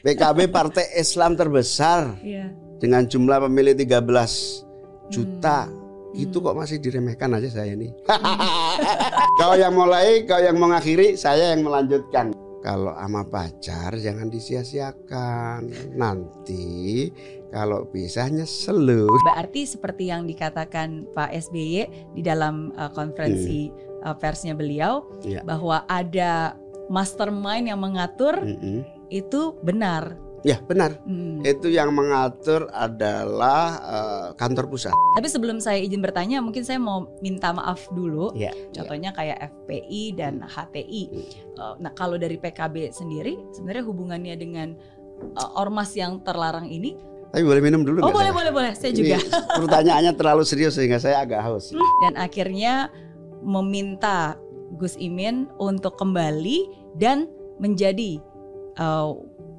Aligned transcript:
PKB 0.00 0.48
partai 0.48 0.94
Islam 0.94 1.34
terbesar 1.34 2.14
Iya. 2.22 2.54
dengan 2.78 3.04
jumlah 3.04 3.42
pemilih 3.44 3.74
13 3.74 4.62
juta. 5.08 5.66
Itu 6.14 6.40
kok 6.40 6.56
masih 6.56 6.80
diremehkan 6.80 7.36
aja 7.36 7.50
saya 7.52 7.74
nih. 7.74 7.92
kau 9.38 9.54
yang 9.54 9.74
mulai, 9.74 10.24
kau 10.24 10.40
yang 10.40 10.56
mengakhiri, 10.56 11.14
saya 11.14 11.52
yang 11.52 11.62
melanjutkan. 11.62 12.32
Kalau 12.58 12.90
sama 12.90 13.22
pacar 13.22 13.94
jangan 13.94 14.26
disia-siakan. 14.26 15.68
Nanti 15.94 17.06
kalau 17.48 17.86
pisah 17.86 18.26
nyesel. 18.28 19.06
Berarti 19.06 19.62
seperti 19.62 20.10
yang 20.10 20.26
dikatakan 20.26 21.06
Pak 21.12 21.30
SBY 21.48 21.86
di 22.12 22.22
dalam 22.24 22.74
uh, 22.74 22.90
konferensi 22.90 23.70
uh, 24.02 24.16
persnya 24.16 24.58
beliau 24.58 25.06
Iya. 25.22 25.46
bahwa 25.46 25.86
ada 25.86 26.58
mastermind 26.88 27.68
yang 27.68 27.78
mengatur 27.78 28.34
Mm-mm. 28.42 28.80
Itu 29.08 29.56
benar. 29.60 30.16
Ya 30.46 30.62
benar. 30.62 31.02
Hmm. 31.02 31.42
Itu 31.42 31.66
yang 31.66 31.90
mengatur 31.90 32.70
adalah 32.70 33.60
eh, 33.82 34.28
kantor 34.38 34.70
pusat. 34.70 34.94
Tapi 35.18 35.26
sebelum 35.26 35.58
saya 35.58 35.82
izin 35.82 35.98
bertanya, 35.98 36.38
mungkin 36.38 36.62
saya 36.62 36.78
mau 36.78 37.10
minta 37.18 37.50
maaf 37.50 37.90
dulu. 37.90 38.30
Ya. 38.38 38.54
Contohnya 38.70 39.10
kayak 39.10 39.50
FPI 39.50 40.14
dan 40.14 40.38
HTI. 40.46 41.02
Uh, 41.58 41.74
Nah, 41.82 41.90
kalau 41.90 42.14
dari 42.14 42.38
PKB 42.38 42.94
sendiri, 42.94 43.34
sebenarnya 43.50 43.82
hubungannya 43.82 44.34
dengan 44.38 44.78
uh, 45.34 45.58
ormas 45.58 45.90
yang 45.98 46.22
terlarang 46.22 46.70
ini, 46.70 46.94
Tapi 47.28 47.42
boleh 47.44 47.60
minum 47.60 47.82
dulu 47.84 48.00
oh 48.00 48.08
boleh 48.08 48.30
saya? 48.30 48.38
boleh 48.40 48.52
boleh, 48.54 48.72
saya 48.72 48.90
Ini 48.94 48.98
juga. 49.04 49.18
pertanyaannya 49.60 50.12
terlalu 50.16 50.42
serius 50.48 50.78
sehingga 50.78 50.96
saya 50.96 51.20
agak 51.26 51.42
haus. 51.44 51.74
Dan 52.00 52.14
akhirnya 52.16 52.88
meminta 53.44 54.38
Gus 54.78 54.94
Imin 54.96 55.44
untuk 55.60 55.98
kembali 55.98 56.70
dan 56.96 57.28
menjadi 57.58 58.22
uh, 58.78 59.10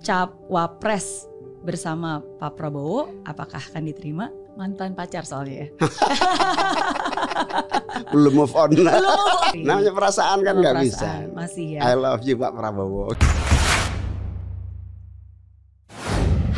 cap 0.02 0.34
wapres 0.48 1.28
bersama 1.62 2.24
Pak 2.40 2.56
Prabowo. 2.56 3.12
Apakah 3.28 3.60
akan 3.60 3.84
diterima? 3.86 4.32
Mantan 4.56 4.96
pacar 4.96 5.24
soalnya. 5.24 5.68
ya. 5.68 5.70
Belum 8.16 8.44
move 8.44 8.56
on. 8.56 8.70
Belum. 8.76 8.92
Namanya 9.64 9.92
perasaan 9.96 10.44
kan 10.44 10.56
nggak 10.60 10.76
bisa. 10.84 11.24
Masih 11.32 11.80
ya. 11.80 11.82
I 11.84 11.96
love 11.96 12.24
you 12.28 12.36
Pak 12.36 12.52
Prabowo. 12.56 13.16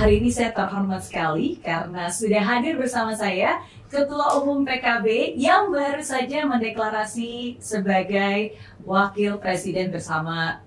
Hari 0.01 0.17
ini 0.17 0.33
saya 0.33 0.49
terhormat 0.49 1.05
sekali 1.05 1.61
karena 1.61 2.09
sudah 2.09 2.41
hadir 2.41 2.73
bersama 2.73 3.13
saya 3.13 3.61
Ketua 3.85 4.33
Umum 4.41 4.65
PKB 4.65 5.37
yang 5.37 5.69
baru 5.69 6.01
saja 6.01 6.41
mendeklarasi 6.49 7.61
sebagai 7.61 8.57
Wakil 8.81 9.37
Presiden 9.37 9.93
bersama 9.93 10.57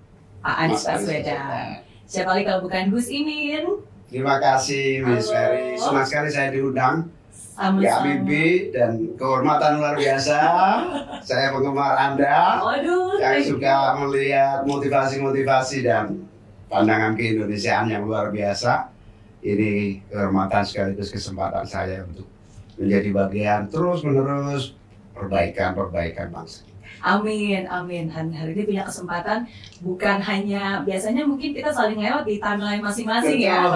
Pak 0.45 0.57
Anies 0.61 0.85
Baswedan. 0.85 1.81
Siapa 2.05 2.37
lagi 2.37 2.45
kalau 2.45 2.69
bukan 2.69 2.93
Gus 2.93 3.09
Imin? 3.09 3.81
Terima 4.13 4.37
kasih 4.37 5.01
Miss. 5.01 5.33
Mary. 5.33 5.81
Senang 5.81 6.05
sekali 6.05 6.29
saya 6.29 6.53
diundang 6.53 7.09
di 7.33 7.89
Sama-sama. 7.89 8.05
ABB 8.13 8.31
dan 8.77 8.91
kehormatan 9.17 9.81
luar 9.81 9.97
biasa. 9.97 10.39
saya 11.29 11.49
penggemar 11.49 11.97
Anda 11.97 12.61
Waduh, 12.61 13.17
yang 13.17 13.41
suka 13.41 13.97
melihat 14.05 14.69
motivasi-motivasi 14.69 15.81
dan 15.81 16.29
pandangan 16.69 17.17
keindonesiaan 17.17 17.89
yang 17.89 18.05
luar 18.05 18.29
biasa. 18.29 18.93
Ini 19.41 20.05
kehormatan 20.13 20.61
sekaligus 20.69 21.09
kesempatan 21.09 21.65
saya 21.65 22.05
untuk 22.05 22.29
menjadi 22.77 23.09
bagian 23.17 23.61
terus-menerus 23.73 24.77
perbaikan-perbaikan 25.17 26.29
bangsa. 26.29 26.74
Amin, 27.01 27.67
amin. 27.67 28.13
Dan 28.13 28.31
hari 28.31 28.55
ini 28.55 28.63
punya 28.69 28.83
kesempatan 28.87 29.49
bukan 29.81 30.19
hanya 30.23 30.85
biasanya 30.85 31.27
mungkin 31.27 31.57
kita 31.57 31.73
saling 31.73 31.99
lewat 31.99 32.29
di 32.29 32.39
timeline 32.39 32.85
masing-masing 32.85 33.41
ya. 33.43 33.67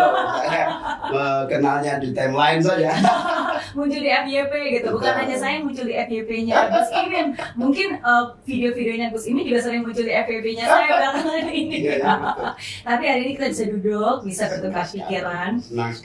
Saya 0.44 0.64
eh, 1.16 1.42
kenalnya 1.48 1.98
di 1.98 2.14
timeline 2.14 2.62
saja. 2.62 2.92
muncul 3.78 4.00
di 4.02 4.10
FYP 4.10 4.52
gitu. 4.74 4.88
Bukan 4.90 5.12
hanya 5.14 5.36
saya 5.38 5.52
yang 5.56 5.70
muncul 5.70 5.86
di 5.86 5.94
FYP-nya 5.94 6.54
Gus 6.68 6.90
Imin. 7.00 7.26
Mungkin 7.54 7.88
uh, 8.02 8.34
video-videonya 8.42 9.08
Gus 9.08 9.24
Imin 9.24 9.46
juga 9.46 9.60
sering 9.62 9.86
muncul 9.86 10.02
di 10.02 10.10
FYP-nya 10.10 10.64
saya 10.66 10.86
belakangan 10.98 11.46
ini. 11.46 11.76
Iya, 11.78 11.94
iya. 12.02 12.14
Tapi 12.82 13.04
hari 13.06 13.20
ini 13.24 13.32
kita 13.34 13.46
bisa 13.48 13.64
duduk, 13.70 14.16
bisa 14.26 14.44
bertukar 14.50 14.84
pikiran. 14.84 15.52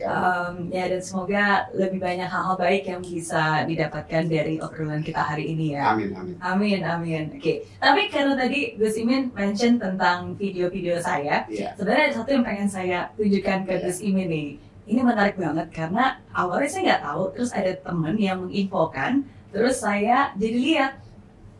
Um, 0.06 0.54
ya 0.70 0.86
dan 0.86 1.02
semoga 1.02 1.46
lebih 1.74 1.98
banyak 1.98 2.30
hal-hal 2.30 2.56
baik 2.56 2.84
yang 2.86 3.02
bisa 3.02 3.66
didapatkan 3.66 4.24
dari 4.28 4.62
obrolan 4.62 5.02
kita 5.02 5.20
hari 5.20 5.50
ini 5.50 5.74
ya. 5.74 5.96
Amin, 5.96 6.14
amin. 6.14 6.36
Amin, 6.40 6.80
amin. 6.84 7.24
Oke. 7.34 7.66
Tapi 7.80 8.08
karena 8.08 8.38
tadi 8.38 8.78
Gus 8.78 8.94
Imin 8.96 9.34
mention 9.34 9.80
tentang 9.80 10.36
video-video 10.36 11.00
saya, 11.00 11.48
Iya. 11.50 11.74
sebenarnya 11.74 12.04
ada 12.12 12.16
satu 12.16 12.30
yang 12.32 12.46
pengen 12.46 12.70
saya 12.70 13.10
tunjukkan 13.18 13.60
ke. 13.66 13.74
Gus 13.84 14.00
Imin 14.00 14.30
nih. 14.30 14.50
Ini 14.84 15.00
menarik 15.00 15.40
banget 15.40 15.72
karena 15.72 16.20
awalnya 16.36 16.68
saya 16.68 16.84
nggak 16.84 17.04
tahu, 17.08 17.24
terus 17.32 17.52
ada 17.56 17.72
temen 17.72 18.16
yang 18.20 18.44
menginfokan, 18.44 19.24
terus 19.56 19.80
saya 19.80 20.36
jadi 20.36 20.58
lihat 20.60 20.94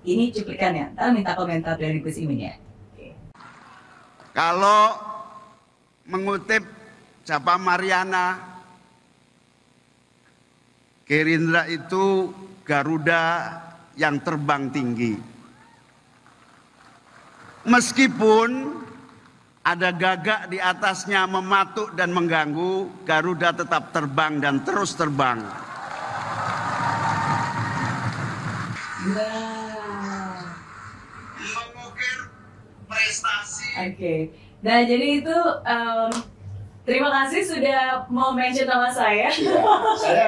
ini 0.04 0.28
cuplikannya. 0.36 0.92
Ntar 0.92 1.16
minta 1.16 1.32
komentar 1.32 1.80
dari 1.80 2.04
Gus 2.04 2.20
Imin 2.20 2.52
ya. 2.52 2.56
Kalau 4.36 5.00
mengutip 6.04 6.68
Japa 7.24 7.56
Mariana, 7.56 8.60
Gerindra 11.08 11.64
itu 11.72 12.36
Garuda 12.68 13.56
yang 13.96 14.20
terbang 14.20 14.68
tinggi. 14.68 15.16
Meskipun 17.64 18.83
ada 19.64 19.96
gagak 19.96 20.52
di 20.52 20.60
atasnya 20.60 21.24
mematuk 21.24 21.96
dan 21.96 22.12
mengganggu, 22.12 22.92
Garuda 23.08 23.56
tetap 23.56 23.96
terbang 23.96 24.44
dan 24.44 24.60
terus 24.68 24.92
terbang. 24.92 25.40
Wow. 29.04 30.40
Mengukir 31.40 32.18
prestasi 32.88 33.68
Oke. 33.88 34.16
Nah 34.64 34.84
jadi 34.84 35.08
itu 35.24 35.38
em, 35.68 36.12
terima 36.84 37.12
kasih 37.12 37.42
sudah 37.48 38.08
mau 38.12 38.36
mention 38.36 38.68
nama 38.68 38.92
saya. 38.92 39.32
Iya, 39.32 39.60
saya 40.00 40.28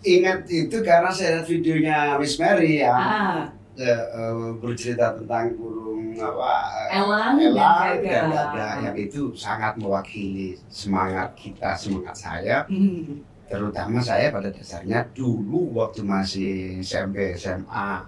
ingat 0.00 0.48
itu 0.48 0.80
karena 0.80 1.12
saya 1.12 1.40
lihat 1.40 1.46
videonya 1.48 1.98
Miss 2.16 2.40
Mary 2.40 2.80
yang 2.80 2.96
Ah, 2.96 3.52
eh, 3.80 4.04
eh, 4.12 4.52
bercerita 4.60 5.16
tentang 5.16 5.56
burung 5.56 6.12
apa 6.20 6.52
eh, 6.92 7.00
Elang 7.00 7.40
dan 7.40 7.48
elang 7.48 7.78
gagak. 7.96 8.04
dan 8.04 8.24
gagak 8.28 8.74
yang 8.84 8.96
itu 9.00 9.22
sangat 9.32 9.72
mewakili 9.80 10.60
semangat 10.68 11.32
kita 11.34 11.72
semangat 11.74 12.16
saya. 12.16 12.68
Hmm. 12.68 13.24
terutama 13.50 13.98
saya 13.98 14.30
pada 14.30 14.46
dasarnya 14.46 15.10
dulu 15.10 15.74
waktu 15.74 16.06
masih 16.06 16.78
SMP 16.86 17.34
SMA 17.34 18.06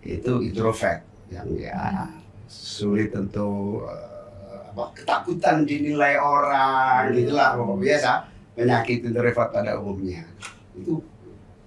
itu 0.00 0.40
introvert. 0.40 1.04
Yang 1.28 1.68
ya 1.68 2.08
sulit 2.48 3.12
untuk 3.12 3.84
eh, 3.84 4.72
apa, 4.72 4.84
ketakutan 4.96 5.68
dinilai 5.68 6.16
orang 6.16 7.12
gitulah 7.12 7.58
pokok 7.60 7.78
biasa. 7.84 8.12
Penyakit 8.56 9.04
introvert 9.04 9.52
pada 9.52 9.76
umumnya. 9.76 10.24
Itu 10.72 11.04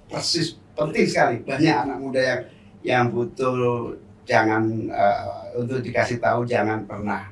persis 0.09 0.57
penting 0.73 1.05
sekali. 1.05 1.35
Banyak 1.45 1.75
anak 1.87 1.97
muda 2.01 2.21
yang 2.25 2.41
yang 2.81 3.13
butuh 3.13 3.93
jangan 4.25 4.89
eh, 4.89 5.21
untuk 5.57 5.81
dikasih 5.81 6.21
tahu 6.21 6.45
jangan 6.45 6.85
pernah 6.85 7.29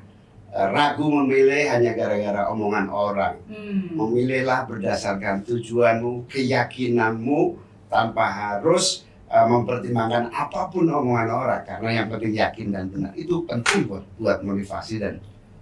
eh, 0.50 0.68
ragu 0.70 1.06
memilih 1.10 1.70
hanya 1.70 1.94
gara-gara 1.94 2.50
omongan 2.50 2.86
orang 2.90 3.34
Hmm. 3.50 3.94
memilihlah 3.94 4.66
berdasarkan 4.66 5.42
tujuanmu, 5.46 6.26
keyakinanmu 6.30 7.40
tanpa 7.90 8.24
harus 8.30 9.02
uh, 9.30 9.46
mempertimbangkan 9.46 10.30
apa 10.30 10.70
pun 10.70 10.86
omongan 10.90 11.30
orang 11.30 11.62
karena 11.66 11.90
yang 12.02 12.06
penting 12.10 12.32
yakin 12.34 12.66
dan 12.70 12.84
benar 12.90 13.12
itu 13.14 13.42
penting 13.46 13.86
buat 13.90 14.06
buat 14.18 14.38
motivasi 14.42 15.02
dan 15.02 15.18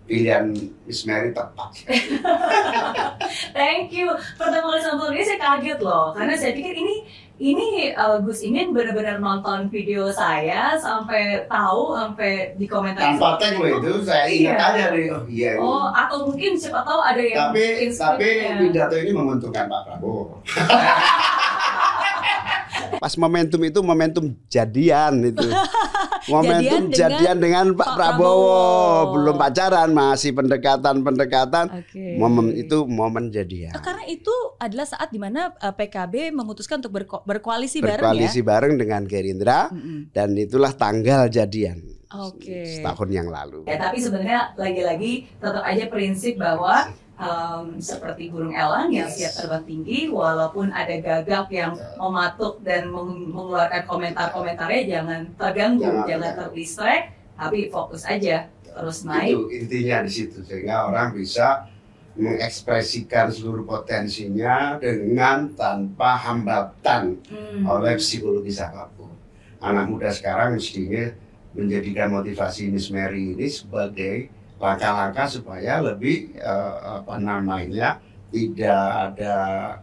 pilihan 0.09 0.57
Miss 0.89 1.05
Mary 1.05 1.37
tepat. 1.37 1.85
Thank 3.57 3.93
you. 3.93 4.09
Pertama 4.41 4.73
kali 4.73 4.81
sama 4.81 5.13
ini 5.13 5.21
saya 5.21 5.37
kaget 5.37 5.79
loh, 5.85 6.17
karena 6.17 6.33
saya 6.33 6.57
pikir 6.57 6.73
ini 6.81 7.05
ini 7.39 7.95
uh, 7.95 8.19
Gus 8.19 8.43
Imin 8.43 8.75
benar-benar 8.75 9.23
nonton 9.23 9.71
video 9.71 10.11
saya 10.11 10.75
sampai 10.75 11.47
tahu 11.47 11.95
sampai 11.95 12.59
di 12.59 12.67
komentar. 12.67 13.15
Tanpa 13.15 13.39
tag 13.39 13.55
loh 13.55 13.79
itu 13.79 14.03
saya 14.03 14.27
ingat 14.27 14.59
Iya. 14.59 14.59
aja 14.59 14.85
nih 14.91 15.07
oh 15.15 15.23
iya. 15.31 15.53
Oh, 15.55 15.87
atau 15.89 16.27
mungkin 16.27 16.59
siapa 16.59 16.83
tahu 16.83 16.99
ada 16.99 17.23
yang 17.23 17.39
tapi 17.51 17.95
tapi 17.95 18.27
pidato 18.59 18.95
ini 18.99 19.13
menguntungkan 19.15 19.71
Pak 19.71 19.81
Prabowo. 19.87 20.43
Pas 22.99 23.15
momentum 23.15 23.63
itu 23.63 23.79
momentum 23.79 24.35
jadian 24.51 25.23
itu. 25.23 25.47
Momentum 26.29 26.63
Jadian 26.63 26.85
dengan 26.89 27.11
jadian 27.11 27.37
dengan, 27.41 27.67
Pak 27.73 27.87
Pak 27.87 27.97
Prabowo. 27.97 28.29
Prabowo. 28.29 29.13
belum 29.17 29.35
pacaran, 29.37 29.89
masih 29.91 30.31
pendekatan-pendekatan. 30.37 31.67
Momen 32.21 32.53
itu 32.53 32.85
momen 32.85 33.33
jadian. 33.33 33.73
Eh, 33.73 33.83
Karena 33.83 34.05
itu 34.05 34.35
adalah 34.61 34.87
saat 34.87 35.09
di 35.09 35.19
mana 35.21 35.53
uh, 35.57 35.73
PKB 35.73 36.31
memutuskan 36.33 36.85
untuk 36.85 36.93
berko- 36.93 37.25
berkoalisi 37.25 37.81
bareng 37.81 37.97
ya. 37.97 38.03
Berkoalisi 38.05 38.41
bareng 38.45 38.75
dengan 38.77 39.03
Gerindra 39.05 39.73
dan 40.13 40.37
itulah 40.37 40.73
tanggal 40.73 41.27
jadian. 41.29 41.99
Oke. 42.09 42.65
setahun 42.65 43.09
yang 43.13 43.29
lalu. 43.29 43.69
Ya, 43.69 43.77
tapi 43.77 44.01
sebenarnya 44.01 44.57
lagi-lagi 44.57 45.29
tetap 45.29 45.61
aja 45.61 45.85
prinsip 45.93 46.41
bahwa 46.41 46.89
um, 47.19 47.77
seperti 47.77 48.31
burung 48.31 48.55
elang 48.55 48.89
yang 48.89 49.11
siap 49.11 49.35
terbang 49.35 49.65
tinggi, 49.67 50.09
walaupun 50.09 50.71
ada 50.71 50.95
gagak 50.99 51.51
yang 51.51 51.75
mematuk 51.99 52.63
dan 52.63 52.89
meng- 52.89 53.35
mengeluarkan 53.35 53.83
komentar-komentarnya, 53.85 54.83
jangan 54.87 55.21
terganggu, 55.35 55.83
Jangan 55.85 56.07
jangan 56.07 56.33
terdistract, 56.39 57.07
tapi 57.35 57.59
fokus 57.69 58.03
aja 58.07 58.47
terus 58.63 59.03
naik. 59.03 59.35
Itu 59.35 59.43
intinya 59.51 59.97
di 60.07 60.11
situ 60.15 60.39
sehingga 60.47 60.87
orang 60.87 61.11
bisa 61.13 61.67
mengekspresikan 62.19 63.31
seluruh 63.31 63.63
potensinya 63.63 64.75
dengan 64.79 65.55
tanpa 65.55 66.19
hambatan 66.19 67.19
Hmm. 67.31 67.63
oleh 67.63 67.95
psikologi 67.95 68.51
apa 68.59 68.91
pun. 68.99 69.11
Anak 69.63 69.87
muda 69.87 70.11
sekarang 70.11 70.59
mestinya 70.59 71.15
menjadikan 71.55 72.11
motivasi 72.11 72.71
Miss 72.71 72.91
Mary 72.91 73.35
ini 73.35 73.47
sebagai 73.47 74.31
langkah-langkah 74.59 75.27
supaya 75.31 75.79
lebih 75.79 76.35
eh, 76.35 76.75
apa 76.83 77.15
namanya 77.23 78.03
tidak 78.29 78.85
ada 79.11 79.35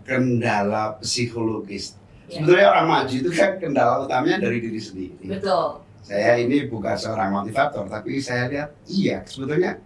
kendala 0.06 1.00
psikologis. 1.02 1.98
Ya. 2.30 2.42
Sebetulnya 2.42 2.68
orang 2.76 2.88
maju 2.90 3.16
itu 3.16 3.32
kan 3.34 3.58
kendala 3.58 4.06
utamanya 4.06 4.38
dari 4.38 4.58
diri 4.62 4.82
sendiri. 4.82 5.26
Betul. 5.26 5.82
Saya 6.06 6.38
ini 6.38 6.70
bukan 6.70 6.94
seorang 6.94 7.34
motivator, 7.34 7.90
tapi 7.90 8.22
saya 8.22 8.46
lihat 8.46 8.70
iya 8.86 9.26
sebetulnya 9.26 9.82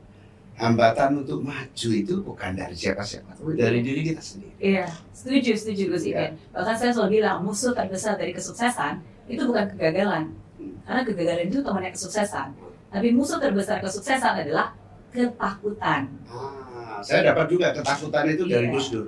hambatan 0.59 1.24
untuk 1.24 1.39
maju 1.39 1.89
itu 1.95 2.19
bukan 2.19 2.51
dari 2.51 2.75
siapa-siapa, 2.75 3.39
tapi 3.39 3.56
dari 3.56 3.80
diri 3.80 4.03
kita 4.03 4.19
sendiri. 4.19 4.51
Iya, 4.59 4.92
setuju, 5.15 5.56
setuju 5.56 5.95
Gus 5.95 6.03
Ya. 6.03 6.35
Bahkan 6.51 6.75
saya 6.75 6.92
selalu 6.92 7.24
bilang 7.24 7.47
musuh 7.47 7.71
terbesar 7.71 8.19
dari 8.19 8.35
kesuksesan 8.35 9.00
itu 9.31 9.47
bukan 9.47 9.71
kegagalan, 9.71 10.35
karena 10.83 11.01
kegagalan 11.07 11.47
itu 11.47 11.63
temannya 11.63 11.95
kesuksesan. 11.95 12.51
Tapi 12.92 13.07
musuh 13.15 13.39
terbesar 13.39 13.80
kesuksesan 13.80 14.44
adalah 14.44 14.75
ketakutan. 15.11 16.01
Ah, 16.29 17.00
saya 17.01 17.33
dapat 17.33 17.45
juga 17.50 17.71
ketakutan 17.71 18.23
itu 18.29 18.44
dari 18.45 18.67
Iya. 18.67 18.73
Gus 18.73 18.88
Dur. 18.89 19.07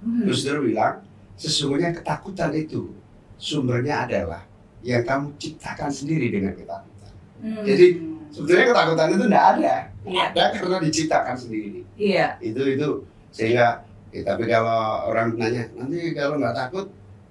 Hmm. 0.00 0.24
Gus 0.26 0.40
Dur 0.42 0.58
bilang, 0.62 0.94
sesungguhnya 1.34 1.90
ketakutan 1.92 2.50
itu 2.52 2.94
sumbernya 3.36 4.04
adalah 4.04 4.42
yang 4.80 5.04
kamu 5.04 5.36
ciptakan 5.36 5.90
sendiri 5.92 6.30
dengan 6.30 6.52
ketakutan. 6.54 7.12
Hmm. 7.40 7.64
Jadi, 7.64 7.86
Sebetulnya 8.30 8.66
ketakutan 8.70 9.06
itu 9.10 9.24
tidak 9.26 9.44
ada, 9.58 9.74
Iya. 10.06 10.22
ada 10.30 10.42
karena 10.54 10.78
diciptakan 10.78 11.34
sendiri. 11.34 11.82
Iya, 11.98 12.26
Itu 12.38 12.62
itu 12.62 12.88
sehingga, 13.34 13.82
ya, 14.14 14.22
tapi 14.22 14.46
kalau 14.46 15.10
orang 15.10 15.34
nanya 15.34 15.66
nanti 15.74 16.14
kalau 16.14 16.38
nggak 16.38 16.54
takut 16.54 16.86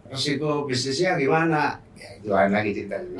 resiko 0.10 0.66
bisnisnya 0.66 1.16
gimana? 1.16 1.78
Ya 2.00 2.10
itu 2.18 2.28
lain 2.32 2.52
lagi 2.56 2.72
ceritanya. 2.74 3.12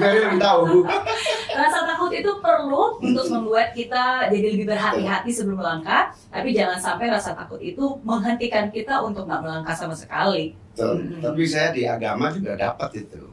Jadi 0.00 0.18
lebih 0.18 0.40
tahu. 0.40 0.82
rasa 1.60 1.78
takut 1.86 2.10
itu 2.10 2.30
perlu 2.42 2.98
untuk 2.98 3.26
membuat 3.30 3.70
kita 3.72 4.26
jadi 4.32 4.46
lebih 4.58 4.66
berhati-hati 4.74 5.30
sebelum 5.30 5.62
melangkah. 5.62 6.10
Tapi 6.28 6.50
jangan 6.50 6.78
sampai 6.80 7.06
rasa 7.12 7.32
takut 7.38 7.60
itu 7.62 7.84
menghentikan 8.02 8.68
kita 8.72 8.98
untuk 9.04 9.30
nggak 9.30 9.40
melangkah 9.44 9.76
sama 9.76 9.94
sekali. 9.94 10.56
Betul. 10.74 10.98
Hmm. 11.00 11.22
Tapi 11.22 11.42
saya 11.46 11.70
di 11.70 11.86
agama 11.86 12.34
juga 12.34 12.58
dapat 12.58 13.06
itu. 13.06 13.24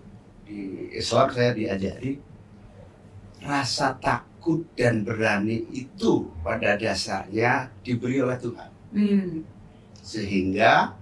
Di 0.45 0.59
Islam 0.94 1.27
saya 1.33 1.51
diajari 1.57 2.21
rasa 3.42 3.97
takut 3.97 4.62
dan 4.77 5.01
berani 5.01 5.65
itu 5.74 6.30
pada 6.45 6.77
dasarnya 6.77 7.74
diberi 7.81 8.21
oleh 8.21 8.38
Tuhan. 8.38 8.69
Hmm. 8.94 9.31
Sehingga 10.04 11.00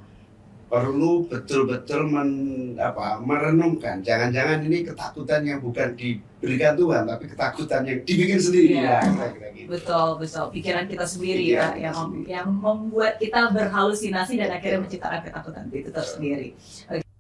perlu 0.70 1.26
betul-betul 1.26 2.06
men- 2.06 2.78
apa, 2.78 3.18
merenungkan. 3.20 4.06
Jangan-jangan 4.06 4.62
ini 4.70 4.86
ketakutan 4.86 5.42
yang 5.42 5.60
bukan 5.60 5.98
diberikan 5.98 6.78
Tuhan, 6.78 7.10
tapi 7.10 7.26
ketakutan 7.26 7.82
yang 7.90 8.00
dibikin 8.06 8.40
sendiri. 8.40 8.78
Iya. 8.78 8.86
Ya, 8.86 9.00
kira-kira 9.02 9.48
gitu. 9.58 9.68
Betul, 9.74 10.08
betul. 10.22 10.46
Pikiran 10.54 10.86
kita 10.86 11.06
sendiri 11.10 11.42
Pikiran 11.42 11.60
ya, 11.60 11.74
kita 11.74 11.82
yang 11.82 11.96
sendiri. 11.98 12.28
yang 12.30 12.48
membuat 12.54 13.14
kita 13.18 13.42
berhalusinasi 13.50 14.34
dan 14.38 14.50
akhirnya 14.54 14.80
menciptakan 14.86 15.20
ketakutan 15.26 15.64
itu 15.74 15.90
tersendiri. 15.90 16.50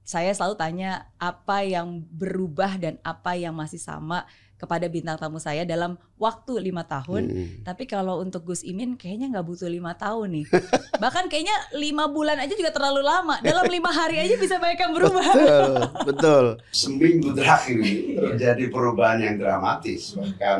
Saya 0.06 0.31
selalu 0.34 0.56
tanya 0.57 0.92
apa 1.22 1.62
yang 1.62 2.01
berubah 2.10 2.81
dan 2.81 2.98
apa 3.06 3.38
yang 3.38 3.54
masih 3.54 3.78
sama 3.78 4.25
kepada 4.60 4.92
bintang 4.92 5.16
tamu 5.16 5.40
saya 5.40 5.64
dalam 5.64 5.96
waktu 6.20 6.60
lima 6.60 6.84
tahun. 6.84 7.24
Hmm. 7.32 7.48
Tapi 7.64 7.88
kalau 7.88 8.20
untuk 8.20 8.44
Gus 8.52 8.68
Imin 8.68 9.00
kayaknya 9.00 9.32
nggak 9.32 9.48
butuh 9.48 9.72
lima 9.72 9.96
tahun 9.96 10.36
nih. 10.36 10.46
Bahkan 11.04 11.32
kayaknya 11.32 11.56
lima 11.80 12.12
bulan 12.12 12.36
aja 12.44 12.52
juga 12.60 12.76
terlalu 12.76 13.00
lama. 13.00 13.40
Dalam 13.40 13.64
lima 13.72 13.88
hari 13.88 14.20
aja 14.20 14.36
bisa 14.36 14.60
banyak 14.60 14.76
yang 14.84 14.92
berubah. 14.92 15.24
Betul, 15.32 15.74
betul. 16.12 16.46
Seminggu 16.76 17.32
terakhir 17.32 17.80
ini 17.80 18.20
terjadi 18.20 18.68
perubahan 18.68 19.24
yang 19.24 19.36
dramatis. 19.40 20.20
Bahkan 20.20 20.60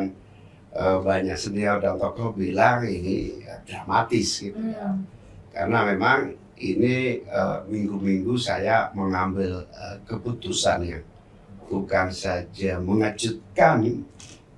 eh, 0.72 0.98
banyak 1.04 1.36
senior 1.36 1.76
dan 1.84 2.00
tokoh 2.00 2.32
bilang 2.32 2.88
ini 2.88 3.44
eh, 3.44 3.60
dramatis 3.68 4.40
gitu 4.40 4.56
ya. 4.56 4.96
Hmm. 4.96 5.04
Karena 5.52 5.84
memang 5.84 6.40
ini 6.56 7.20
eh, 7.20 7.58
minggu-minggu 7.68 8.32
saya 8.40 8.88
mengambil 8.96 9.68
eh, 9.68 9.96
keputusan 10.08 10.80
yang 10.88 11.04
bukan 11.70 12.10
saja 12.10 12.82
mengejutkan 12.82 14.02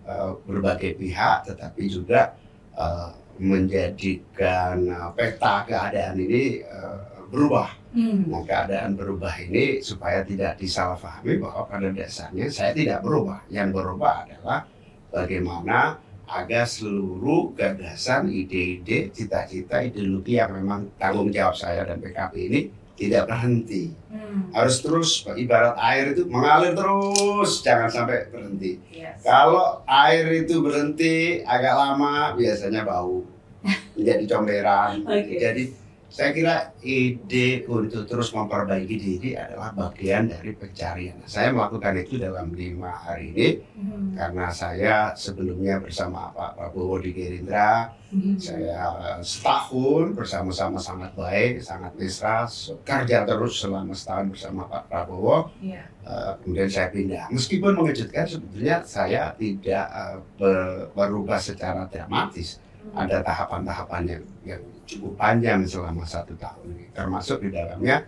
eh, 0.08 0.32
berbagai 0.48 0.96
pihak, 0.96 1.52
tetapi 1.52 1.82
juga 1.92 2.32
eh, 2.72 3.10
menjadikan 3.36 4.88
eh, 4.88 5.10
peta 5.12 5.68
keadaan 5.68 6.16
ini 6.16 6.64
eh, 6.64 7.00
berubah. 7.28 7.68
Hmm. 7.92 8.24
Nah, 8.28 8.40
keadaan 8.44 8.96
berubah 8.96 9.36
ini 9.36 9.84
supaya 9.84 10.24
tidak 10.24 10.56
disalahpahami 10.56 11.36
bahwa 11.36 11.68
pada 11.68 11.92
dasarnya 11.92 12.48
saya 12.48 12.72
tidak 12.72 13.04
berubah. 13.04 13.44
Yang 13.52 13.68
berubah 13.76 14.24
adalah 14.24 14.64
bagaimana 15.12 16.00
agar 16.32 16.64
seluruh 16.64 17.52
gagasan, 17.52 18.32
ide-ide, 18.32 19.12
cita-cita, 19.12 19.84
ideologi 19.84 20.40
yang 20.40 20.56
memang 20.56 20.96
tanggung 20.96 21.28
jawab 21.28 21.52
saya 21.52 21.84
dan 21.84 22.00
PKP 22.00 22.34
ini 22.48 22.60
tidak 23.02 23.26
berhenti. 23.26 23.90
Hmm. 24.06 24.54
Harus 24.54 24.76
terus, 24.78 25.10
ibarat 25.34 25.74
air 25.82 26.14
itu 26.14 26.22
mengalir 26.30 26.72
terus, 26.78 27.58
jangan 27.66 27.90
sampai 27.90 28.30
berhenti. 28.30 28.78
Yes. 28.94 29.26
Kalau 29.26 29.82
air 29.84 30.46
itu 30.46 30.62
berhenti 30.62 31.42
agak 31.42 31.74
lama, 31.74 32.38
biasanya 32.38 32.86
bau, 32.86 33.26
menjadi 33.98 34.24
comberan. 34.30 35.02
Oke. 35.02 35.34
Jadi 35.36 35.81
saya 36.12 36.30
kira 36.36 36.56
ide 36.84 37.64
untuk 37.64 38.04
terus 38.04 38.28
memperbaiki 38.36 38.96
diri 39.00 39.30
adalah 39.32 39.72
bagian 39.72 40.28
dari 40.28 40.52
pencarian. 40.52 41.16
Saya 41.24 41.56
melakukan 41.56 41.96
itu 41.96 42.20
dalam 42.20 42.52
lima 42.52 42.92
hari 42.92 43.32
ini 43.32 43.48
Hmm. 43.72 44.12
karena 44.12 44.52
saya 44.52 45.16
sebelumnya 45.16 45.80
bersama 45.80 46.28
Pak 46.36 46.60
Prabowo 46.60 47.00
di 47.00 47.16
Gerindra, 47.16 47.96
Hmm. 48.12 48.36
saya 48.36 48.92
eh, 48.92 49.20
setahun 49.24 50.12
bersama-sama 50.12 50.76
sangat 50.76 51.16
baik, 51.16 51.64
sangat 51.64 51.96
mesra, 51.96 52.44
kerja 52.84 53.24
terus 53.24 53.56
selama 53.56 53.96
setahun 53.96 54.36
bersama 54.36 54.68
Pak 54.68 54.92
Prabowo. 54.92 55.48
Iya. 55.64 55.88
Uh, 56.02 56.34
kemudian 56.42 56.66
saya 56.66 56.90
pindah. 56.90 57.30
Meskipun 57.30 57.78
mengejutkan, 57.78 58.26
sebetulnya 58.26 58.82
saya 58.82 59.30
tidak 59.38 59.86
uh, 59.86 60.18
ber- 60.34 60.90
berubah 60.98 61.38
secara 61.38 61.86
dramatis. 61.86 62.58
Ada 62.90 63.22
tahapan-tahapan 63.22 64.02
yang, 64.10 64.24
yang 64.42 64.62
cukup 64.86 65.12
panjang 65.16 65.64
selama 65.64 66.04
satu 66.04 66.34
tahun. 66.36 66.90
Termasuk 66.92 67.44
di 67.46 67.50
dalamnya, 67.54 68.04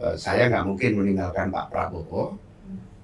uh, 0.00 0.16
saya 0.16 0.48
nggak 0.48 0.66
mungkin 0.66 0.90
meninggalkan 0.98 1.52
Pak 1.52 1.66
Prabowo. 1.70 2.34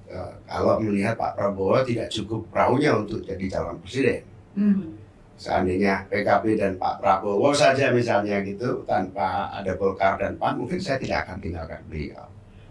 Uh, 0.07 0.33
kalau 0.47 0.79
melihat 0.79 1.19
Pak 1.19 1.35
Prabowo 1.35 1.83
tidak 1.83 2.09
cukup 2.15 2.47
perahunya 2.49 2.95
untuk 2.95 3.21
jadi 3.27 3.45
calon 3.51 3.77
presiden. 3.83 4.23
Hmm. 4.55 4.95
Seandainya 5.37 6.09
PKB 6.09 6.57
dan 6.57 6.73
Pak 6.81 7.03
Prabowo 7.03 7.53
saja 7.53 7.93
misalnya 7.93 8.41
gitu, 8.41 8.81
tanpa 8.89 9.53
ada 9.53 9.77
Golkar 9.77 10.17
dan 10.17 10.41
PAN, 10.41 10.57
mungkin 10.57 10.81
saya 10.81 10.97
tidak 10.97 11.29
akan 11.29 11.37
tinggalkan 11.45 11.85
beliau. 11.93 12.25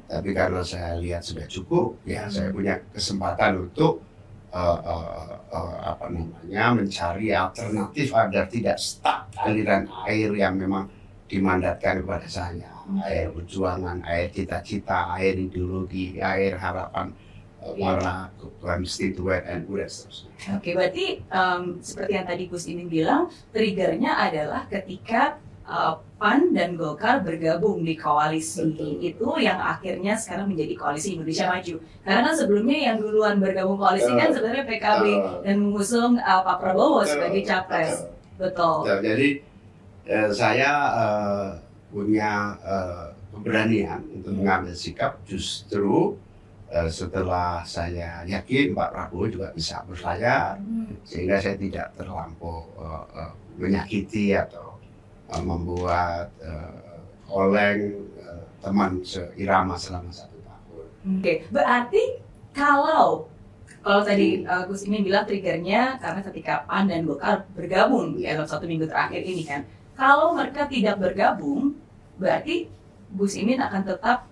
Tapi 0.10 0.34
karena 0.34 0.66
saya 0.66 0.98
lihat 0.98 1.22
sudah 1.22 1.46
cukup, 1.46 1.94
ya 2.10 2.26
Hmm. 2.26 2.34
saya 2.34 2.50
punya 2.50 2.82
kesempatan 2.90 3.70
untuk 3.70 4.02
uh, 4.56 4.80
uh, 4.80 5.36
uh, 5.52 5.76
apa 5.84 6.08
namanya 6.08 6.72
mencari 6.72 7.36
alternatif 7.36 8.16
agar 8.16 8.48
tidak 8.48 8.80
stuck 8.80 9.28
aliran 9.44 9.92
air 10.08 10.32
yang 10.32 10.56
memang 10.56 10.88
dimandatkan 11.28 12.00
kepada 12.06 12.28
saya. 12.32 12.72
Hmm. 12.88 13.02
Air 13.04 13.36
perjuangan, 13.36 14.00
air 14.08 14.32
cita-cita, 14.32 15.12
air 15.20 15.36
ideologi, 15.36 16.22
air 16.22 16.56
harapan 16.56 17.12
para 17.66 18.30
konstituen 18.62 19.42
NU 19.66 19.74
dan 19.82 19.90
seterusnya. 19.90 20.30
Oke, 20.62 20.70
berarti 20.78 21.06
em, 21.26 21.64
seperti 21.82 22.12
yang 22.14 22.28
tadi 22.30 22.44
Gus 22.46 22.70
Imin 22.70 22.86
bilang, 22.86 23.34
triggernya 23.50 24.22
adalah 24.22 24.70
ketika 24.70 25.42
uh, 25.66 26.00
PAN 26.16 26.56
dan 26.56 26.80
Golkar 26.80 27.22
bergabung 27.22 27.84
di 27.84 27.94
koalisi 28.00 28.72
Betul. 28.72 29.04
itu 29.04 29.28
yang 29.44 29.60
akhirnya 29.60 30.16
sekarang 30.16 30.48
menjadi 30.54 30.74
koalisi 30.80 31.20
Indonesia 31.20 31.52
Maju. 31.52 31.76
Karena 32.02 32.22
kan 32.24 32.34
sebelumnya 32.38 32.78
yang 32.92 32.98
duluan 33.04 33.36
bergabung 33.44 33.76
koalisi 33.78 34.10
kan 34.16 34.32
Betul. 34.32 34.36
sebenarnya 34.40 34.66
PKB 34.66 35.06
Betul. 35.06 35.36
dan 35.44 35.56
mengusung 35.60 36.14
uh, 36.18 36.42
Pak 36.46 36.58
Prabowo 36.64 37.04
Betul. 37.04 37.12
sebagai 37.12 37.42
capres. 37.44 37.94
Betul. 38.40 38.78
Betul. 38.88 39.00
Jadi 39.04 39.30
eh, 40.06 40.30
saya 40.32 40.72
eh, 40.94 41.48
punya 41.90 42.54
eh, 42.62 43.06
keberanian 43.34 44.02
untuk 44.16 44.34
mengambil 44.38 44.72
sikap 44.72 45.20
justru 45.28 46.16
eh, 46.72 46.88
setelah 46.88 47.64
saya 47.68 48.24
yakin 48.24 48.72
Pak 48.72 48.90
Prabowo 48.94 49.26
juga 49.28 49.50
bisa 49.52 49.84
berlayar 49.84 50.60
Hmm. 50.60 50.94
sehingga 51.04 51.42
saya 51.42 51.58
tidak 51.60 51.88
terlampau 51.98 52.64
eh, 52.80 53.04
eh, 53.20 53.32
menyakiti 53.56 54.34
atau 54.36 54.65
eh, 55.36 55.44
membuat 55.44 56.28
eh, 56.40 57.32
oleng 57.32 57.80
eh, 58.16 58.44
teman 58.64 59.04
seirama 59.04 59.76
selama 59.76 60.12
satu 60.12 60.38
tahun. 60.40 60.86
Oke, 61.20 61.34
berarti 61.52 62.04
kalau 62.56 63.28
kalau 63.86 64.02
tadi 64.02 64.42
uh, 64.50 64.66
Gus 64.66 64.90
Imin 64.90 65.06
bilang 65.06 65.30
triggernya 65.30 66.02
karena 66.02 66.26
ketika 66.26 66.66
PAN 66.66 66.90
dan 66.90 67.06
Golkar 67.06 67.46
bergabung 67.54 68.18
ya 68.18 68.34
dalam 68.34 68.50
satu 68.50 68.66
minggu 68.66 68.90
terakhir 68.90 69.22
ini 69.22 69.46
kan, 69.46 69.62
kalau 69.94 70.34
mereka 70.34 70.66
tidak 70.66 70.98
bergabung, 70.98 71.78
berarti 72.18 72.66
Gus 73.14 73.38
Imin 73.38 73.62
akan 73.62 73.86
tetap 73.86 74.26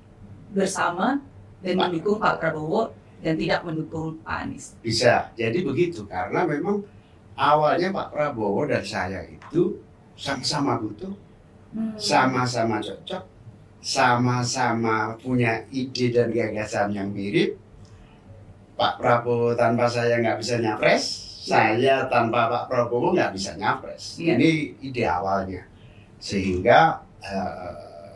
bersama 0.57 1.21
dan 1.61 1.77
Pak. 1.77 1.85
mendukung 1.85 2.17
Pak 2.17 2.41
Prabowo 2.41 2.97
dan 3.21 3.37
tidak 3.37 3.61
mendukung 3.61 4.17
Pak 4.25 4.35
Anies. 4.41 4.73
Bisa 4.81 5.29
jadi 5.37 5.61
begitu 5.61 6.01
karena 6.09 6.49
memang 6.49 6.81
awalnya 7.37 7.93
Pak 7.93 8.09
Prabowo 8.09 8.65
dan 8.65 8.81
saya 8.81 9.21
itu 9.29 9.77
sama-sama 10.15 10.77
butuh, 10.79 11.13
Hmm. 11.73 11.97
sama-sama 11.97 12.77
cocok, 12.77 13.23
sama-sama 13.81 15.17
punya 15.17 15.65
ide 15.73 16.13
dan 16.13 16.29
gagasan 16.29 16.93
yang 16.93 17.09
mirip. 17.09 17.57
Pak 18.73 18.97
Prabowo 18.97 19.53
tanpa 19.53 19.85
saya 19.85 20.17
nggak 20.17 20.37
bisa 20.37 20.57
nyapres, 20.57 21.03
saya 21.45 22.05
tanpa 22.09 22.45
Pak 22.45 22.65
Prabowo 22.69 23.13
nggak 23.13 23.33
bisa 23.33 23.57
nyapres. 23.57 24.17
Iya. 24.17 24.37
Ini 24.37 24.49
ide 24.81 25.03
awalnya, 25.05 25.65
sehingga 26.17 27.01
eh, 27.21 27.73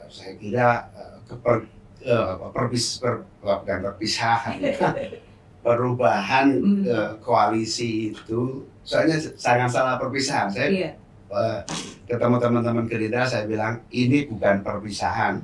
saya 0.08 0.34
kira 0.38 0.70
eh, 0.94 1.18
keper, 1.26 1.58
eh, 2.02 2.34
perbis, 2.54 3.02
per, 3.02 3.26
bukan 3.42 3.80
perpisahan, 3.86 4.58
perubahan 5.66 6.48
Hmm. 6.62 6.84
eh, 6.86 7.12
koalisi 7.22 8.14
itu, 8.14 8.66
soalnya 8.86 9.18
sangat 9.34 9.70
salah 9.74 9.98
perpisahan. 9.98 10.48
Saya 10.48 10.70
Iya. 10.70 10.92
Ketemu 12.08 12.36
teman-teman 12.40 12.86
Gerindra 12.88 13.28
saya 13.28 13.44
bilang 13.44 13.84
ini 13.90 14.26
bukan 14.26 14.64
perpisahan 14.64 15.44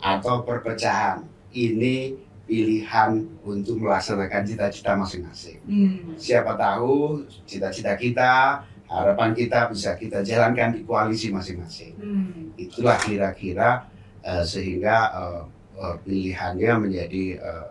atau 0.00 0.42
perpecahan 0.42 1.22
ini 1.52 2.18
pilihan 2.44 3.14
untuk 3.46 3.78
melaksanakan 3.78 4.42
cita-cita 4.42 4.98
masing-masing 4.98 5.62
Hmm. 5.62 6.18
siapa 6.18 6.58
tahu 6.58 7.22
cita-cita 7.46 7.94
kita 7.94 8.58
harapan 8.90 9.30
kita 9.30 9.70
bisa 9.70 9.94
kita 9.94 10.18
jalankan 10.20 10.74
di 10.74 10.82
koalisi 10.82 11.30
masing-masing 11.30 11.94
Hmm. 11.94 12.50
itulah 12.58 12.98
kira-kira 12.98 13.86
eh, 14.20 14.42
sehingga 14.42 14.96
eh, 15.14 15.42
eh, 15.78 15.96
pilihannya 16.02 16.72
menjadi 16.76 17.24
eh, 17.38 17.66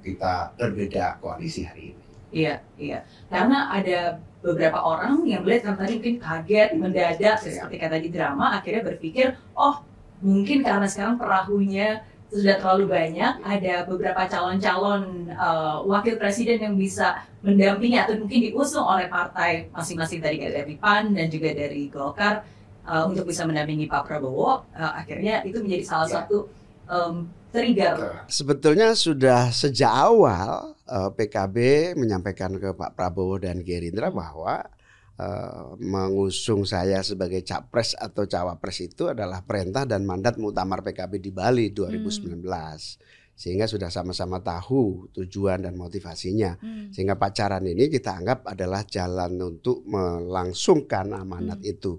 kita 0.00 0.56
berbeda 0.56 1.20
koalisi 1.20 1.62
hari 1.62 1.92
ini 1.92 2.01
Iya, 2.32 2.64
iya. 2.80 3.04
Karena 3.28 3.68
ada 3.68 4.16
beberapa 4.40 4.80
orang 4.80 5.22
yang 5.28 5.44
melihat 5.44 5.70
karena 5.70 5.78
tadi 5.84 5.92
mungkin 6.00 6.16
kaget, 6.18 6.70
mendadak, 6.74 7.36
seperti 7.38 7.76
kata 7.78 7.96
di 8.00 8.08
drama, 8.10 8.58
akhirnya 8.58 8.82
berpikir, 8.82 9.36
oh 9.54 9.84
mungkin 10.24 10.64
karena 10.64 10.88
sekarang 10.88 11.20
perahunya 11.20 12.02
sudah 12.32 12.56
terlalu 12.56 12.88
banyak, 12.88 13.44
ada 13.44 13.84
beberapa 13.84 14.24
calon-calon 14.24 15.28
eh, 15.28 15.76
wakil 15.84 16.16
presiden 16.16 16.58
yang 16.64 16.74
bisa 16.80 17.20
mendampingi 17.44 18.00
atau 18.00 18.16
mungkin 18.16 18.48
diusung 18.48 18.88
oleh 18.88 19.06
partai 19.12 19.68
masing-masing 19.68 20.24
tadi 20.24 20.40
dari 20.40 20.74
PAN 20.80 21.12
dan 21.12 21.28
juga 21.28 21.52
dari 21.52 21.92
Golkar 21.92 22.40
eh, 22.88 23.02
untuk 23.04 23.28
bisa 23.28 23.44
mendampingi 23.44 23.84
Pak 23.84 24.08
Prabowo. 24.08 24.64
Eh, 24.72 24.80
akhirnya 24.80 25.44
itu 25.44 25.60
menjadi 25.60 25.84
salah 25.84 26.08
Ya. 26.08 26.14
satu 26.24 26.48
em, 26.88 27.14
trigger. 27.52 28.24
Sebetulnya 28.32 28.96
sudah 28.96 29.52
sejak 29.52 29.92
awal 29.92 30.71
PKB 30.88 31.56
menyampaikan 31.94 32.58
ke 32.58 32.74
Pak 32.74 32.98
Prabowo 32.98 33.38
dan 33.38 33.62
Gerindra 33.62 34.10
bahwa 34.10 34.66
eh, 35.16 35.62
mengusung 35.78 36.66
saya 36.66 37.00
sebagai 37.06 37.46
capres 37.46 37.94
atau 37.94 38.26
cawapres 38.26 38.82
itu 38.82 39.08
adalah 39.10 39.46
perintah 39.46 39.86
dan 39.86 40.02
mandat 40.02 40.36
muktamar 40.42 40.82
PKB 40.82 41.22
di 41.22 41.30
Bali 41.30 41.70
2019. 41.70 42.42
Sehingga 43.32 43.64
sudah 43.64 43.88
sama-sama 43.88 44.44
tahu 44.44 45.08
tujuan 45.16 45.64
dan 45.64 45.74
motivasinya. 45.74 46.60
Sehingga 46.92 47.16
pacaran 47.16 47.64
ini 47.64 47.88
kita 47.88 48.20
anggap 48.20 48.44
adalah 48.46 48.84
jalan 48.84 49.40
untuk 49.40 49.82
melangsungkan 49.88 51.16
amanat 51.16 51.64
itu. 51.64 51.96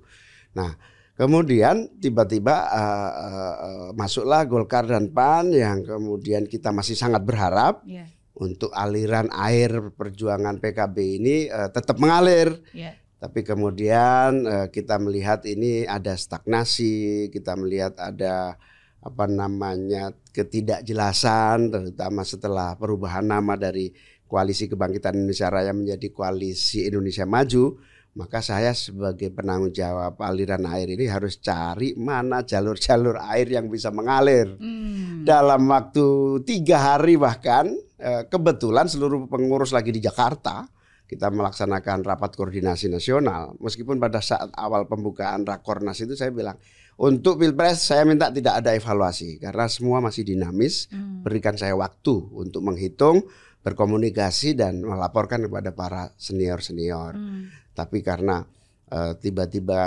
Nah, 0.54 0.78
kemudian 1.14 1.90
tiba-tiba 2.02 2.56
eh, 2.70 3.12
eh, 3.14 3.56
eh, 3.66 3.90
masuklah 3.94 4.46
Golkar 4.50 4.90
dan 4.90 5.14
PAN 5.14 5.54
yang 5.54 5.86
kemudian 5.86 6.50
kita 6.50 6.74
masih 6.74 6.98
sangat 6.98 7.22
berharap 7.22 7.86
Iya, 7.86 8.10
untuk 8.34 8.74
aliran 8.74 9.30
air 9.30 9.94
perjuangan 9.94 10.58
PKB 10.58 10.98
ini 11.22 11.36
eh, 11.50 11.70
tetap 11.70 12.02
mengalir. 12.02 12.62
iya. 12.74 12.98
Tapi 13.24 13.40
kemudian 13.48 14.44
eh, 14.44 14.68
kita 14.68 15.00
melihat 15.00 15.48
ini 15.48 15.88
ada 15.88 16.12
stagnasi, 16.18 17.32
kita 17.32 17.56
melihat 17.56 17.96
ada 17.96 18.60
apa 19.04 19.28
namanya 19.28 20.16
ketidakjelasan 20.32 21.72
terutama 21.72 22.24
setelah 22.24 22.76
perubahan 22.80 23.28
nama 23.28 23.60
dari 23.60 23.92
Koalisi 24.28 24.72
Kebangkitan 24.72 25.14
Indonesia 25.14 25.52
Raya 25.52 25.76
menjadi 25.76 26.08
Koalisi 26.10 26.88
Indonesia 26.88 27.28
Maju, 27.28 27.78
maka 28.14 28.46
saya 28.46 28.78
sebagai 28.78 29.34
penanggung 29.34 29.74
jawab 29.74 30.22
aliran 30.22 30.62
air 30.70 30.86
ini 30.94 31.10
harus 31.10 31.42
cari 31.42 31.98
mana 31.98 32.46
jalur-jalur 32.46 33.18
air 33.18 33.50
yang 33.50 33.66
bisa 33.74 33.90
mengalir. 33.90 34.54
Hmm. 34.62 35.26
Dalam 35.26 35.66
waktu 35.66 36.40
tiga 36.46 36.94
hari 36.94 37.18
bahkan 37.18 37.74
eh, 37.98 38.30
kebetulan 38.30 38.86
seluruh 38.86 39.26
pengurus 39.26 39.74
lagi 39.74 39.90
di 39.90 39.98
Jakarta 39.98 40.70
kita 41.10 41.34
melaksanakan 41.34 42.06
rapat 42.06 42.38
koordinasi 42.38 42.90
nasional. 42.90 43.58
Meskipun 43.58 43.98
pada 43.98 44.22
saat 44.22 44.54
awal 44.58 44.86
pembukaan 44.86 45.46
rakornas 45.46 45.98
itu 46.02 46.14
saya 46.14 46.30
bilang 46.30 46.58
untuk 47.02 47.42
pilpres 47.42 47.82
saya 47.82 48.06
minta 48.06 48.30
tidak 48.30 48.62
ada 48.62 48.78
evaluasi 48.78 49.42
karena 49.42 49.66
semua 49.66 50.06
masih 50.06 50.22
dinamis. 50.22 50.86
Hmm. 50.94 51.26
Berikan 51.26 51.58
saya 51.58 51.74
waktu 51.74 52.30
untuk 52.30 52.62
menghitung, 52.62 53.26
berkomunikasi 53.66 54.54
dan 54.54 54.86
melaporkan 54.86 55.50
kepada 55.50 55.74
para 55.74 56.14
senior 56.22 56.62
senior. 56.62 57.18
Hmm. 57.18 57.50
Tapi 57.74 58.00
karena 58.00 58.42
eh, 58.88 59.14
tiba-tiba 59.18 59.82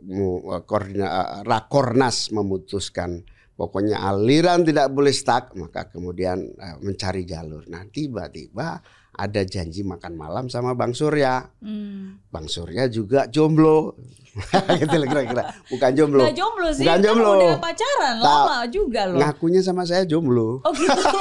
eh, 0.00 0.60
koordina- 0.64 1.12
eh, 1.12 1.40
rakornas 1.44 2.32
memutuskan 2.32 3.20
pokoknya 3.52 4.00
aliran 4.00 4.62
tidak 4.62 4.88
boleh 4.88 5.12
stuck, 5.12 5.52
maka 5.54 5.86
kemudian 5.88 6.40
eh, 6.40 6.76
mencari 6.80 7.22
jalur. 7.22 7.68
Nah 7.68 7.84
tiba-tiba 7.84 8.80
ada 9.18 9.42
janji 9.42 9.82
makan 9.82 10.14
malam 10.14 10.46
sama 10.46 10.78
Bang 10.78 10.94
Surya. 10.94 11.42
Hmm. 11.58 12.22
Bang 12.30 12.46
Surya 12.46 12.86
juga 12.86 13.26
jomblo. 13.26 13.98
gitu 14.78 14.94
kira-kira. 15.02 15.50
Bukan 15.66 15.90
jomblo. 15.98 16.22
Nggak 16.30 16.38
jomblo 16.38 16.68
sih, 16.70 16.86
Bukan 16.86 16.94
kan 16.94 17.02
jomblo. 17.02 17.32
udah 17.34 17.58
pacaran 17.58 18.14
Tak. 18.14 18.22
lama 18.22 18.58
juga 18.70 19.00
loh. 19.10 19.18
Ngakunya 19.18 19.60
sama 19.60 19.82
saya 19.82 20.06
jomblo. 20.06 20.62
Oh 20.62 20.70
gitu. 20.70 20.94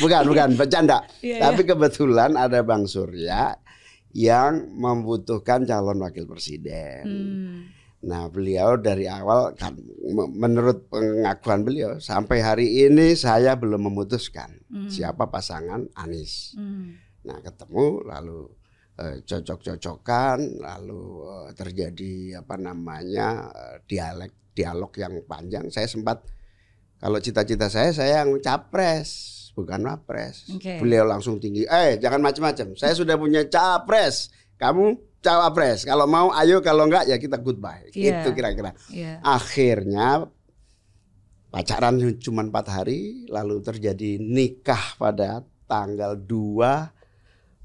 Bukan, 0.00 0.22
bukan, 0.26 0.48
bercanda. 0.56 1.04
Iya, 1.20 1.44
Tapi 1.44 1.62
kebetulan 1.66 2.34
ada 2.34 2.64
Bang 2.64 2.88
Surya 2.88 3.52
yang 4.14 4.70
membutuhkan 4.78 5.66
calon 5.66 5.98
wakil 5.98 6.24
presiden. 6.24 7.02
Hmm. 7.02 7.58
Nah, 8.04 8.28
beliau 8.30 8.76
dari 8.78 9.08
awal 9.10 9.56
kan 9.58 9.74
me- 10.06 10.30
menurut 10.30 10.86
pengakuan 10.86 11.64
beliau 11.66 11.96
sampai 11.98 12.38
hari 12.44 12.86
ini 12.86 13.18
saya 13.18 13.58
belum 13.58 13.90
memutuskan 13.90 14.54
Hmm. 14.70 14.86
siapa 14.86 15.26
pasangan 15.26 15.90
Anies. 15.98 16.54
Hmm. 16.54 16.94
Nah, 17.26 17.42
ketemu 17.42 18.04
lalu 18.06 18.40
eh, 18.94 19.18
cocok-cocokan, 19.26 20.62
lalu 20.62 21.02
eh, 21.26 21.50
terjadi 21.58 22.12
apa 22.38 22.54
namanya 22.54 23.50
eh, 23.50 23.76
dialek 23.82 24.54
dialog 24.54 24.94
yang 24.94 25.18
panjang. 25.26 25.66
Saya 25.74 25.90
sempat 25.90 26.22
kalau 27.02 27.18
cita-cita 27.18 27.66
saya 27.66 27.90
saya 27.90 28.22
yang 28.22 28.38
capres 28.38 29.43
bukan 29.54 29.80
wapres. 29.86 30.50
Oke. 30.50 30.82
Beliau 30.82 31.06
langsung 31.06 31.38
tinggi, 31.38 31.64
eh 31.64 31.96
jangan 32.02 32.20
macam-macam. 32.20 32.74
Saya 32.74 32.92
sudah 32.92 33.14
punya 33.14 33.46
capres, 33.46 34.34
kamu 34.58 34.98
cawapres. 35.24 35.86
Kalau 35.88 36.04
mau 36.04 36.28
ayo, 36.36 36.60
kalau 36.60 36.84
enggak 36.84 37.08
ya 37.08 37.16
kita 37.16 37.40
goodbye. 37.40 37.88
Iya. 37.94 38.20
Itu 38.20 38.36
kira-kira. 38.36 38.76
Iya. 38.92 39.22
Akhirnya 39.24 40.28
pacaran 41.48 41.96
cuma 42.18 42.42
empat 42.44 42.66
hari, 42.68 43.24
lalu 43.30 43.62
terjadi 43.62 44.18
nikah 44.20 44.98
pada 44.98 45.40
tanggal 45.64 46.18
2 46.18 46.26
eh, 46.26 46.82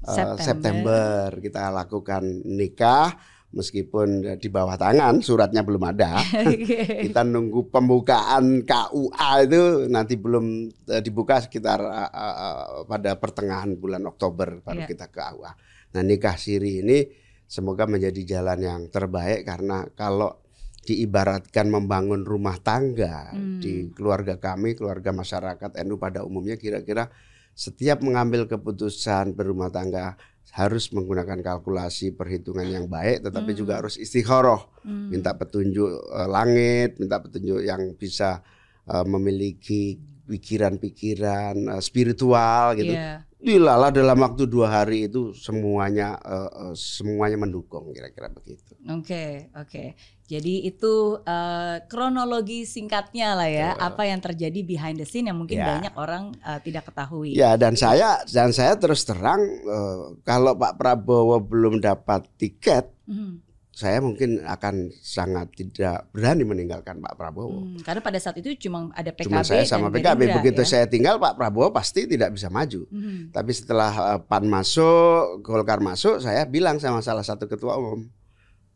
September. 0.08 0.38
September. 0.40 1.26
Kita 1.42 1.62
lakukan 1.74 2.22
nikah 2.48 3.18
meskipun 3.50 4.38
di 4.38 4.48
bawah 4.48 4.78
tangan 4.78 5.18
suratnya 5.18 5.66
belum 5.66 5.82
ada. 5.82 6.22
Kita 7.06 7.26
nunggu 7.26 7.66
pembukaan 7.68 8.62
KUA 8.62 9.30
itu 9.46 9.62
nanti 9.90 10.14
belum 10.14 10.46
eh, 10.86 11.02
dibuka 11.02 11.42
sekitar 11.42 11.82
eh, 11.82 12.10
eh, 12.10 12.64
pada 12.86 13.18
pertengahan 13.18 13.74
bulan 13.74 14.06
Oktober 14.06 14.62
baru 14.62 14.86
Iya. 14.86 14.88
kita 14.88 15.06
ke 15.10 15.18
KUA. 15.18 15.52
Nah 15.98 16.02
nikah 16.06 16.38
siri 16.38 16.86
ini 16.86 16.98
semoga 17.44 17.90
menjadi 17.90 18.38
jalan 18.38 18.58
yang 18.62 18.80
terbaik 18.86 19.42
karena 19.42 19.82
kalau 19.98 20.38
diibaratkan 20.80 21.68
membangun 21.68 22.24
rumah 22.24 22.56
tangga 22.56 23.34
Hmm. 23.34 23.60
di 23.60 23.92
keluarga 23.92 24.40
kami, 24.40 24.72
keluarga 24.72 25.12
masyarakat 25.12 25.76
NU 25.84 26.00
pada 26.00 26.24
umumnya 26.24 26.56
kira-kira 26.56 27.10
setiap 27.52 28.00
mengambil 28.00 28.48
keputusan 28.48 29.36
berumah 29.36 29.68
tangga 29.68 30.16
harus 30.50 30.90
menggunakan 30.90 31.38
kalkulasi 31.38 32.10
perhitungan 32.10 32.66
yang 32.66 32.86
baik 32.90 33.22
tetapi 33.22 33.54
Hmm. 33.54 33.58
juga 33.58 33.72
harus 33.78 33.94
istikharah 33.94 34.66
Hmm. 34.82 35.12
minta 35.12 35.30
petunjuk 35.36 35.90
eh, 36.10 36.28
langit, 36.28 36.98
minta 36.98 37.22
petunjuk 37.22 37.60
yang 37.62 37.94
bisa 37.94 38.42
eh, 38.90 39.04
memiliki 39.06 40.00
pikiran-pikiran 40.26 41.54
eh, 41.78 41.82
spiritual 41.82 42.74
gitu. 42.74 42.94
Iya. 42.94 43.29
Dilala 43.40 43.88
dalam 43.88 44.20
waktu 44.20 44.44
dua 44.44 44.68
hari 44.70 45.08
itu 45.08 45.32
semuanya 45.32 46.20
eh, 46.20 46.76
semuanya 46.76 47.40
mendukung 47.40 47.88
kira-kira 47.90 48.28
begitu. 48.28 48.76
Oke, 48.86 49.48
oke. 49.56 49.96
Jadi 50.28 50.62
itu 50.62 50.94
eh, 51.20 51.76
kronologi 51.88 52.62
singkatnya 52.62 53.32
lah 53.34 53.48
ya, 53.48 53.68
apa 53.74 54.04
yang 54.04 54.20
terjadi 54.20 54.60
behind 54.60 55.00
the 55.00 55.08
scene 55.08 55.26
yang 55.26 55.40
mungkin 55.40 55.56
Ya. 55.56 55.66
banyak 55.72 55.94
orang 55.96 56.36
eh, 56.36 56.60
tidak 56.60 56.92
ketahui. 56.92 57.32
Ya 57.32 57.56
dan 57.56 57.74
saya 57.74 58.20
dan 58.28 58.52
saya 58.52 58.76
terus 58.76 59.02
terang 59.02 59.40
eh, 59.42 59.98
kalau 60.22 60.52
Pak 60.54 60.76
Prabowo 60.76 61.40
belum 61.40 61.80
dapat 61.80 62.28
tiket, 62.36 62.92
Hmm, 63.10 63.42
saya 63.80 64.04
mungkin 64.04 64.44
akan 64.44 64.92
sangat 65.00 65.56
tidak 65.56 66.12
berani 66.12 66.44
meninggalkan 66.44 67.00
Pak 67.00 67.16
Prabowo. 67.16 67.64
hmm. 67.64 67.80
Karena 67.80 68.04
pada 68.04 68.20
saat 68.20 68.36
itu 68.36 68.52
cuma 68.68 68.92
ada 68.92 69.08
PKB 69.08 69.24
Cuma 69.24 69.40
saya 69.40 69.64
sama 69.64 69.88
dan 69.88 69.96
PKB 69.96 70.20
Gerindra, 70.20 70.36
begitu 70.44 70.62
ya. 70.62 70.68
saya 70.68 70.84
tinggal 70.84 71.16
Pak 71.16 71.40
Prabowo 71.40 71.72
pasti 71.72 72.04
tidak 72.04 72.36
bisa 72.36 72.52
maju. 72.52 72.84
Hmm, 72.92 73.32
Tapi 73.32 73.52
setelah 73.56 73.92
eh, 74.12 74.20
PAN 74.20 74.44
masuk, 74.44 75.40
Golkar 75.40 75.80
masuk, 75.80 76.20
saya 76.20 76.44
bilang 76.44 76.76
sama 76.76 77.00
salah 77.00 77.24
satu 77.24 77.48
ketua 77.48 77.80
umum, 77.80 78.04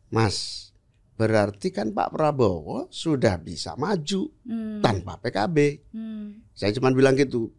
Mas, 0.09 0.73
berarti 1.21 1.69
kan 1.69 1.93
Pak 1.93 2.09
Prabowo 2.09 2.89
sudah 2.89 3.37
bisa 3.37 3.77
maju 3.77 4.33
hmm, 4.49 4.81
tanpa 4.81 5.21
PKB. 5.21 5.57
hmm. 5.93 6.57
Saya 6.57 6.73
cuma 6.73 6.89
bilang 6.89 7.13
gitu. 7.13 7.53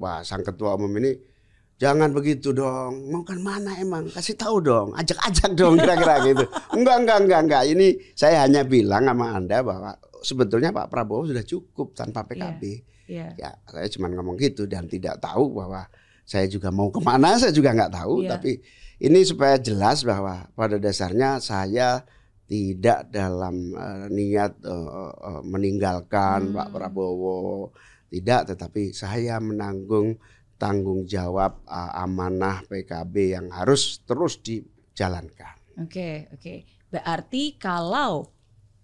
Wah, 0.00 0.24
sang 0.24 0.40
ketua 0.40 0.80
umum 0.80 0.92
ini 0.96 1.35
jangan 1.76 2.10
begitu 2.12 2.52
dong. 2.52 3.12
Mau 3.12 3.22
kan 3.22 3.40
mana 3.40 3.76
emang? 3.76 4.08
Kasih 4.08 4.36
tahu 4.36 4.64
dong. 4.64 4.92
Ajak-ajak 4.96 5.52
dong 5.56 5.76
kira-kira 5.82 6.14
gitu. 6.24 6.44
Enggak, 6.72 6.96
enggak, 7.04 7.18
enggak, 7.24 7.40
enggak. 7.44 7.62
Ini 7.72 7.86
saya 8.16 8.44
hanya 8.48 8.64
bilang 8.64 9.08
sama 9.08 9.36
Anda 9.36 9.60
bahwa 9.60 9.96
sebetulnya 10.24 10.72
Pak 10.72 10.88
Prabowo 10.88 11.28
sudah 11.28 11.44
cukup 11.44 11.92
tanpa 11.92 12.24
PKB. 12.24 12.62
Iya. 13.06 13.38
Ya, 13.38 13.50
saya 13.70 13.86
cuma 13.92 14.10
ngomong 14.10 14.34
gitu 14.40 14.66
dan 14.66 14.90
tidak 14.90 15.22
tahu 15.22 15.54
bahwa 15.54 15.86
saya 16.26 16.50
juga 16.50 16.74
mau 16.74 16.90
ke 16.90 16.98
mana 16.98 17.38
saya 17.38 17.54
juga 17.54 17.70
nggak 17.70 17.92
tahu. 17.94 18.26
Iya. 18.26 18.30
Tapi 18.34 18.58
ini 18.98 19.20
supaya 19.22 19.60
jelas 19.60 20.02
bahwa 20.02 20.48
pada 20.56 20.80
dasarnya 20.80 21.38
saya 21.38 22.02
tidak 22.46 23.10
dalam 23.10 23.74
eh, 23.74 24.06
niat 24.10 24.52
eh, 24.62 24.90
eh, 25.12 25.42
meninggalkan 25.46 26.50
Hmm. 26.50 26.54
Pak 26.56 26.68
Prabowo, 26.74 27.70
tidak. 28.10 28.54
Tetapi 28.54 28.94
saya 28.94 29.38
menanggung 29.42 30.18
tanggung 30.56 31.04
jawab 31.04 31.60
eh, 31.64 31.92
amanah 31.96 32.64
PKB 32.64 33.14
yang 33.32 33.46
harus 33.50 34.00
terus 34.02 34.40
dijalankan. 34.40 35.56
Oke, 35.76 36.28
oke. 36.32 36.54
Berarti 36.88 37.56
kalau 37.56 38.28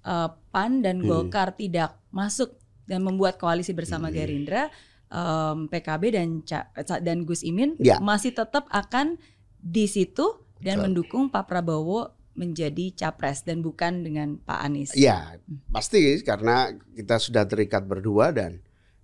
eh, 0.02 0.28
PAN 0.50 0.82
dan 0.82 0.98
Hmm. 1.00 1.08
Golkar 1.08 1.54
tidak 1.54 1.96
masuk 2.10 2.58
dan 2.84 3.06
membuat 3.06 3.38
koalisi 3.38 3.72
bersama 3.72 4.10
Hmm. 4.10 4.16
Gerindra, 4.18 4.62
em, 5.06 5.70
PKB 5.70 6.02
dan 6.10 6.28
Ca- 6.42 6.68
dan 6.98 7.22
Gus 7.22 7.40
Imin 7.40 7.78
Ya. 7.78 8.02
masih 8.02 8.34
tetap 8.34 8.66
akan 8.68 9.16
di 9.56 9.86
situ 9.86 10.42
dan 10.58 10.82
Betul. 10.82 10.84
mendukung 10.90 11.24
Pak 11.30 11.46
Prabowo 11.46 12.10
menjadi 12.32 12.96
capres 12.96 13.44
dan 13.44 13.60
bukan 13.60 14.02
dengan 14.02 14.40
Pak 14.40 14.58
Anies. 14.58 14.90
Ya, 14.96 15.36
pasti 15.68 16.00
karena 16.24 16.72
kita 16.96 17.20
sudah 17.20 17.44
terikat 17.44 17.84
berdua 17.84 18.32
dan 18.32 18.58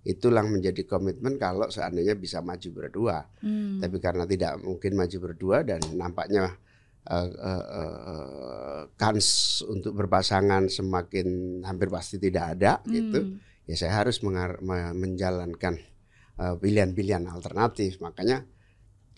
itulah 0.09 0.41
menjadi 0.41 0.81
komitmen 0.89 1.37
kalau 1.37 1.69
seandainya 1.69 2.17
bisa 2.17 2.41
maju 2.41 2.69
berdua. 2.73 3.17
Hmm. 3.45 3.77
Tapi 3.77 3.97
karena 4.01 4.25
tidak 4.25 4.57
mungkin 4.65 4.97
maju 4.97 5.17
berdua 5.21 5.61
dan 5.61 5.77
nampaknya 5.93 6.57
eh, 7.05 7.29
eh, 7.29 7.65
eh, 7.77 8.81
kans 8.97 9.61
untuk 9.69 9.93
berpasangan 9.93 10.65
semakin 10.65 11.61
hampir 11.61 11.93
pasti 11.93 12.17
tidak 12.17 12.57
ada 12.57 12.81
gitu. 12.89 13.21
Hmm. 13.21 13.37
Ya 13.69 13.77
saya 13.77 14.01
harus 14.01 14.25
menjalankan 14.25 15.77
eh, 16.41 16.55
pilihan-pilihan 16.57 17.29
alternatif. 17.29 18.01
Makanya 18.01 18.41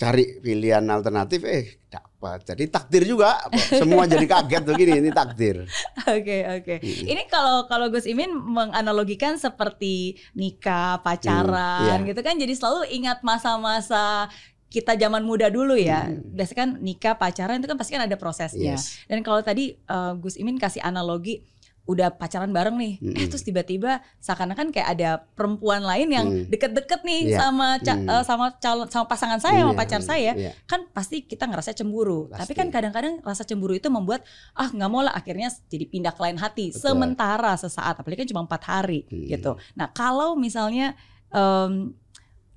cari 0.02 0.42
pilihan 0.42 0.82
alternatif 0.90 1.46
eh 1.46 1.78
dapat. 1.86 2.42
Jadi 2.42 2.64
takdir 2.74 3.06
juga. 3.06 3.38
Semua 3.70 4.10
jadi 4.10 4.26
kaget 4.26 4.64
begini 4.66 4.92
ini 4.98 5.10
takdir. 5.14 5.70
Oke 6.18 6.38
oke. 6.42 6.76
Mm-mm. 6.82 7.06
Ini 7.06 7.24
kalau 7.30 7.70
kalau 7.70 7.94
Gus 7.94 8.10
Imin 8.10 8.34
menganalogikan 8.34 9.38
seperti 9.38 10.18
nikah, 10.34 10.98
pacaran 11.06 12.02
Hmm, 12.02 12.02
iya. 12.02 12.10
gitu 12.10 12.22
kan 12.26 12.34
jadi 12.34 12.54
selalu 12.58 12.90
ingat 12.90 13.22
masa-masa 13.22 14.26
kita 14.72 14.98
zaman 14.98 15.22
muda 15.22 15.52
dulu 15.52 15.78
ya. 15.78 16.10
Hmm. 16.10 16.34
Biasanya 16.34 16.58
kan 16.58 16.70
nikah, 16.82 17.14
pacaran 17.20 17.60
itu 17.62 17.68
kan 17.70 17.78
pasti 17.78 17.92
kan 17.94 18.08
ada 18.08 18.18
prosesnya. 18.18 18.74
Yes. 18.80 19.04
Dan 19.06 19.22
kalau 19.22 19.44
tadi 19.46 19.78
eh, 19.78 20.14
Gus 20.18 20.40
Imin 20.40 20.58
kasih 20.58 20.82
analogi 20.82 21.46
udah 21.84 22.14
pacaran 22.14 22.50
bareng 22.50 22.78
nih, 22.78 22.94
eh 22.96 23.06
Mm-mm. 23.18 23.28
terus 23.28 23.42
tiba-tiba 23.42 24.00
seakan-akan 24.18 24.70
kayak 24.70 24.90
ada 24.92 25.10
perempuan 25.34 25.82
lain 25.82 26.08
yang 26.08 26.28
Hmm. 26.30 26.46
deket-deket 26.46 27.02
nih 27.02 27.20
Iya. 27.28 27.38
sama 27.40 27.68
ca- 27.78 27.98
Hmm. 27.98 28.08
eh, 28.08 28.24
sama 28.24 28.46
calon 28.56 28.88
sama 28.88 29.06
pasangan 29.06 29.40
saya, 29.40 29.60
sama 29.60 29.74
Iya, 29.74 29.80
pacar 29.80 30.02
saya 30.02 30.32
iya. 30.34 30.52
kan 30.64 30.86
pasti 30.88 31.22
kita 31.22 31.46
ngerasa 31.46 31.74
cemburu. 31.74 32.30
Tapi 32.30 32.46
Pasti. 32.48 32.54
kan 32.54 32.68
kadang-kadang 32.70 33.20
rasa 33.22 33.42
cemburu 33.42 33.74
itu 33.74 33.90
membuat 33.90 34.22
ah 34.54 34.70
nggak 34.70 34.88
mau 34.88 35.02
lah 35.02 35.12
akhirnya 35.12 35.50
jadi 35.66 35.84
pindah 35.84 36.14
ke 36.14 36.22
lain 36.22 36.38
hati. 36.38 36.70
Betul. 36.70 36.80
Sementara 36.80 37.54
sesaat, 37.56 37.98
apalagi 37.98 38.24
kan 38.24 38.30
cuma 38.30 38.42
empat 38.42 38.62
hari 38.64 39.10
Hmm. 39.10 39.26
gitu. 39.28 39.52
Nah 39.74 39.90
kalau 39.90 40.38
misalnya 40.38 40.94
em, 41.30 41.96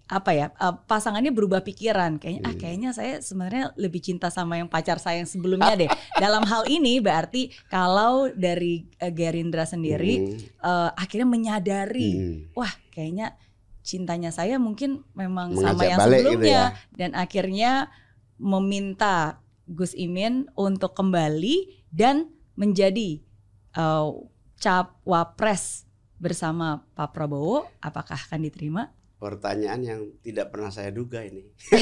apa 0.05 0.37
ya 0.37 0.47
eh, 0.53 0.75
pasangannya 0.85 1.33
berubah 1.33 1.65
pikiran, 1.65 2.21
kayaknya 2.21 2.43
ah 2.45 2.53
Hmm. 2.53 2.61
kayaknya 2.61 2.91
saya 2.93 3.25
sebenarnya 3.25 3.73
lebih 3.81 4.05
cinta 4.05 4.29
sama 4.29 4.61
yang 4.61 4.69
pacar 4.69 5.01
saya 5.01 5.25
yang 5.25 5.31
sebelumnya 5.31 5.75
deh. 5.75 5.89
Dalam 6.23 6.45
hal 6.45 6.69
ini 6.69 7.01
berarti 7.01 7.49
kalau 7.73 8.29
dari 8.33 8.85
eh, 9.01 9.09
Gerindra 9.09 9.65
sendiri 9.65 10.21
Hmm, 10.21 10.37
eh, 10.41 10.91
akhirnya 10.93 11.29
menyadari 11.29 12.11
hmm. 12.21 12.37
wah 12.53 12.73
kayaknya 12.93 13.33
cintanya 13.85 14.33
saya 14.33 14.57
mungkin 14.57 15.05
memang 15.13 15.53
Mengajak 15.57 15.77
sama 15.77 15.83
yang 15.85 16.01
gitu 16.01 16.09
sebelumnya 16.09 16.63
ya. 16.73 16.97
dan 16.97 17.11
akhirnya 17.13 17.73
meminta 18.41 19.45
Gus 19.69 19.93
Imin 19.93 20.49
untuk 20.57 20.93
kembali 20.97 21.89
dan 21.93 22.33
menjadi 22.57 23.21
uh, 23.77 24.13
cawapres 24.57 25.85
bersama 26.17 26.85
Pak 26.97 27.13
Prabowo 27.13 27.69
apakah 27.81 28.17
akan 28.17 28.41
diterima? 28.45 28.89
Pertanyaan 29.25 29.81
yang 29.81 30.01
tidak 30.21 30.53
pernah 30.53 30.69
saya 30.69 30.93
duga 30.93 31.25
ini. 31.25 31.41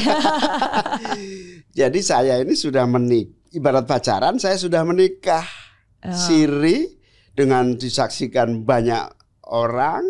Jadi 1.78 2.00
saya 2.00 2.38
ini 2.38 2.54
sudah 2.54 2.86
menik, 2.86 3.50
ibarat 3.50 3.82
pacaran 3.82 4.38
saya 4.38 4.54
sudah 4.54 4.86
menikah 4.86 5.42
Eh, 6.02 6.10
siri 6.10 6.78
dengan 7.30 7.78
disaksikan 7.78 8.66
banyak 8.66 9.06
orang 9.54 10.02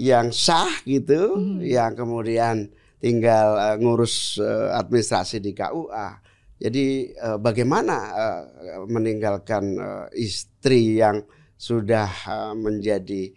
yang 0.00 0.32
sah 0.32 0.80
gitu, 0.88 1.36
Mhm. 1.36 1.60
yang 1.60 1.92
kemudian 1.92 2.72
tinggal 2.96 3.52
eh, 3.60 3.76
ngurus 3.76 4.40
eh, 4.40 4.68
administrasi 4.72 5.44
di 5.44 5.52
KUA. 5.52 6.08
Jadi 6.56 6.86
eh, 7.12 7.36
bagaimana 7.36 7.96
eh, 8.16 8.42
meninggalkan 8.88 9.64
eh, 9.76 10.06
istri 10.24 10.96
yang 10.96 11.20
sudah 11.52 12.08
eh, 12.08 12.54
menjadi 12.56 13.28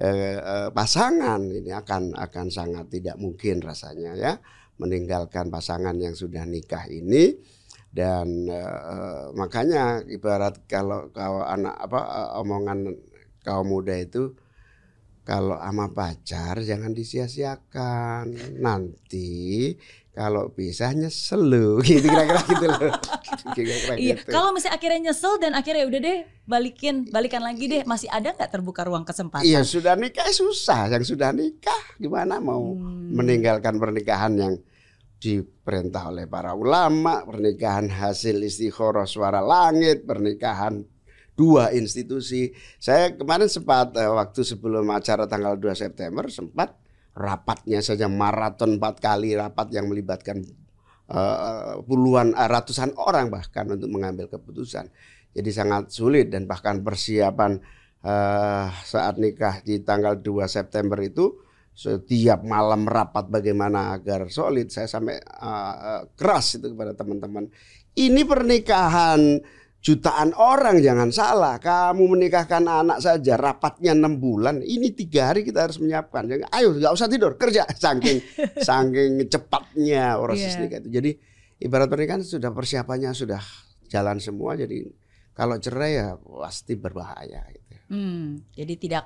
eh, 0.00 0.38
eh, 0.40 0.68
pasangan 0.72 1.40
ini 1.48 1.70
akan 1.72 2.16
akan 2.16 2.46
sangat 2.48 2.88
tidak 2.88 3.16
mungkin 3.20 3.60
rasanya 3.60 4.16
ya 4.16 4.32
meninggalkan 4.80 5.52
pasangan 5.52 5.94
yang 6.00 6.16
sudah 6.16 6.42
nikah 6.48 6.88
ini. 6.88 7.36
Dan 7.92 8.48
eh, 8.48 9.24
makanya 9.36 10.00
ibarat 10.08 10.64
kalau 10.64 11.12
kalau 11.12 11.44
anak 11.44 11.76
apa 11.76 12.00
eh, 12.00 12.30
omongan 12.40 12.78
kaum 13.44 13.68
muda 13.68 13.92
itu 14.00 14.32
kalau 15.22 15.54
ama 15.60 15.92
pacar 15.92 16.64
jangan 16.64 16.96
disia-siakan. 16.96 18.58
Nanti 18.58 19.76
kalau 20.12 20.48
pisah 20.48 20.92
nyesel 20.92 21.40
lu 21.40 21.80
gitu 21.88 22.04
kira-kira 22.04 22.40
gitu 22.44 22.66
loh 22.68 22.92
kira-kira 23.56 23.94
Iya, 23.96 24.14
gitu. 24.20 24.28
kalau 24.28 24.52
misalnya 24.52 24.76
akhirnya 24.76 25.00
nyesel 25.08 25.40
dan 25.40 25.52
akhirnya 25.52 25.84
udah 25.88 26.00
deh 26.00 26.18
balikin, 26.44 27.08
balikan 27.08 27.40
lagi 27.40 27.64
deh, 27.64 27.82
masih 27.82 28.12
ada 28.12 28.30
nggak 28.30 28.50
terbuka 28.50 28.84
ruang 28.84 29.02
kesempatan? 29.02 29.46
Iya 29.46 29.64
sudah 29.64 29.96
nikah 29.96 30.28
susah 30.28 30.90
yang 30.90 31.00
sudah 31.00 31.32
nikah 31.32 31.82
gimana 31.96 32.38
mau 32.38 32.76
Hmm. 32.76 33.16
meninggalkan 33.16 33.76
pernikahan 33.76 34.32
yang 34.36 34.54
diperintah 35.16 36.10
oleh 36.10 36.26
para 36.26 36.50
ulama, 36.52 37.22
pernikahan 37.22 37.86
hasil 37.86 38.42
istikharah 38.42 39.06
suara 39.06 39.38
langit, 39.38 40.02
pernikahan 40.02 40.82
dua 41.32 41.70
institusi. 41.70 42.50
Saya 42.76 43.14
kemarin 43.14 43.46
sempat 43.46 43.94
eh, 43.94 44.10
waktu 44.10 44.42
sebelum 44.42 44.84
acara 44.90 45.24
tanggal 45.24 45.54
2 45.56 45.72
September 45.72 46.26
sempat 46.26 46.74
rapatnya 47.12 47.84
saja 47.84 48.08
maraton 48.08 48.80
empat 48.80 49.00
kali 49.00 49.36
rapat 49.36 49.68
yang 49.72 49.88
melibatkan 49.88 50.40
eh, 51.12 51.74
puluhan 51.84 52.32
eh, 52.32 52.48
ratusan 52.48 52.96
orang 52.96 53.28
bahkan 53.28 53.68
untuk 53.68 53.92
mengambil 53.92 54.28
keputusan. 54.32 54.88
Jadi 55.32 55.50
sangat 55.52 55.88
sulit 55.88 56.28
dan 56.28 56.44
bahkan 56.44 56.84
persiapan 56.84 57.56
uh, 58.04 58.68
saat 58.84 59.16
nikah 59.16 59.64
di 59.64 59.80
tanggal 59.80 60.20
2 60.20 60.44
September 60.44 61.00
itu 61.00 61.40
setiap 61.72 62.44
malam 62.44 62.84
rapat 62.84 63.32
bagaimana 63.32 63.96
agar 63.96 64.28
solid 64.28 64.68
saya 64.68 64.84
sampai 64.84 65.16
uh, 65.24 66.04
keras 66.12 66.60
itu 66.60 66.68
kepada 66.76 66.92
teman-teman. 66.92 67.48
Ini 67.96 68.28
pernikahan 68.28 69.40
jutaan 69.82 70.30
orang 70.38 70.78
jangan 70.78 71.10
salah 71.10 71.58
kamu 71.58 72.14
menikahkan 72.14 72.62
anak 72.62 73.02
saja 73.02 73.34
rapatnya 73.34 73.98
enam 73.98 74.22
bulan 74.22 74.62
ini 74.62 74.94
tiga 74.94 75.34
hari 75.34 75.42
kita 75.42 75.66
harus 75.66 75.82
menyiapkan 75.82 76.22
jadi 76.30 76.46
ayo 76.54 76.78
nggak 76.78 76.94
usah 76.94 77.10
tidur 77.10 77.34
kerja 77.34 77.66
saking 77.82 78.22
saking 78.62 79.26
cepatnya 79.26 80.22
proses 80.22 80.54
yeah. 80.54 80.62
nikah 80.62 80.78
itu 80.86 80.88
jadi 81.02 81.10
ibarat 81.66 81.90
pernikahan 81.90 82.22
sudah 82.22 82.54
persiapannya 82.54 83.10
sudah 83.10 83.42
jalan 83.90 84.22
semua 84.22 84.54
jadi 84.54 84.86
kalau 85.32 85.56
cerai 85.56 85.92
ya 85.96 86.08
pasti 86.20 86.76
berbahaya 86.76 87.40
gitu. 87.50 87.72
Hmm, 87.88 88.40
jadi 88.52 88.74
tidak 88.76 89.04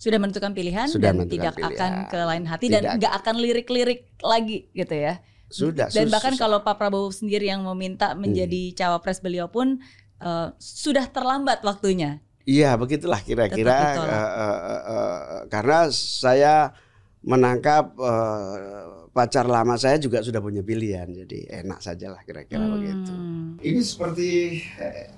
sudah 0.00 0.18
menentukan 0.18 0.50
pilihan 0.50 0.88
sudah 0.90 1.14
dan 1.14 1.28
tidak 1.28 1.54
pilihan. 1.54 1.76
akan 1.76 1.92
ke 2.10 2.18
lain 2.18 2.44
hati 2.46 2.66
tidak. 2.66 2.82
dan 2.82 2.90
nggak 2.98 3.12
akan 3.22 3.34
lirik-lirik 3.38 4.00
lagi 4.22 4.66
gitu 4.74 4.94
ya. 4.94 5.22
Sudah. 5.50 5.90
Dan 5.90 6.14
bahkan 6.14 6.38
kalau 6.38 6.62
Pak 6.62 6.78
Prabowo 6.78 7.10
sendiri 7.10 7.50
yang 7.50 7.66
meminta 7.66 8.14
menjadi 8.14 8.70
hmm. 8.70 8.76
cawapres 8.78 9.18
beliau 9.18 9.50
pun 9.50 9.82
uh, 10.20 10.52
sudah 10.60 11.08
terlambat 11.08 11.64
waktunya. 11.64 12.20
Iya, 12.48 12.76
begitulah 12.80 13.20
kira-kira 13.20 14.00
uh, 14.00 14.04
uh, 14.04 14.40
uh, 14.40 14.82
uh, 14.82 15.40
karena 15.52 15.92
saya 15.92 16.72
menangkap 17.20 17.92
uh, 18.00 19.06
pacar 19.12 19.44
lama 19.44 19.76
saya 19.76 20.00
juga 20.00 20.24
sudah 20.24 20.40
punya 20.40 20.64
pilihan, 20.64 21.04
jadi 21.12 21.64
enak 21.64 21.84
sajalah 21.84 22.24
kira-kira 22.24 22.64
hmm. 22.64 22.74
begitu. 22.74 23.12
Ini 23.60 23.80
seperti 23.84 24.30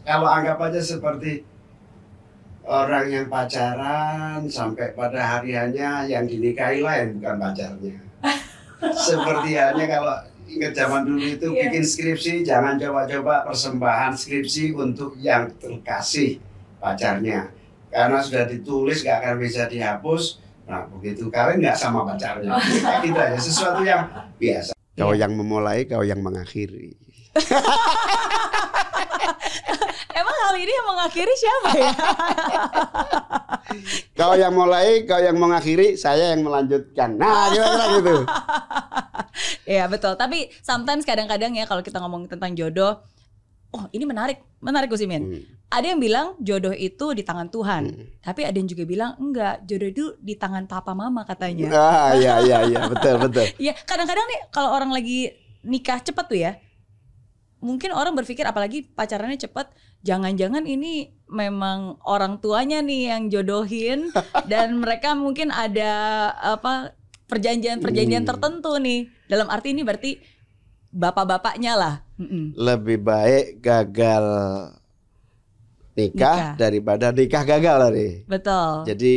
kalau 0.02 0.26
anggap 0.26 0.58
aja 0.66 0.82
seperti 0.82 1.46
orang 2.66 3.06
yang 3.10 3.26
pacaran 3.30 4.46
sampai 4.50 4.94
pada 4.94 5.38
hariannya 5.38 6.10
yang 6.10 6.24
dinikahi 6.26 6.82
lain 6.82 7.22
bukan 7.22 7.36
pacarnya. 7.38 7.96
seperti 9.06 9.50
halnya 9.54 9.86
kalau 9.86 10.16
zaman 10.74 11.08
dulu 11.08 11.24
itu 11.24 11.46
yeah. 11.52 11.68
bikin 11.68 11.84
skripsi 11.84 12.32
jangan 12.44 12.76
coba-coba 12.76 13.46
persembahan 13.48 14.12
skripsi 14.12 14.76
untuk 14.76 15.16
yang 15.20 15.48
terkasih 15.56 16.42
pacarnya. 16.82 17.48
Karena 17.92 18.18
sudah 18.24 18.48
ditulis 18.48 19.04
gak 19.04 19.20
akan 19.20 19.34
bisa 19.40 19.68
dihapus. 19.68 20.40
Nah 20.64 20.88
begitu 20.88 21.28
kalian 21.28 21.60
nggak 21.60 21.76
sama 21.76 22.04
pacarnya. 22.08 22.56
Gitu 23.04 23.18
aja 23.18 23.38
sesuatu 23.38 23.84
yang 23.84 24.08
biasa. 24.36 24.72
Kau 24.96 25.12
yeah. 25.12 25.24
yang 25.24 25.32
memulai 25.36 25.88
kau 25.88 26.04
yang 26.04 26.20
mengakhiri 26.20 26.92
Hal 30.52 30.60
ini 30.60 30.68
yang 30.68 30.84
mengakhiri 30.92 31.32
siapa 31.32 31.68
ya? 31.80 31.92
kau 34.20 34.36
yang 34.36 34.52
mulai, 34.52 35.08
kau 35.08 35.16
yang 35.16 35.40
mengakhiri, 35.40 35.96
saya 35.96 36.36
yang 36.36 36.44
melanjutkan. 36.44 37.16
Nah, 37.16 37.48
kira-kira 37.48 37.84
gitu. 37.96 38.16
Iya 39.64 39.88
betul. 39.88 40.12
Tapi 40.20 40.52
sometimes 40.60 41.08
kadang-kadang 41.08 41.56
ya 41.56 41.64
kalau 41.64 41.80
kita 41.80 41.96
ngomong 42.04 42.28
tentang 42.28 42.52
jodoh, 42.52 43.00
oh 43.72 43.88
ini 43.96 44.04
menarik, 44.04 44.44
menarik 44.60 44.92
Gus 44.92 45.00
Imin. 45.00 45.24
Hmm. 45.24 45.42
Ada 45.72 45.96
yang 45.96 46.00
bilang 46.04 46.36
jodoh 46.36 46.76
itu 46.76 47.16
di 47.16 47.24
tangan 47.24 47.48
Tuhan, 47.48 47.82
hmm. 47.88 48.20
tapi 48.20 48.44
ada 48.44 48.52
yang 48.52 48.68
juga 48.68 48.84
bilang 48.84 49.16
enggak, 49.16 49.64
jodoh 49.64 49.88
itu 49.88 50.04
di 50.20 50.36
tangan 50.36 50.68
papa 50.68 50.92
mama 50.92 51.24
katanya. 51.24 51.72
Ah 51.72 52.12
iya 52.12 52.44
iya 52.44 52.58
iya 52.68 52.80
betul 52.92 53.16
betul. 53.24 53.48
Iya 53.56 53.72
kadang-kadang 53.88 54.26
nih 54.28 54.40
kalau 54.52 54.68
orang 54.76 54.92
lagi 54.92 55.32
nikah 55.64 56.04
cepet 56.04 56.26
tuh 56.28 56.36
ya, 56.36 56.52
mungkin 57.64 57.96
orang 57.96 58.12
berpikir 58.12 58.44
apalagi 58.44 58.84
pacarannya 58.92 59.40
cepet, 59.40 59.72
jangan-jangan 60.02 60.66
ini 60.66 61.14
memang 61.32 61.96
orang 62.04 62.38
tuanya 62.42 62.84
nih 62.84 63.14
yang 63.14 63.22
jodohin 63.32 64.12
dan 64.52 64.76
mereka 64.78 65.16
mungkin 65.16 65.48
ada 65.48 66.28
apa 66.36 66.92
perjanjian-perjanjian 67.32 68.28
hmm. 68.28 68.30
tertentu 68.30 68.76
nih. 68.76 69.08
Dalam 69.24 69.48
arti 69.48 69.72
ini 69.72 69.80
berarti 69.80 70.20
bapak-bapaknya 70.92 71.72
lah. 71.72 71.94
Lebih 72.52 73.00
baik 73.00 73.64
gagal 73.64 74.24
nikah, 75.96 76.12
nikah 76.12 76.38
daripada 76.60 77.08
nikah 77.10 77.44
gagal 77.48 77.76
tadi. 77.88 78.08
Betul. 78.28 78.72
Jadi 78.92 79.14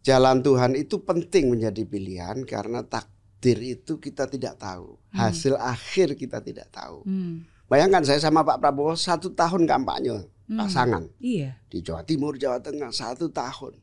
jalan 0.00 0.40
Tuhan 0.40 0.72
itu 0.80 1.04
penting 1.04 1.52
menjadi 1.52 1.84
pilihan 1.84 2.40
karena 2.48 2.80
takdir 2.80 3.60
itu 3.60 4.00
kita 4.00 4.24
tidak 4.24 4.56
tahu. 4.56 4.96
Hmm. 5.12 5.16
Hasil 5.28 5.60
akhir 5.60 6.16
kita 6.16 6.40
tidak 6.40 6.72
tahu. 6.72 7.04
Hmm. 7.04 7.44
Bayangkan 7.66 8.02
saya 8.06 8.22
sama 8.22 8.46
Pak 8.46 8.62
Prabowo 8.62 8.94
satu 8.94 9.34
tahun 9.34 9.66
kampanye 9.66 10.22
hmm. 10.46 10.58
pasangan. 10.58 11.02
Iya. 11.18 11.58
Di 11.66 11.82
Jawa 11.82 12.06
Timur, 12.06 12.38
Jawa 12.38 12.62
Tengah 12.62 12.94
satu 12.94 13.26
tahun. 13.30 13.74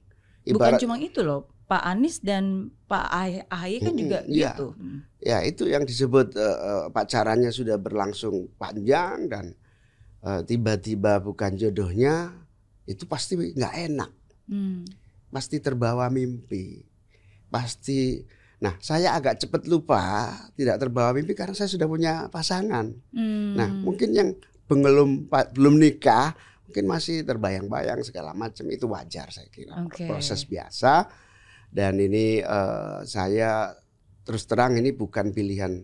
Ibarat, 0.47 0.79
Bukan 0.79 0.83
cuma 0.87 0.95
itu 0.99 1.19
loh. 1.23 1.51
Pak 1.63 1.83
Anies 1.89 2.19
dan 2.19 2.75
Pak 2.91 3.07
Ahy 3.47 3.79
kan 3.79 3.95
juga 3.95 4.19
hmm, 4.21 4.29
gitu. 4.29 4.67
Ya 5.23 5.39
itu 5.41 5.63
yang 5.65 5.87
disebut 5.87 6.35
uh, 6.35 6.91
pacarannya 6.91 7.49
sudah 7.49 7.79
berlangsung 7.79 8.51
panjang 8.59 9.31
dan 9.31 9.55
uh, 10.21 10.43
tiba-tiba 10.43 11.23
bukan 11.23 11.55
jodohnya 11.55 12.35
itu 12.83 13.07
pasti 13.07 13.39
nggak 13.39 13.75
enak. 13.89 14.11
Hmm. 14.51 14.83
Pasti 15.31 15.63
terbawa 15.63 16.11
mimpi. 16.11 16.83
Pasti 17.47 18.21
Nah, 18.63 18.79
saya 18.79 19.11
agak 19.11 19.43
cepat 19.43 19.67
lupa, 19.67 20.31
tidak 20.55 20.79
terbawa 20.79 21.11
mimpi 21.11 21.35
karena 21.35 21.51
saya 21.51 21.67
sudah 21.67 21.83
punya 21.83 22.31
pasangan. 22.31 22.95
Hmm. 23.11 23.59
Nah, 23.59 23.67
mungkin 23.67 24.15
yang 24.15 24.31
belum 24.71 25.27
belum 25.27 25.75
nikah, 25.75 26.31
mungkin 26.63 26.87
masih 26.87 27.27
terbayang-bayang 27.27 27.99
segala 28.07 28.31
macam 28.31 28.63
itu 28.71 28.87
wajar 28.87 29.27
saya 29.35 29.51
kira. 29.51 29.83
Okay. 29.91 30.07
Proses 30.07 30.47
biasa 30.47 31.11
dan 31.67 31.99
ini 31.99 32.39
uh, 32.39 33.03
saya 33.03 33.75
terus 34.23 34.47
terang 34.47 34.79
ini 34.79 34.95
bukan 34.95 35.35
pilihan 35.35 35.83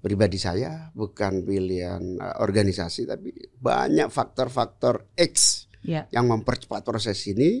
pribadi 0.00 0.40
saya, 0.40 0.88
bukan 0.96 1.44
pilihan 1.44 2.00
uh, 2.16 2.40
organisasi, 2.40 3.04
tapi 3.04 3.36
banyak 3.60 4.08
faktor-faktor 4.08 5.12
X 5.12 5.66
yeah. 5.84 6.08
yang 6.08 6.32
mempercepat 6.32 6.80
proses 6.80 7.20
ini. 7.28 7.60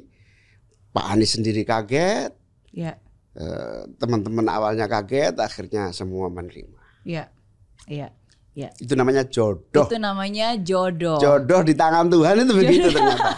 Pak 0.94 1.10
Anies 1.10 1.34
sendiri 1.34 1.66
kaget, 1.66 2.30
yeah. 2.70 2.94
Uh, 3.38 3.86
teman-teman 3.98 4.46
awalnya 4.50 4.86
kaget, 4.86 5.34
akhirnya 5.38 5.90
semua 5.90 6.30
menerima. 6.30 6.78
Iya, 7.04 7.24
iya. 7.86 8.08
Ya. 8.54 8.70
Itu 8.78 8.94
namanya 8.94 9.26
jodoh. 9.26 9.90
Itu 9.90 9.98
namanya 9.98 10.54
jodoh. 10.62 11.18
Jodoh 11.18 11.66
di 11.66 11.74
tangan 11.74 12.06
Tuhan 12.06 12.46
itu 12.46 12.54
begitu 12.54 12.86
ternyata. 12.94 13.34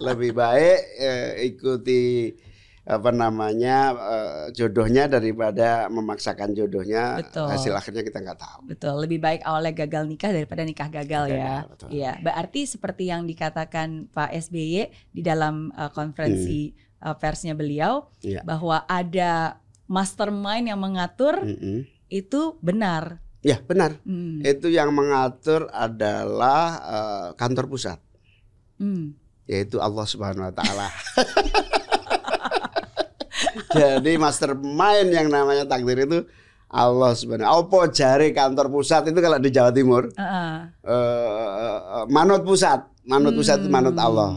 Lebih 0.00 0.32
baik 0.32 0.78
eh, 0.96 1.44
ikuti 1.44 2.32
apa 2.90 3.12
namanya 3.14 3.92
uh, 3.94 4.44
jodohnya 4.50 5.06
daripada 5.06 5.86
memaksakan 5.92 6.56
jodohnya 6.56 7.22
betul. 7.22 7.46
hasil 7.46 7.72
akhirnya 7.76 8.02
kita 8.02 8.18
nggak 8.18 8.40
tahu. 8.40 8.60
Betul, 8.66 8.94
lebih 9.04 9.20
baik 9.20 9.44
awalnya 9.46 9.86
gagal 9.86 10.08
nikah 10.08 10.32
daripada 10.34 10.66
nikah 10.66 10.88
gagal 10.90 11.24
ya. 11.30 11.68
Iya, 11.86 12.18
berarti 12.18 12.66
seperti 12.66 13.12
yang 13.12 13.28
dikatakan 13.30 14.10
Pak 14.10 14.32
SBY 14.32 14.90
di 15.12 15.22
dalam 15.22 15.70
uh, 15.76 15.92
konferensi 15.92 16.72
hmm. 16.72 16.89
Uh, 17.00 17.16
persnya 17.16 17.56
beliau 17.56 18.08
ya. 18.20 18.44
bahwa 18.44 18.84
ada 18.86 19.58
mastermind 19.90 20.70
yang 20.70 20.78
mengatur 20.78 21.42
hmm. 21.42 21.88
itu 22.12 22.54
benar. 22.62 23.18
Ya 23.40 23.58
benar. 23.58 23.96
Hmm. 24.04 24.44
Itu 24.44 24.68
yang 24.68 24.92
mengatur 24.92 25.66
adalah 25.72 26.64
uh, 26.84 27.28
kantor 27.34 27.66
pusat, 27.66 27.98
hmm. 28.76 29.16
yaitu 29.48 29.80
Allah 29.80 30.04
Subhanahu 30.04 30.46
Wa 30.52 30.54
Taala. 30.54 30.88
Jadi 33.70 34.20
mastermind 34.20 35.10
yang 35.10 35.32
namanya 35.32 35.64
takdir 35.64 36.04
itu 36.04 36.28
Allah 36.70 37.16
sebenarnya. 37.16 37.50
Apa 37.50 37.90
jari 37.90 38.30
kantor 38.30 38.70
pusat 38.70 39.10
itu 39.10 39.18
kalau 39.18 39.42
di 39.42 39.50
Jawa 39.50 39.74
Timur? 39.74 40.06
Uh 40.14 40.22
-uh. 40.22 40.54
Uh, 40.86 42.04
manut 42.12 42.46
pusat, 42.46 42.86
manut 43.02 43.34
pusat 43.34 43.58
itu 43.58 43.72
manut 43.72 43.98
hmm. 43.98 44.06
Allah. 44.06 44.30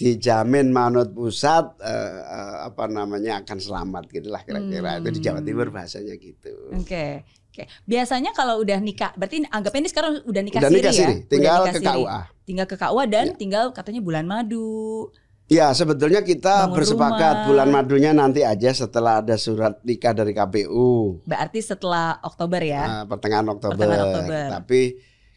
Dijamin 0.00 0.72
manut 0.72 1.12
pusat 1.12 1.76
uh, 1.76 2.18
uh, 2.24 2.56
apa 2.72 2.88
namanya 2.88 3.44
akan 3.44 3.58
selamat 3.60 4.08
gitulah 4.08 4.40
kira-kira 4.40 4.96
hmm. 4.96 5.00
itu 5.04 5.08
di 5.12 5.20
Jawa 5.20 5.40
Timur 5.44 5.68
bahasanya 5.68 6.16
gitu. 6.16 6.72
Oke. 6.72 6.88
Okay. 6.88 7.12
Oke, 7.50 7.66
biasanya 7.82 8.30
kalau 8.30 8.62
udah 8.62 8.78
nikah, 8.78 9.10
berarti 9.18 9.42
anggapnya 9.50 9.82
ini 9.82 9.90
sekarang 9.90 10.12
udah 10.22 10.42
nikah 10.46 10.62
udah 10.62 10.70
siri 10.70 10.78
nikah 10.78 10.94
siri. 10.94 11.14
ya? 11.18 11.26
Tinggal 11.26 11.58
nikah 11.66 11.74
ke 11.74 11.80
KUA. 11.82 12.20
Tinggal 12.46 12.66
ke 12.70 12.76
KUA 12.78 13.04
dan 13.10 13.26
ya. 13.26 13.34
tinggal 13.34 13.64
katanya 13.74 14.00
bulan 14.06 14.22
madu. 14.22 15.10
Ya 15.50 15.66
sebetulnya 15.74 16.22
kita 16.22 16.70
Bangun 16.70 16.78
bersepakat 16.78 17.34
rumah. 17.42 17.46
bulan 17.50 17.68
madunya 17.74 18.14
nanti 18.14 18.46
aja 18.46 18.70
setelah 18.70 19.18
ada 19.18 19.34
surat 19.34 19.82
nikah 19.82 20.14
dari 20.14 20.30
KPU. 20.30 21.18
Berarti 21.26 21.58
setelah 21.58 22.22
Oktober 22.22 22.62
ya? 22.62 22.86
Nah, 22.86 23.04
pertengahan 23.10 23.50
Oktober. 23.50 23.82
Pertengahan 23.82 24.06
Oktober. 24.14 24.46
Tapi 24.46 24.80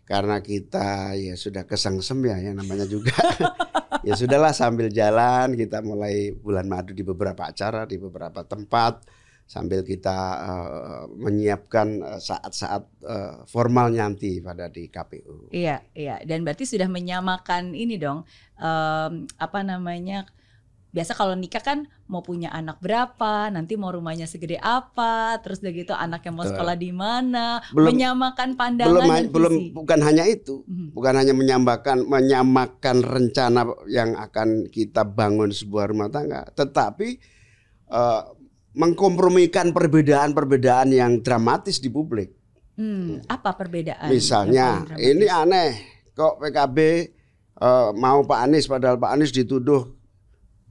karena 0.03 0.43
kita 0.43 1.15
ya 1.15 1.35
sudah 1.39 1.63
kesengsem 1.63 2.19
ya, 2.27 2.37
yang 2.39 2.59
namanya 2.59 2.83
juga. 2.87 3.15
ya 4.07 4.13
sudahlah 4.19 4.51
sambil 4.51 4.91
jalan 4.91 5.55
kita 5.55 5.79
mulai 5.79 6.35
bulan 6.35 6.67
madu 6.67 6.91
di 6.91 7.07
beberapa 7.07 7.47
acara 7.47 7.87
di 7.87 7.95
beberapa 7.95 8.43
tempat 8.43 8.99
sambil 9.43 9.83
kita 9.83 10.17
uh, 10.39 11.03
menyiapkan 11.19 11.87
eh, 11.99 12.19
saat-saat 12.23 12.83
uh, 13.03 13.43
formal 13.45 13.91
nanti 13.91 14.39
pada 14.39 14.71
di 14.71 14.87
KPU. 14.87 15.51
Iya, 15.51 15.83
iya. 15.93 16.23
Dan 16.23 16.47
berarti 16.47 16.63
sudah 16.63 16.87
menyamakan 16.87 17.75
ini 17.75 17.99
dong, 17.99 18.23
um, 18.57 19.13
apa 19.37 19.59
namanya? 19.61 20.25
Biasa 20.93 21.17
kalau 21.17 21.33
nikah 21.33 21.65
kan 21.65 21.89
mau 22.05 22.21
punya 22.21 22.53
anak 22.53 22.77
berapa, 22.77 23.49
nanti 23.49 23.73
mau 23.73 23.89
rumahnya 23.89 24.29
segede 24.29 24.61
apa, 24.61 25.41
terus 25.41 25.65
udah 25.65 25.73
gitu 25.73 25.93
anaknya 25.97 26.29
mau 26.29 26.45
sekolah 26.45 26.77
di 26.77 26.93
mana, 26.93 27.65
menyamakan 27.73 28.53
pandangan 28.53 29.01
belum, 29.01 29.09
dan 29.09 29.25
belum 29.33 29.53
bukan 29.73 29.99
hanya 30.05 30.29
itu, 30.29 30.61
mm-hmm. 30.61 30.93
bukan 30.93 31.13
hanya 31.17 31.33
menyamakan 31.33 31.97
menyamakan 32.05 33.01
rencana 33.01 33.65
yang 33.89 34.13
akan 34.13 34.69
kita 34.69 35.01
bangun 35.01 35.49
sebuah 35.49 35.89
rumah 35.89 36.13
tangga, 36.13 36.45
tetapi 36.53 37.17
uh, 37.89 38.29
mengkompromikan 38.77 39.73
perbedaan-perbedaan 39.73 40.93
yang 40.93 41.25
dramatis 41.25 41.81
di 41.81 41.89
publik. 41.89 42.37
Hmm, 42.77 43.21
apa 43.25 43.57
perbedaan? 43.57 44.13
Misalnya, 44.13 44.85
ini 44.97 45.25
aneh, 45.25 45.73
kok 46.13 46.37
PKB 46.37 46.77
uh, 47.57 47.65
eh, 47.65 47.89
mau 47.97 48.21
Pak 48.25 48.39
Anies 48.45 48.69
padahal 48.69 49.01
Pak 49.01 49.11
Anies 49.13 49.33
dituduh 49.33 50.02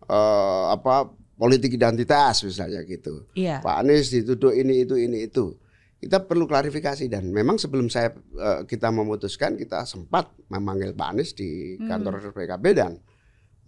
uh, 0.09 0.73
apa 0.73 1.11
politik 1.37 1.75
identitas 1.75 2.47
misalnya 2.47 2.83
gitu. 2.87 3.27
Iya. 3.35 3.61
Pak 3.61 3.77
Anies 3.83 4.11
dituduh 4.11 4.55
ini 4.55 4.87
itu 4.87 4.95
ini 4.99 5.27
itu. 5.27 5.59
Kita 6.03 6.19
perlu 6.19 6.51
klarifikasi 6.51 7.07
dan 7.07 7.31
memang 7.31 7.63
sebelum 7.63 7.87
saya 7.87 8.11
uh, 8.35 8.67
kita 8.67 8.91
memutuskan 8.91 9.55
kita 9.55 9.87
sempat 9.87 10.35
memanggil 10.51 10.95
Pak 10.95 11.09
Anies 11.15 11.31
di 11.35 11.79
hmm. 11.79 11.87
kantor 11.87 12.15
hmm. 12.19 12.35
PKB 12.35 12.65
dan 12.75 12.93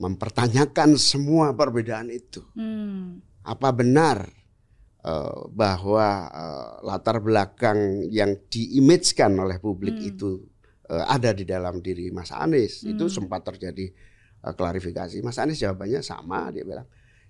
mempertanyakan 0.02 0.98
semua 0.98 1.54
perbedaan 1.54 2.10
itu. 2.10 2.42
Hmm 2.58 3.34
apa 3.44 3.68
benar 3.76 4.24
uh, 5.04 5.44
bahwa 5.52 6.32
uh, 6.32 6.70
latar 6.80 7.20
belakang 7.20 8.08
yang 8.08 8.40
diimagekan 8.48 9.36
oleh 9.36 9.60
publik 9.60 10.00
hmm. 10.00 10.10
itu 10.16 10.40
uh, 10.88 11.04
ada 11.12 11.36
di 11.36 11.44
dalam 11.44 11.84
diri 11.84 12.08
Mas 12.08 12.32
Anies 12.32 12.82
hmm. 12.82 12.96
itu 12.96 13.04
sempat 13.12 13.44
terjadi 13.44 13.92
klarifikasi 14.52 15.24
Mas 15.24 15.40
Anies 15.40 15.56
jawabannya 15.56 16.04
sama 16.04 16.52
dia 16.52 16.66
bilang 16.68 16.84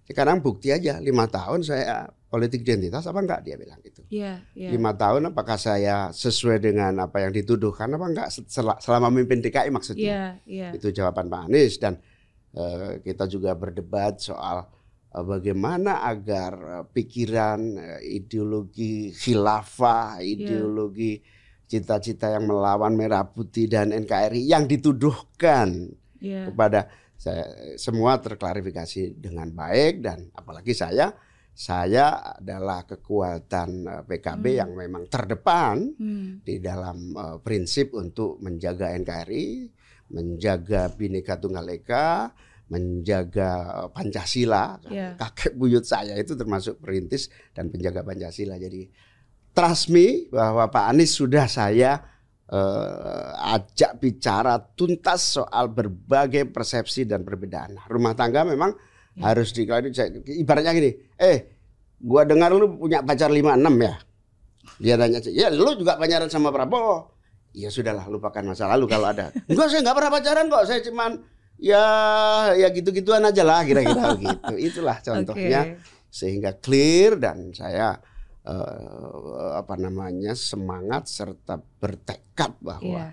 sekarang 0.04 0.42
bukti 0.42 0.68
aja 0.74 1.00
lima 1.00 1.30
tahun 1.30 1.64
saya 1.64 2.10
politik 2.28 2.66
identitas 2.66 3.06
apa 3.06 3.18
enggak 3.22 3.40
dia 3.46 3.56
bilang 3.56 3.80
itu 3.86 4.02
yeah, 4.10 4.42
yeah. 4.52 4.74
lima 4.74 4.92
tahun 4.98 5.32
apakah 5.32 5.56
saya 5.56 6.10
sesuai 6.12 6.60
dengan 6.60 6.92
apa 6.98 7.24
yang 7.24 7.32
dituduhkan 7.32 7.88
apa 7.94 8.06
enggak 8.10 8.28
selama 8.82 9.08
memimpin 9.14 9.40
DKI 9.40 9.70
maksudnya 9.72 10.04
yeah, 10.04 10.30
yeah. 10.44 10.70
itu 10.76 10.92
jawaban 10.92 11.30
Pak 11.30 11.48
Anies 11.48 11.80
dan 11.80 12.02
uh, 12.58 13.00
kita 13.00 13.30
juga 13.30 13.56
berdebat 13.56 14.20
soal 14.20 14.68
Eh, 15.14 15.22
bagaimana 15.22 16.02
agar 16.02 16.52
eh, 16.58 16.84
pikiran 16.90 17.60
eh, 17.78 18.18
ideologi 18.18 19.14
khilafah, 19.14 20.18
iya. 20.18 20.34
ideologi 20.34 21.22
cita-cita 21.70 22.34
yang 22.34 22.50
melawan 22.50 22.98
merah 22.98 23.22
putih 23.22 23.70
dan 23.70 23.94
NKRI 23.94 24.42
yang 24.42 24.66
dituduhkan 24.66 25.94
yeah. 26.18 26.50
kepada 26.50 26.90
saya 27.24 27.76
semua 27.80 28.20
terklarifikasi 28.20 29.16
dengan 29.16 29.48
baik 29.48 30.04
dan 30.04 30.28
apalagi 30.36 30.76
saya 30.76 31.08
saya 31.54 32.34
adalah 32.34 32.82
kekuatan 32.82 33.86
PKB 34.10 34.44
hmm. 34.44 34.58
yang 34.58 34.70
memang 34.74 35.06
terdepan 35.06 35.86
hmm. 35.94 36.42
di 36.42 36.58
dalam 36.58 37.14
uh, 37.14 37.38
prinsip 37.38 37.94
untuk 37.94 38.42
menjaga 38.42 38.90
NKRI, 38.90 39.70
menjaga 40.10 40.90
Bhinneka 40.90 41.38
Tunggal 41.38 41.78
Ika, 41.78 42.34
menjaga 42.74 43.86
Pancasila. 43.94 44.82
Yeah. 44.90 45.14
Kakek 45.14 45.54
buyut 45.54 45.86
saya 45.86 46.18
itu 46.18 46.34
termasuk 46.34 46.82
perintis 46.82 47.30
dan 47.54 47.70
penjaga 47.70 48.02
Pancasila. 48.02 48.58
Jadi 48.58 48.90
trust 49.54 49.94
me 49.94 50.26
bahwa 50.34 50.66
Pak 50.66 50.90
Anies 50.90 51.14
sudah 51.14 51.46
saya 51.46 52.02
uh, 52.50 53.56
ajak 53.56 54.02
bicara 54.02 54.60
tuntas 54.60 55.40
soal 55.40 55.72
berbagai 55.72 56.50
persepsi 56.50 57.08
dan 57.08 57.24
perbedaan. 57.24 57.80
Rumah 57.88 58.12
tangga 58.12 58.44
memang 58.44 58.74
yeah. 59.16 59.32
harus 59.32 59.54
di 59.56 59.64
ibaratnya 59.64 60.72
gini, 60.76 60.90
eh 61.16 61.38
gua 62.00 62.28
dengar 62.28 62.52
lu 62.52 62.76
punya 62.76 63.00
pacar 63.00 63.32
56 63.32 63.40
ya. 63.80 63.94
Dia 64.80 64.94
nanya, 64.96 65.20
ya 65.28 65.48
lu 65.52 65.76
juga 65.76 66.00
pacaran 66.00 66.28
sama 66.28 66.48
Prabowo. 66.48 67.12
Ya 67.54 67.70
sudahlah 67.70 68.10
lupakan 68.10 68.42
masa 68.42 68.66
lalu 68.66 68.90
kalau 68.90 69.14
ada. 69.14 69.30
Enggak 69.50 69.70
saya 69.70 69.80
nggak 69.86 69.96
pernah 69.96 70.12
pacaran 70.12 70.46
kok, 70.50 70.64
saya 70.66 70.80
cuman 70.82 71.10
ya 71.54 71.84
ya 72.58 72.68
gitu-gituan 72.74 73.22
aja 73.22 73.46
lah 73.46 73.62
kira-kira 73.62 74.16
gitu. 74.24 74.54
Itulah 74.58 74.98
contohnya 74.98 75.78
okay. 75.78 76.10
sehingga 76.10 76.58
clear 76.58 77.14
dan 77.20 77.54
saya 77.54 78.00
uh, 78.44 79.58
apa 79.60 79.74
namanya 79.80 80.36
semangat 80.36 81.08
serta 81.08 81.58
bertekad 81.58 82.56
bahwa 82.60 83.12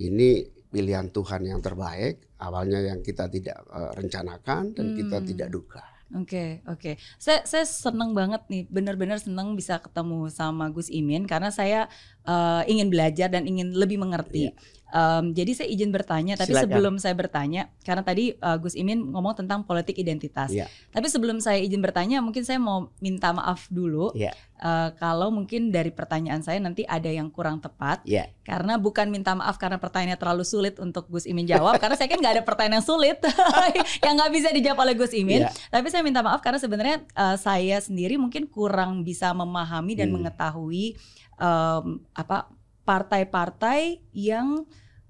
ini 0.00 0.48
pilihan 0.70 1.10
Tuhan 1.10 1.44
yang 1.44 1.60
terbaik. 1.60 2.30
Awalnya 2.40 2.80
yang 2.80 3.04
kita 3.04 3.28
tidak 3.28 3.60
uh, 3.68 3.92
rencanakan 3.92 4.72
dan 4.72 4.86
hmm. 4.92 4.96
kita 4.96 5.18
tidak 5.20 5.48
duga. 5.52 5.84
Oke, 6.10 6.26
okay, 6.26 6.50
oke. 6.66 6.80
Okay. 6.80 6.94
Saya 7.22 7.46
saya 7.46 7.62
senang 7.62 8.16
banget 8.18 8.42
nih, 8.50 8.66
benar-benar 8.66 9.22
senang 9.22 9.54
bisa 9.54 9.78
ketemu 9.78 10.26
sama 10.26 10.66
Gus 10.72 10.90
Imin 10.90 11.22
karena 11.22 11.54
saya 11.54 11.86
uh, 12.26 12.62
ingin 12.68 12.88
belajar 12.92 13.30
dan 13.32 13.46
ingin 13.46 13.72
lebih 13.72 14.00
mengerti. 14.00 14.50
Yeah. 14.50 14.78
Um, 14.90 15.30
jadi 15.30 15.54
saya 15.54 15.68
izin 15.70 15.94
bertanya, 15.94 16.34
tapi 16.34 16.50
Silakan. 16.50 16.66
sebelum 16.66 16.94
saya 16.98 17.14
bertanya, 17.14 17.70
karena 17.86 18.02
tadi 18.02 18.34
uh, 18.42 18.58
Gus 18.58 18.74
Imin 18.74 19.14
ngomong 19.14 19.38
tentang 19.38 19.62
politik 19.62 19.94
identitas. 19.94 20.50
Yeah. 20.50 20.66
Tapi 20.90 21.06
sebelum 21.06 21.38
saya 21.38 21.62
izin 21.62 21.78
bertanya, 21.78 22.18
mungkin 22.18 22.42
saya 22.42 22.58
mau 22.58 22.90
minta 22.98 23.30
maaf 23.30 23.70
dulu 23.70 24.10
yeah. 24.18 24.34
uh, 24.58 24.90
kalau 24.98 25.30
mungkin 25.30 25.70
dari 25.70 25.94
pertanyaan 25.94 26.42
saya 26.42 26.58
nanti 26.58 26.82
ada 26.82 27.06
yang 27.06 27.30
kurang 27.30 27.62
tepat. 27.62 28.02
Yeah. 28.02 28.34
Karena 28.42 28.82
bukan 28.82 29.14
minta 29.14 29.30
maaf 29.38 29.62
karena 29.62 29.78
pertanyaannya 29.78 30.18
terlalu 30.18 30.42
sulit 30.42 30.74
untuk 30.82 31.06
Gus 31.06 31.22
Imin 31.30 31.46
jawab, 31.46 31.78
karena 31.78 31.94
saya 31.94 32.10
kan 32.10 32.18
nggak 32.18 32.42
ada 32.42 32.44
pertanyaan 32.44 32.82
yang 32.82 32.86
sulit 32.86 33.18
yang 34.06 34.14
nggak 34.18 34.32
bisa 34.34 34.48
dijawab 34.50 34.90
oleh 34.90 34.94
Gus 34.98 35.14
Imin. 35.14 35.46
Yeah. 35.46 35.54
Tapi 35.70 35.86
saya 35.86 36.02
minta 36.02 36.18
maaf 36.18 36.42
karena 36.42 36.58
sebenarnya 36.58 37.06
uh, 37.14 37.38
saya 37.38 37.78
sendiri 37.78 38.18
mungkin 38.18 38.50
kurang 38.50 39.06
bisa 39.06 39.30
memahami 39.30 39.94
dan 39.94 40.10
hmm. 40.10 40.18
mengetahui 40.18 40.98
um, 41.40 42.04
apa 42.12 42.52
partai-partai 42.84 44.04
yang 44.12 44.68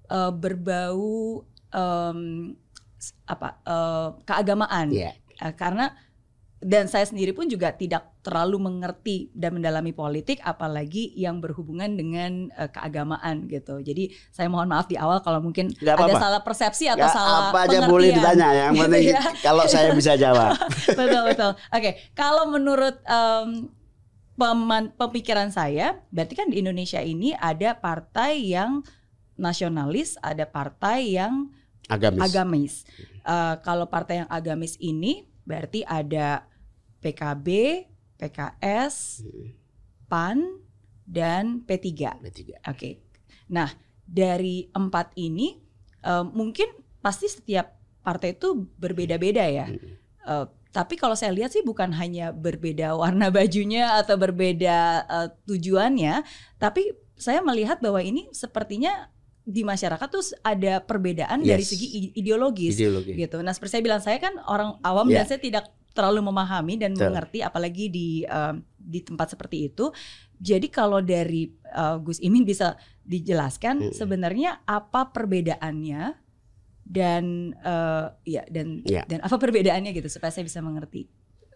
uh, 0.09 0.33
berbau 0.33 1.43
um, 1.75 2.21
apa 3.25 3.49
uh, 3.65 4.09
keagamaan 4.29 4.93
yeah. 4.93 5.17
uh, 5.41 5.53
karena 5.57 5.91
dan 6.61 6.93
saya 6.93 7.09
sendiri 7.09 7.33
pun 7.33 7.49
juga 7.49 7.73
tidak 7.73 8.21
terlalu 8.21 8.61
mengerti 8.61 9.33
dan 9.33 9.57
mendalami 9.57 9.97
politik 9.97 10.45
apalagi 10.45 11.09
yang 11.17 11.41
berhubungan 11.41 11.89
dengan 11.97 12.53
uh, 12.53 12.69
keagamaan 12.69 13.49
gitu. 13.49 13.81
Jadi 13.81 14.13
saya 14.29 14.53
mohon 14.53 14.69
maaf 14.69 14.85
di 14.85 15.01
awal 15.01 15.25
kalau 15.25 15.41
mungkin 15.41 15.73
Gak 15.81 15.97
ada 15.97 16.05
apa 16.05 16.21
salah 16.21 16.41
persepsi 16.45 16.93
atau 16.93 17.09
Gak 17.09 17.17
salah 17.17 17.49
apa 17.49 17.65
aja 17.65 17.89
boleh 17.89 18.13
ditanya 18.13 18.49
yang 18.53 18.77
gitu 18.77 18.93
penting 18.93 19.09
ya. 19.09 19.21
kalau 19.41 19.65
saya 19.65 19.97
bisa 19.97 20.21
jawab. 20.21 20.53
betul 21.01 21.23
betul. 21.33 21.51
Oke, 21.57 21.81
okay. 21.81 21.93
kalau 22.13 22.53
menurut 22.53 23.01
um, 23.09 23.73
pemikiran 24.97 25.51
saya, 25.53 26.01
berarti 26.13 26.35
kan 26.39 26.49
di 26.49 26.63
Indonesia 26.63 27.01
ini 27.03 27.35
ada 27.37 27.77
partai 27.77 28.53
yang 28.53 28.81
nasionalis, 29.41 30.21
ada 30.21 30.45
partai 30.45 31.17
yang 31.17 31.49
agamis. 31.89 32.21
agamis. 32.21 32.75
Uh, 33.25 33.57
kalau 33.65 33.89
partai 33.89 34.25
yang 34.25 34.31
agamis 34.31 34.77
ini 34.81 35.27
berarti 35.45 35.83
ada 35.85 36.45
PKB, 37.01 37.49
PKS, 38.21 39.25
PAN, 40.07 40.61
dan 41.09 41.65
P3. 41.65 42.21
P3. 42.21 42.21
Oke. 42.21 42.53
Okay. 42.71 42.95
Nah, 43.51 43.73
dari 44.05 44.71
empat 44.71 45.17
ini 45.19 45.59
uh, 46.07 46.23
mungkin 46.23 46.71
pasti 47.01 47.27
setiap 47.27 47.81
partai 48.05 48.37
itu 48.37 48.69
berbeda-beda 48.79 49.45
ya. 49.49 49.67
Uh, 50.23 50.47
tapi 50.71 50.95
kalau 50.95 51.19
saya 51.19 51.35
lihat 51.35 51.51
sih 51.51 51.67
bukan 51.67 51.91
hanya 51.99 52.31
berbeda 52.31 52.95
warna 52.95 53.31
bajunya 53.35 53.99
atau 53.99 54.15
berbeda 54.15 54.79
uh, 55.07 55.29
tujuannya, 55.47 56.23
tapi 56.63 56.95
saya 57.19 57.45
melihat 57.45 57.83
bahwa 57.85 58.01
ini 58.01 58.31
sepertinya 58.33 59.11
di 59.45 59.67
masyarakat 59.67 60.09
tuh 60.09 60.23
ada 60.47 60.81
perbedaan 60.85 61.43
yes. 61.43 61.49
dari 61.51 61.65
segi 61.67 61.87
ideologis 62.15 62.79
Ideologi. 62.79 63.19
gitu. 63.19 63.43
Nah, 63.43 63.51
seperti 63.51 63.77
saya 63.77 63.85
bilang 63.85 64.01
saya 64.01 64.19
kan 64.23 64.39
orang 64.47 64.79
awam 64.87 65.11
yeah. 65.11 65.25
dan 65.27 65.37
saya 65.37 65.41
tidak 65.43 65.65
terlalu 65.91 66.31
memahami 66.31 66.79
dan 66.79 66.95
Betul. 66.95 67.11
mengerti 67.11 67.39
apalagi 67.43 67.91
di 67.91 68.09
uh, 68.25 68.55
di 68.79 69.03
tempat 69.03 69.35
seperti 69.35 69.75
itu. 69.75 69.91
Jadi 70.41 70.71
kalau 70.73 71.03
dari 71.05 71.51
uh, 71.75 71.99
Gus 72.01 72.23
Imin 72.23 72.47
bisa 72.47 72.79
dijelaskan 73.05 73.91
hmm. 73.91 73.93
sebenarnya 73.93 74.63
apa 74.65 75.11
perbedaannya 75.11 76.30
dan 76.91 77.55
uh, 77.63 78.11
ya 78.27 78.43
dan 78.51 78.83
ya. 78.83 79.07
dan 79.07 79.23
apa 79.23 79.39
perbedaannya 79.39 79.95
gitu 79.95 80.11
supaya 80.11 80.35
saya 80.35 80.43
bisa 80.43 80.59
mengerti. 80.59 81.07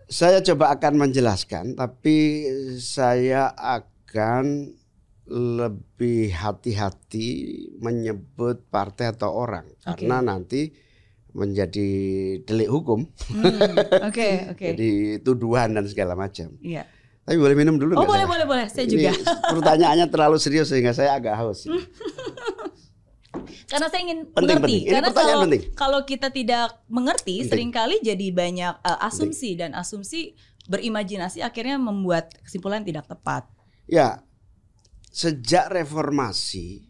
Saya 0.07 0.39
coba 0.47 0.71
akan 0.79 1.01
menjelaskan 1.03 1.75
tapi 1.75 2.47
saya 2.79 3.51
akan 3.59 4.71
lebih 5.27 6.37
hati-hati 6.37 7.29
menyebut 7.81 8.69
partai 8.69 9.11
atau 9.11 9.33
orang 9.33 9.65
okay. 9.83 10.07
karena 10.07 10.23
nanti 10.23 10.71
menjadi 11.35 11.91
delik 12.47 12.71
hukum. 12.71 13.11
Hmm, 13.33 13.43
oke, 13.43 13.51
hmm, 13.51 14.07
oke. 14.07 14.23
Okay, 14.55 14.71
Jadi 14.77 14.91
tuduhan 15.25 15.75
dan 15.75 15.85
segala 15.91 16.15
macam. 16.15 16.55
Iya. 16.63 16.87
Tapi 17.25 17.41
boleh 17.41 17.57
minum 17.57 17.81
dulu 17.81 17.97
Oh 17.97 18.05
boleh 18.05 18.29
saya? 18.29 18.31
boleh 18.31 18.47
boleh, 18.47 18.67
saya 18.69 18.85
Ini 18.85 18.93
juga. 18.93 19.13
pertanyaannya 19.49 20.07
terlalu 20.13 20.37
serius 20.37 20.69
sehingga 20.69 20.93
saya 20.93 21.17
agak 21.17 21.35
haus. 21.41 21.65
Karena 23.67 23.87
saya 23.89 24.01
ingin 24.03 24.19
Penting, 24.27 24.37
mengerti. 24.37 24.63
penting. 24.63 24.83
Ini 24.83 24.93
Karena 24.95 25.11
kalau 25.11 25.43
penting. 25.43 25.63
kalau 25.75 26.01
kita 26.03 26.29
tidak 26.29 26.67
mengerti, 26.87 27.35
Penting. 27.39 27.51
sering 27.51 27.71
kali 27.71 27.97
jadi 28.01 28.27
banyak 28.31 28.75
uh, 28.81 28.99
asumsi 29.03 29.55
dan 29.55 29.75
asumsi 29.75 30.33
berimajinasi 30.65 31.41
akhirnya 31.41 31.77
membuat 31.77 32.33
kesimpulan 32.41 32.81
tidak 32.81 33.05
tepat. 33.05 33.45
Ya, 33.85 34.25
sejak 35.11 35.69
reformasi 35.69 36.89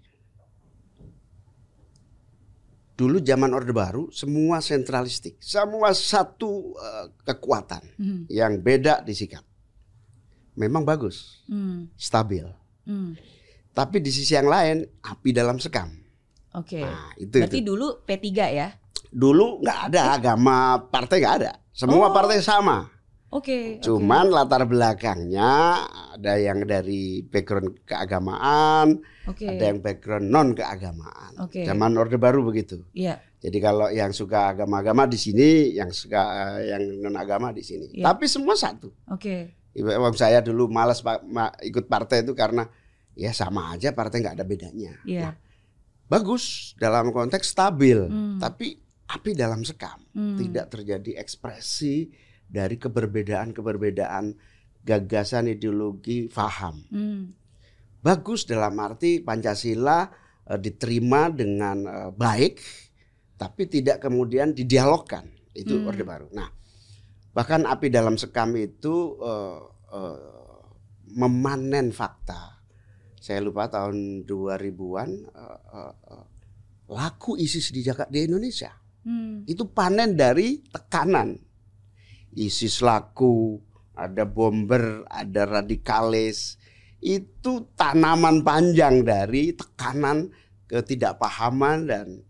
dulu 2.94 3.18
zaman 3.18 3.50
Orde 3.50 3.74
Baru 3.74 4.06
semua 4.14 4.62
sentralistik, 4.62 5.42
semua 5.42 5.90
satu 5.90 6.78
eh, 6.78 7.06
kekuatan 7.26 7.82
Hmm. 7.98 8.22
yang 8.30 8.62
beda 8.62 9.02
disikap. 9.02 9.42
Memang 10.54 10.86
bagus, 10.86 11.42
Hmm. 11.50 11.90
stabil. 11.98 12.46
Hmm. 12.86 13.18
Tapi 13.74 13.98
di 13.98 14.14
sisi 14.14 14.38
yang 14.38 14.46
lain 14.46 14.86
api 15.02 15.34
dalam 15.34 15.58
sekam. 15.58 15.90
Oke. 16.54 16.80
Nah, 16.80 17.10
itu, 17.14 17.34
Berarti 17.34 17.58
itu. 17.58 17.66
dulu 17.66 17.86
P3 18.02 18.26
ya? 18.48 18.68
Dulu 19.10 19.60
nggak 19.60 19.78
ada 19.90 20.00
agama 20.12 20.56
partai 20.86 21.18
nggak 21.18 21.36
ada. 21.38 21.52
Semua 21.70 22.08
Oh. 22.08 22.14
partai 22.14 22.38
sama. 22.38 22.90
Oke. 23.30 23.78
oke. 23.78 23.82
Cuman 23.82 24.30
latar 24.30 24.62
belakangnya 24.62 25.82
ada 26.14 26.38
yang 26.38 26.62
dari 26.62 27.18
background 27.20 27.82
keagamaan, 27.82 29.02
Oke. 29.26 29.50
ada 29.50 29.64
yang 29.64 29.82
background 29.82 30.30
non 30.30 30.48
keagamaan. 30.54 31.34
Oke. 31.42 31.66
Zaman 31.66 31.98
Orde 31.98 32.14
Baru 32.14 32.46
begitu. 32.46 32.86
Iya. 32.94 33.18
Jadi 33.42 33.58
kalau 33.58 33.90
yang 33.90 34.14
suka 34.14 34.54
agama-agama 34.54 35.04
di 35.04 35.18
sini, 35.18 35.74
yang 35.74 35.90
suka 35.90 36.22
eh, 36.56 36.70
yang 36.70 36.82
non 37.02 37.18
agama 37.18 37.50
di 37.50 37.60
sini. 37.60 37.90
Iya. 37.92 38.06
Tapi 38.08 38.24
semua 38.24 38.54
satu. 38.54 38.94
Oke. 39.10 39.58
Ibu- 39.74 39.98
Wong 39.98 40.14
saya 40.14 40.38
dulu 40.38 40.70
malas 40.70 41.02
ikut 41.60 41.90
partai 41.90 42.22
itu 42.22 42.32
karena 42.32 42.70
ya 43.12 43.30
sama 43.30 43.74
aja 43.74 43.90
partai 43.90 44.22
nggak 44.22 44.38
ada 44.38 44.46
bedanya. 44.46 44.94
Iya. 45.02 45.22
Nah, 45.26 45.34
bagus 46.04 46.74
dalam 46.76 47.10
konteks 47.10 47.52
stabil, 47.52 47.98
Hmm. 48.06 48.38
tapi 48.38 48.76
api 49.04 49.30
dalam 49.32 49.62
sekam. 49.62 50.00
Hmm. 50.12 50.36
Tidak 50.36 50.66
terjadi 50.68 51.20
ekspresi 51.20 52.08
dari 52.44 52.76
keberbedaan-keberbedaan 52.76 54.36
gagasan 54.84 55.48
ideologi 55.48 56.28
faham. 56.28 56.84
Hmm. 56.92 57.32
Bagus 58.04 58.44
dalam 58.44 58.76
arti 58.80 59.20
Pancasila 59.20 60.04
eh, 60.44 60.60
diterima 60.60 61.32
dengan 61.32 61.78
eh, 61.84 62.10
baik, 62.12 62.54
tapi 63.34 63.64
tidak 63.66 64.04
kemudian 64.04 64.52
didialogkan. 64.52 65.24
Itu 65.54 65.80
Hmm. 65.80 65.88
Orde 65.88 66.04
Baru. 66.04 66.26
Nah, 66.34 66.50
bahkan 67.32 67.64
api 67.64 67.88
dalam 67.88 68.20
sekam 68.20 68.52
itu 68.54 69.16
eh, 69.20 69.60
eh, 69.94 70.18
memanen 71.14 71.92
fakta. 71.92 72.53
Saya 73.24 73.40
lupa 73.40 73.72
tahun 73.72 74.28
2000-an 74.28 75.10
eh, 75.32 75.60
eh, 75.72 75.94
eh, 76.12 76.24
laku 76.92 77.40
ISIS 77.40 77.72
di 77.72 77.80
Jakarta 77.80 78.12
di 78.12 78.28
Indonesia. 78.28 78.68
Hmm. 79.00 79.48
Itu 79.48 79.72
panen 79.72 80.12
dari 80.12 80.60
tekanan. 80.68 81.32
ISIS 82.36 82.84
laku, 82.84 83.56
ada 83.96 84.28
bomber, 84.28 85.08
ada 85.08 85.48
radikalis. 85.48 86.60
Itu 87.00 87.72
tanaman 87.72 88.44
panjang 88.44 89.00
dari 89.08 89.56
tekanan 89.56 90.28
ketidakpahaman 90.68 91.78
dan 91.88 92.20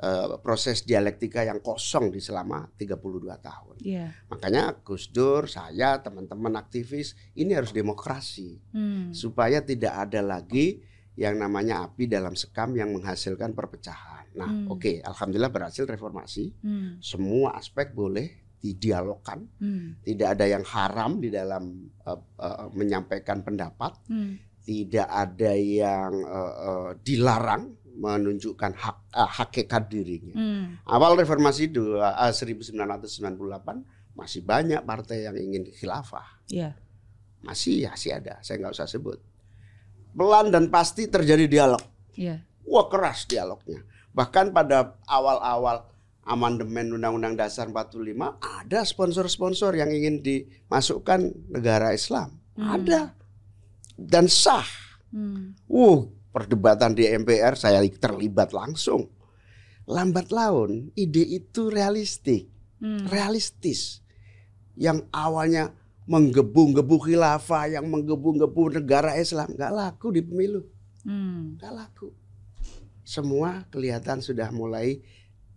eh, 0.00 0.36
proses 0.40 0.82
dialektika 0.82 1.44
yang 1.44 1.60
kosong 1.60 2.08
di 2.08 2.18
selama 2.24 2.64
32 2.74 3.36
tahun. 3.36 3.76
Iya. 3.84 4.06
Makanya 4.32 4.80
Gus 4.80 5.12
Dur, 5.12 5.44
saya, 5.44 6.00
teman-teman 6.00 6.56
aktivis 6.56 7.12
ini 7.36 7.52
harus 7.52 7.70
demokrasi 7.70 8.56
Hmm. 8.72 9.12
supaya 9.12 9.60
tidak 9.60 10.08
ada 10.08 10.24
lagi 10.24 10.80
yang 11.20 11.36
namanya 11.36 11.84
api 11.84 12.08
dalam 12.08 12.32
sekam 12.32 12.72
yang 12.72 12.96
menghasilkan 12.96 13.52
perpecahan. 13.52 14.24
Nah, 14.40 14.48
Hmm. 14.48 14.72
oke, 14.72 15.04
alhamdulillah 15.04 15.52
berhasil 15.52 15.84
reformasi. 15.84 16.54
Hmm. 16.64 16.96
Semua 17.02 17.58
aspek 17.60 17.92
boleh 17.92 18.56
didialogkan, 18.60 19.44
Hmm. 19.60 20.00
tidak 20.04 20.36
ada 20.38 20.44
yang 20.48 20.64
haram 20.64 21.20
di 21.20 21.28
dalam 21.28 21.92
eh, 22.08 22.20
eh, 22.40 22.68
menyampaikan 22.72 23.44
pendapat, 23.44 24.00
Hmm. 24.08 24.36
tidak 24.64 25.08
ada 25.08 25.52
yang 25.56 26.12
eh, 26.24 26.54
eh, 26.68 26.90
dilarang 27.04 27.79
menunjukkan 28.00 28.72
hak 28.72 28.96
eh, 29.12 29.30
hakikat 29.36 29.92
dirinya. 29.92 30.34
Hmm. 30.34 30.64
Awal 30.88 31.20
reformasi 31.20 31.68
dua- 31.68 32.16
eh, 32.16 32.32
1998 32.32 33.84
masih 34.16 34.40
banyak 34.40 34.80
partai 34.88 35.28
yang 35.28 35.36
ingin 35.36 35.68
khilafah. 35.68 36.40
Iya. 36.48 36.74
Masih 37.44 37.84
ya 37.88 37.92
sih 37.96 38.12
ada, 38.12 38.40
saya 38.40 38.60
nggak 38.60 38.74
usah 38.74 38.88
sebut. 38.88 39.20
Pelan 40.16 40.50
dan 40.50 40.72
pasti 40.72 41.06
terjadi 41.06 41.46
dialog. 41.46 41.84
Iya. 42.16 42.40
Wah 42.66 42.88
keras 42.88 43.28
dialognya. 43.28 43.84
Bahkan 44.10 44.50
pada 44.50 44.98
awal-awal 45.06 45.86
amandemen 46.26 46.92
Undang-Undang 46.92 47.38
Dasar 47.38 47.70
45 47.70 48.38
ada 48.42 48.80
sponsor-sponsor 48.84 49.76
yang 49.78 49.88
ingin 49.92 50.20
dimasukkan 50.20 51.52
negara 51.52 51.94
Islam. 51.94 52.40
Hmm. 52.58 52.80
Ada. 52.80 53.00
Dan 53.96 54.26
sah. 54.26 54.66
Hmm. 55.12 55.54
Uh, 55.70 56.19
perdebatan 56.30 56.94
di 56.94 57.06
MPR 57.06 57.58
saya 57.58 57.82
terlibat 57.82 58.54
langsung. 58.54 59.10
Lambat 59.90 60.30
laun 60.30 60.94
ide 60.94 61.26
itu 61.26 61.66
realistik, 61.70 62.46
Hmm. 62.78 63.10
realistis. 63.10 64.00
Yang 64.78 65.10
awalnya 65.12 65.74
menggebu-gebu 66.06 66.96
khilafah, 67.06 67.70
yang 67.70 67.86
menggebu-gebu 67.90 68.80
negara 68.80 69.18
Islam 69.18 69.52
nggak 69.52 69.72
laku 69.74 70.14
di 70.14 70.22
pemilu, 70.22 70.62
Hmm. 71.04 71.58
nggak 71.58 71.72
laku. 71.74 72.08
Semua 73.02 73.66
kelihatan 73.68 74.22
sudah 74.22 74.54
mulai 74.54 75.02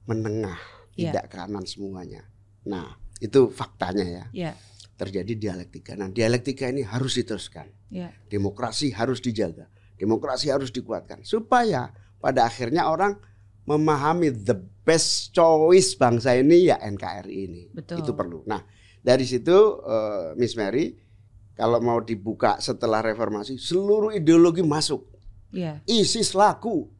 menengah, 0.09 0.57
Iya. 0.97 1.13
tidak 1.13 1.25
kanan 1.31 1.65
semuanya. 1.69 2.25
Nah, 2.65 2.97
itu 3.21 3.49
faktanya 3.53 4.05
ya. 4.05 4.25
Iya. 4.33 4.51
Terjadi 4.97 5.33
dialektika. 5.38 5.93
Nah, 5.97 6.09
dialektika 6.09 6.69
ini 6.69 6.81
harus 6.86 7.17
diteruskan. 7.17 7.69
Iya. 7.93 8.13
Demokrasi 8.29 8.93
harus 8.93 9.21
dijaga. 9.21 9.72
Demokrasi 10.03 10.51
harus 10.51 10.67
dikuatkan 10.67 11.23
supaya 11.23 11.87
pada 12.19 12.43
akhirnya 12.43 12.91
orang 12.91 13.15
memahami 13.63 14.35
the 14.35 14.59
best 14.83 15.31
choice 15.31 15.95
bangsa 15.95 16.35
ini 16.35 16.67
ya 16.67 16.75
NKRI 16.83 17.35
ini. 17.47 17.63
Betul. 17.71 18.03
Itu 18.03 18.11
perlu. 18.11 18.43
Nah, 18.43 18.59
dari 18.99 19.23
situ 19.23 19.79
eh, 19.79 20.35
Miss 20.35 20.59
Mary 20.59 20.91
kalau 21.55 21.79
mau 21.79 22.03
dibuka 22.03 22.59
setelah 22.59 22.99
reformasi 22.99 23.55
seluruh 23.55 24.11
ideologi 24.11 24.59
masuk. 24.59 25.07
Iya. 25.55 25.79
ISIS 25.87 26.35
laku. 26.35 26.91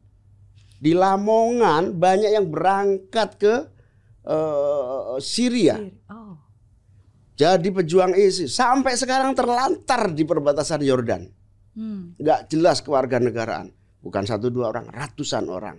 Di 0.80 0.92
Lamongan 0.92 1.96
banyak 1.96 2.32
yang 2.32 2.48
berangkat 2.48 3.36
ke 3.36 3.54
eh, 4.24 5.16
Syria 5.20 5.76
Oh. 6.08 6.36
jadi 7.36 7.68
pejuang 7.68 8.16
ISIS 8.16 8.56
sampai 8.56 8.96
sekarang 8.96 9.36
terlantar 9.36 10.12
di 10.16 10.24
perbatasan 10.24 10.80
Yordan. 10.80 11.43
Hmm. 11.74 12.14
nggak 12.18 12.50
jelas 12.50 12.80
kewarganegaraan. 12.82 13.70
Bukan 14.00 14.24
satu 14.28 14.52
dua 14.52 14.70
orang, 14.70 14.90
ratusan 14.90 15.44
orang. 15.50 15.78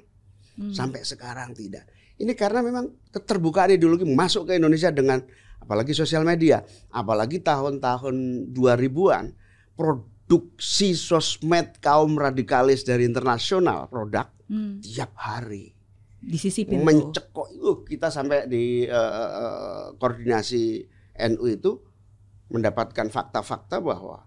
Hmm. 0.60 0.72
Sampai 0.72 1.04
sekarang 1.08 1.56
tidak. 1.56 1.88
Ini 2.16 2.32
karena 2.36 2.64
memang 2.64 3.12
keterbukaan 3.12 3.76
ideologi 3.76 4.08
masuk 4.08 4.48
ke 4.48 4.60
Indonesia 4.60 4.92
dengan 4.92 5.20
apalagi 5.60 5.92
sosial 5.92 6.24
media, 6.24 6.64
apalagi 6.92 7.44
tahun-tahun 7.44 8.50
2000-an 8.56 9.26
produksi 9.76 10.96
sosmed 10.96 11.84
kaum 11.84 12.16
radikalis 12.16 12.88
dari 12.88 13.04
internasional 13.04 13.92
produk 13.92 14.36
Hmm. 14.46 14.78
tiap 14.78 15.18
hari 15.18 15.74
Disisipin 16.22 16.82
tuh. 16.82 16.86
mencekok 16.86 17.48
uh, 17.62 17.78
kita 17.86 18.10
sampai 18.10 18.50
di 18.50 18.86
eh, 18.86 19.86
koordinasi 19.98 20.86
NU 21.34 21.46
itu 21.50 21.72
mendapatkan 22.50 23.10
fakta-fakta 23.10 23.82
bahwa 23.82 24.26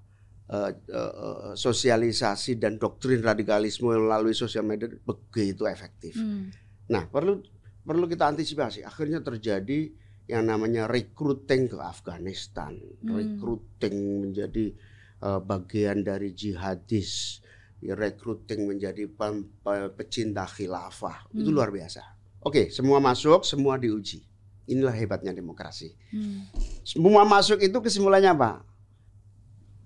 eh, 0.48 0.72
eh, 0.88 1.52
sosialisasi 1.54 2.56
dan 2.56 2.76
doktrin 2.76 3.20
radikalisme 3.20 3.92
melalui 3.92 4.32
sosial 4.32 4.64
media 4.64 4.88
begitu 4.88 5.64
efektif. 5.64 6.16
Hmm. 6.16 6.48
Nah 6.88 7.04
perlu 7.06 7.44
perlu 7.84 8.04
kita 8.04 8.28
antisipasi. 8.28 8.80
Akhirnya 8.82 9.20
terjadi 9.20 9.92
yang 10.28 10.44
namanya 10.44 10.84
recruiting 10.84 11.68
ke 11.68 11.76
Afghanistan, 11.76 12.76
Hmm. 13.00 13.16
recruiting 13.16 13.96
menjadi 14.24 14.72
eh, 15.18 15.40
bagian 15.42 16.06
dari 16.06 16.30
jihadis, 16.30 17.42
ya, 17.82 17.98
recruiting 17.98 18.70
menjadi 18.70 19.10
pem- 19.10 19.50
pe- 19.58 19.90
pecinta 19.90 20.46
khilafah. 20.46 21.26
Itu 21.34 21.50
Hmm. 21.50 21.56
luar 21.58 21.74
biasa. 21.74 22.02
Oke, 22.46 22.70
semua 22.70 23.02
masuk, 23.02 23.42
semua 23.42 23.74
diuji. 23.76 24.22
Inilah 24.70 24.94
hebatnya 24.94 25.34
demokrasi. 25.34 25.90
Hmm. 26.14 26.46
Semua 26.86 27.26
masuk 27.26 27.58
itu 27.58 27.74
kesimpulannya 27.74 28.30
apa? 28.30 28.62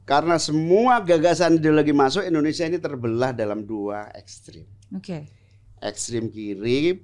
Karena 0.02 0.34
semua 0.36 0.98
gagasan 1.00 1.62
ideologi 1.62 1.94
masuk, 1.94 2.26
Indonesia 2.26 2.66
ini 2.66 2.76
terbelah 2.76 3.30
dalam 3.30 3.62
dua 3.62 4.10
ekstrim. 4.12 4.66
Oke. 4.90 5.30
Ekstrim 5.78 6.26
kiri, 6.26 6.98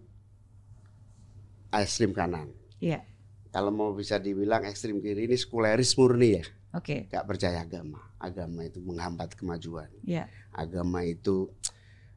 ekstrim 1.70 2.10
kanan. 2.10 2.50
Iya. 2.82 3.02
Kalau 3.48 3.70
mau 3.70 3.90
bisa 3.94 4.18
dibilang 4.18 4.66
ekstrim 4.66 5.00
kiri 5.00 5.30
ini 5.30 5.38
sekuleris 5.38 5.94
murni 5.96 6.42
ya. 6.42 6.44
Oke. 6.76 7.08
Gak 7.08 7.24
percaya 7.24 7.64
agama. 7.64 8.02
Agama 8.18 8.66
itu 8.66 8.82
menghambat 8.82 9.32
kemajuan. 9.38 9.88
Ya. 10.04 10.26
Agama 10.52 11.06
itu 11.06 11.48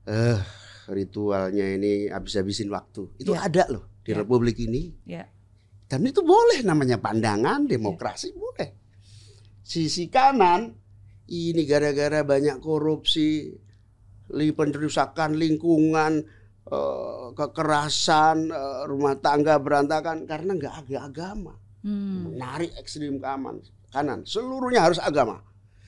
eh 0.03 0.41
ritualnya 0.89 1.77
ini 1.77 2.09
habis-habisin 2.09 2.67
waktu. 2.73 3.05
Itu 3.21 3.37
Ya. 3.37 3.45
ada 3.47 3.63
loh 3.69 3.85
di 4.01 4.11
Ya. 4.11 4.17
republik 4.25 4.57
ini. 4.59 4.91
Ya. 5.05 5.29
Dan 5.87 6.03
itu 6.03 6.25
boleh 6.25 6.65
namanya 6.65 6.97
pandangan 6.97 7.69
demokrasi 7.69 8.33
boleh. 8.33 8.80
Sisi 9.61 10.09
kanan 10.09 10.73
ini 11.31 11.63
gara-gara 11.63 12.25
banyak 12.27 12.59
korupsi, 12.59 13.55
perusakan 14.31 15.39
lingkungan, 15.39 16.23
eh, 16.67 17.27
kekerasan, 17.35 18.51
eh, 18.51 18.81
rumah 18.87 19.15
tangga 19.19 19.55
berantakan 19.61 20.27
karena 20.27 20.51
nggak 20.57 20.75
ada 20.85 20.97
agama. 21.07 21.53
Hmm. 21.81 22.35
Menarik 22.35 22.77
ekstrim 22.77 23.17
kanan, 23.17 23.63
kanan, 23.89 24.21
seluruhnya 24.27 24.85
harus 24.85 25.01
agama. 25.01 25.41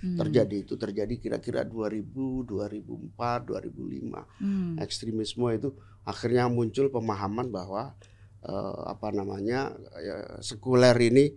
Hmm. 0.04 0.20
Terjadi 0.20 0.68
itu 0.68 0.76
terjadi 0.76 1.16
kira-kira 1.16 1.64
2000, 1.64 2.44
2004, 2.44 3.48
2005 3.48 4.28
Hmm. 4.42 4.76
ekstremisme 4.76 5.48
itu 5.56 5.70
akhirnya 6.04 6.52
muncul 6.52 6.92
pemahaman 6.92 7.48
bahwa 7.52 7.96
eh, 8.44 8.80
apa 8.92 9.08
namanya 9.16 9.72
ya, 10.04 10.44
sekuler 10.44 11.00
ini 11.00 11.32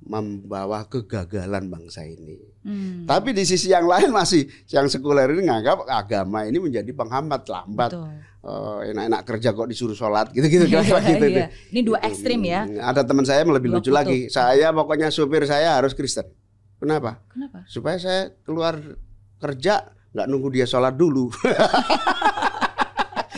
membawa 0.00 0.86
kegagalan 0.86 1.66
bangsa 1.66 2.02
ini. 2.02 2.38
Hmm. 2.62 3.04
Tapi 3.04 3.32
di 3.32 3.42
sisi 3.42 3.68
yang 3.68 3.84
lain 3.84 4.10
masih 4.10 4.44
yang 4.68 4.86
sekuler 4.86 5.26
ini 5.30 5.46
nganggap 5.46 5.84
agama 5.84 6.42
ini 6.42 6.58
menjadi 6.58 6.90
penghambat 6.90 7.42
lambat. 7.44 7.90
Eh, 8.38 8.78
enak-enak 8.88 9.22
kerja 9.24 9.50
kok 9.50 9.66
disuruh 9.66 9.92
sholat 9.92 10.30
gitu-gitu 10.30 10.64
kira-kira 10.64 11.02
gitu. 11.02 11.26
Iya. 11.26 11.36
deh. 11.44 11.48
Ini 11.68 11.80
dua 11.82 11.98
Gitu. 11.98 12.08
ekstrim 12.08 12.40
ya. 12.42 12.60
Hmm, 12.62 12.78
Ada 12.80 13.02
teman 13.02 13.24
saya 13.24 13.42
yang 13.42 13.50
lebih 13.50 13.68
lucu 13.68 13.90
kutub. 13.90 13.98
lagi. 13.98 14.18
Saya 14.28 14.70
pokoknya 14.70 15.10
supir 15.10 15.42
saya 15.44 15.74
harus 15.74 15.92
Kristen. 15.92 16.30
Kenapa? 16.78 17.18
Kenapa? 17.28 17.66
Supaya 17.66 17.98
saya 17.98 18.30
keluar 18.42 18.78
kerja 19.36 19.82
nggak 20.08 20.26
nunggu 20.26 20.48
dia 20.50 20.64
sholat 20.64 20.94
dulu. 20.94 21.28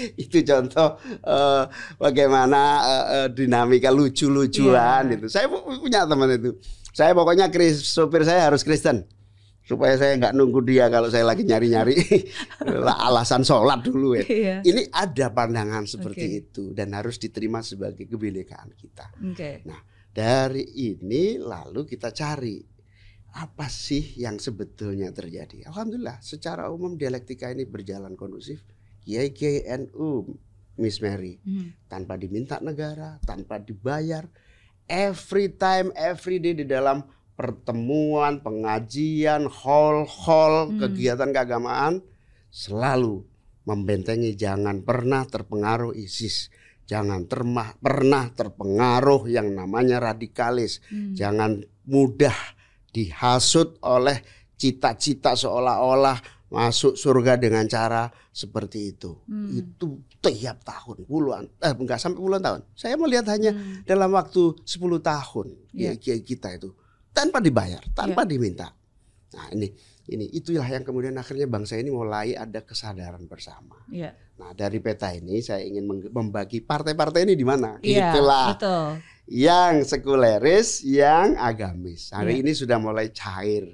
itu 0.25 0.39
contoh 0.43 0.97
eh, 1.07 1.65
bagaimana 1.97 2.61
eh, 3.07 3.29
dinamika 3.31 3.89
lucu-lucuan 3.89 5.11
Iya. 5.11 5.17
itu. 5.21 5.27
Saya 5.27 5.47
pu- 5.47 5.65
punya 5.79 6.05
teman 6.05 6.31
itu. 6.31 6.57
Saya 6.91 7.15
pokoknya 7.15 7.49
Kris, 7.49 7.81
sopir 7.83 8.23
saya 8.23 8.51
harus 8.51 8.63
Kristen 8.63 9.07
supaya 9.61 9.95
saya 9.95 10.19
nggak 10.19 10.35
nunggu 10.35 10.67
dia 10.67 10.91
kalau 10.91 11.07
saya 11.07 11.23
lagi 11.23 11.47
nyari-nyari 11.47 11.95
alasan 13.07 13.43
sholat 13.43 13.87
dulu 13.87 14.19
ya. 14.19 14.25
Iya. 14.27 14.57
Ini 14.63 14.91
ada 14.91 15.31
pandangan 15.31 15.87
seperti 15.87 16.27
Oke. 16.27 16.41
itu 16.43 16.65
dan 16.75 16.91
harus 16.91 17.17
diterima 17.17 17.63
sebagai 17.63 18.05
kebinekaan 18.05 18.75
kita. 18.75 19.07
Oke. 19.23 19.63
Dari 20.11 20.65
ini 20.91 21.39
lalu 21.39 21.87
kita 21.87 22.11
cari 22.11 22.59
apa 23.31 23.71
sih 23.71 24.19
yang 24.19 24.43
sebetulnya 24.43 25.15
terjadi. 25.15 25.71
Alhamdulillah 25.71 26.19
secara 26.19 26.67
umum 26.67 26.99
dialektika 26.99 27.47
ini 27.47 27.63
berjalan 27.63 28.19
kondusif. 28.19 28.67
Kiai 29.01 29.33
Kiai 29.33 29.65
NU 29.67 30.29
Miss 30.81 31.01
Mary 31.05 31.37
Hmm. 31.45 31.77
tanpa 31.89 32.17
diminta 32.17 32.57
negara, 32.65 33.21
tanpa 33.25 33.61
dibayar, 33.61 34.25
every 34.89 35.53
time, 35.53 35.93
every 35.93 36.41
day 36.41 36.57
di 36.57 36.65
dalam 36.65 37.05
pertemuan, 37.37 38.41
pengajian, 38.41 39.49
hall-hall, 39.49 40.73
Hmm. 40.73 40.79
kegiatan 40.81 41.33
keagamaan 41.33 42.01
selalu 42.49 43.25
membentengi 43.69 44.35
jangan 44.35 44.81
pernah 44.81 45.25
terpengaruh 45.29 45.93
ISIS, 45.97 46.49
jangan 46.89 47.29
termah, 47.29 47.77
pernah 47.77 48.33
terpengaruh 48.33 49.29
yang 49.29 49.53
namanya 49.53 50.01
radikalis, 50.01 50.81
Hmm. 50.89 51.13
jangan 51.13 51.61
mudah 51.89 52.35
dihasut 52.91 53.79
oleh 53.85 54.21
cita-cita 54.61 55.33
seolah-olah 55.39 56.40
masuk 56.51 56.99
surga 56.99 57.39
dengan 57.39 57.63
cara 57.65 58.11
seperti 58.35 58.93
itu. 58.93 59.15
Hmm. 59.31 59.55
Itu 59.55 60.03
tiap 60.19 60.67
tahun 60.67 61.07
puluhan, 61.07 61.47
eh 61.63 61.71
enggak 61.73 62.03
sampai 62.03 62.19
puluhan 62.19 62.43
tahun. 62.43 62.61
Saya 62.75 62.99
melihat 62.99 63.31
hanya 63.31 63.55
Hmm. 63.55 63.87
dalam 63.87 64.11
waktu 64.11 64.59
10 64.67 64.99
tahun 64.99 65.55
Iya. 65.73 65.95
kiai 65.97 66.21
kita 66.21 66.51
itu 66.53 66.75
tanpa 67.15 67.39
dibayar, 67.39 67.81
tanpa 67.95 68.27
diminta. 68.27 68.75
Nah, 69.31 69.47
ini 69.55 69.71
ini 70.11 70.27
itulah 70.35 70.67
yang 70.67 70.83
kemudian 70.83 71.15
akhirnya 71.15 71.47
bangsa 71.47 71.79
ini 71.79 71.87
mulai 71.87 72.35
ada 72.35 72.67
kesadaran 72.67 73.31
bersama. 73.31 73.79
Iya. 73.87 74.11
Nah, 74.43 74.51
dari 74.59 74.83
peta 74.83 75.15
ini 75.15 75.39
saya 75.39 75.63
ingin 75.63 75.87
membagi 76.11 76.59
partai-partai 76.59 77.31
ini 77.31 77.39
di 77.39 77.47
mana? 77.47 77.79
Iya. 77.79 78.11
Itulah 78.11 78.47
Betul. 78.59 78.87
yang 79.31 79.87
sekuleris, 79.87 80.83
yang 80.83 81.39
agamis. 81.39 82.11
Hari 82.11 82.43
ini 82.43 82.51
sudah 82.51 82.83
mulai 82.83 83.15
cair. 83.15 83.71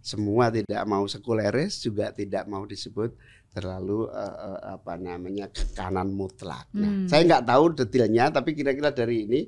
Semua 0.00 0.48
tidak 0.48 0.82
mau 0.86 1.04
sekuleris, 1.04 1.82
juga 1.82 2.14
tidak 2.14 2.46
mau 2.46 2.64
disebut 2.64 3.12
terlalu 3.48 4.06
eh, 4.12 4.60
apa 4.76 4.94
namanya 4.96 5.48
ke 5.50 5.64
kanan 5.74 6.12
mutlak. 6.12 6.68
Nah, 6.76 6.86
Hmm. 6.86 7.06
saya 7.08 7.24
nggak 7.26 7.44
tahu 7.48 7.64
detailnya, 7.74 8.30
tapi 8.30 8.54
kira-kira 8.54 8.92
dari 8.94 9.24
ini 9.26 9.40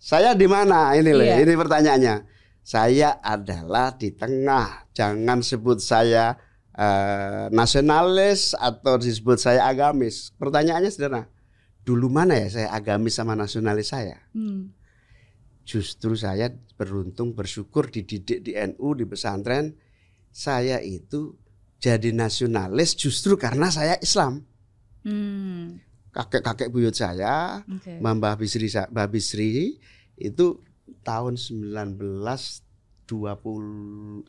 saya 0.00 0.32
di 0.32 0.48
mana 0.48 0.96
ini 0.96 1.12
loh. 1.12 1.20
Iya. 1.26 1.44
Ini 1.44 1.52
pertanyaannya. 1.54 2.16
Saya 2.60 3.20
adalah 3.20 3.96
di 3.96 4.12
tengah. 4.16 4.88
Jangan 4.96 5.44
sebut 5.44 5.80
saya 5.80 6.36
eh, 6.70 7.52
nasionalis 7.52 8.56
atau 8.56 8.96
disebut 8.96 9.36
saya 9.36 9.68
agamis. 9.68 10.32
Pertanyaannya 10.40 10.88
sederhana. 10.88 11.28
Dulu 11.84 12.08
mana 12.08 12.36
ya 12.38 12.48
saya 12.48 12.68
agamis 12.72 13.16
sama 13.16 13.36
nasionalis 13.36 13.92
saya? 13.92 14.16
Hmm. 14.32 14.72
justru 15.60 16.18
saya 16.18 16.50
beruntung 16.74 17.30
bersyukur 17.30 17.86
dididik 17.94 18.42
di 18.42 18.58
NU 18.58 18.90
di 18.98 19.06
pesantren 19.06 19.70
saya 20.30 20.80
itu 20.80 21.36
jadi 21.78 22.10
nasionalis 22.10 22.94
justru 22.94 23.36
karena 23.36 23.68
saya 23.68 23.98
Islam 23.98 24.46
Hmm. 25.00 25.80
kakek-kakek 26.12 26.68
buyut 26.68 26.92
saya 26.92 27.64
Oke. 27.64 27.96
Mbah 27.96 28.36
Bisri 28.36 28.68
Mbah 28.68 29.08
Bisri 29.08 29.80
itu 30.14 30.60
tahun 31.00 31.40
1920 31.40 34.28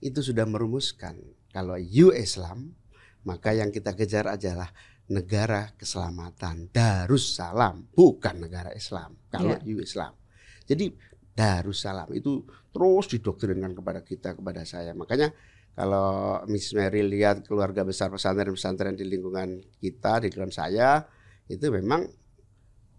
itu 0.00 0.20
sudah 0.22 0.46
merumuskan 0.46 1.18
kalau 1.50 1.74
you 1.74 2.14
Islam 2.14 2.78
maka 3.26 3.50
yang 3.50 3.68
kita 3.68 3.92
kejar 3.92 4.30
adalah 4.30 4.70
negara 5.10 5.74
keselamatan 5.74 6.70
Darussalam 6.70 7.90
bukan 7.92 8.40
negara 8.40 8.70
Islam 8.70 9.18
kalau 9.26 9.58
Iya. 9.58 9.66
you 9.66 9.82
Islam 9.82 10.14
jadi 10.64 10.94
Darussalam 11.34 12.08
itu 12.14 12.46
terus 12.70 13.10
didoktrinkan 13.10 13.74
kepada 13.74 14.00
kita 14.02 14.34
kepada 14.38 14.62
saya. 14.62 14.94
Makanya 14.94 15.34
kalau 15.74 16.42
Miss 16.50 16.74
Mary 16.74 17.02
lihat 17.02 17.46
keluarga 17.46 17.86
besar 17.86 18.10
pesantren-pesantren 18.10 18.98
di 18.98 19.06
lingkungan 19.06 19.62
kita 19.78 20.22
di 20.22 20.30
lingkungan 20.30 20.54
saya 20.54 21.06
itu 21.46 21.66
memang 21.70 22.06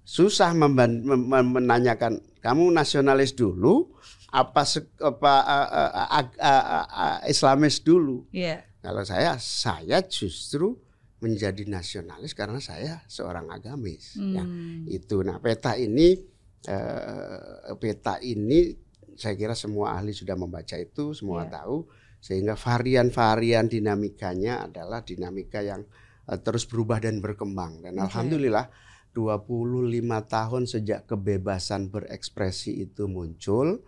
susah 0.04 0.52
menanyakan 0.56 2.20
kamu 2.42 2.74
nasionalis 2.74 3.36
dulu? 3.38 3.96
Apa 4.32 4.64
apa 5.04 5.34
a- 5.44 5.70
a- 6.08 6.88
a- 6.88 7.22
Islamis 7.28 7.84
dulu? 7.84 8.26
Iya. 8.32 8.64
kalau 8.82 9.06
saya 9.06 9.38
saya 9.38 10.02
justru 10.10 10.74
menjadi 11.22 11.70
nasionalis 11.70 12.34
karena 12.34 12.58
saya 12.58 13.06
seorang 13.06 13.46
agamis 13.54 14.18
ya. 14.18 14.42
Hmm. 14.42 14.90
itu. 14.90 15.22
Nah 15.22 15.38
peta 15.38 15.78
ini 15.78 16.18
eh, 16.66 17.76
peta 17.78 18.18
ini 18.24 18.74
saya 19.16 19.34
kira 19.34 19.54
semua 19.54 19.94
ahli 19.94 20.12
sudah 20.12 20.34
membaca 20.34 20.76
itu 20.76 21.12
semua 21.12 21.44
Iya. 21.44 21.64
tahu 21.64 21.88
sehingga 22.22 22.54
varian-varian 22.54 23.66
dinamikanya 23.66 24.66
adalah 24.66 25.02
dinamika 25.02 25.60
yang 25.60 25.82
eh, 26.24 26.38
terus 26.38 26.64
berubah 26.64 27.00
dan 27.00 27.18
berkembang 27.18 27.82
dan 27.82 27.98
Oke. 27.98 28.08
alhamdulillah 28.08 28.70
25 29.12 29.92
tahun 30.26 30.64
sejak 30.66 31.06
kebebasan 31.06 31.88
berekspresi 31.88 32.82
itu 32.82 33.06
muncul 33.06 33.84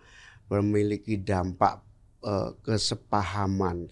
memiliki 0.47 1.15
dampak 1.15 1.79
eh, 2.21 2.51
kesepahaman 2.61 3.87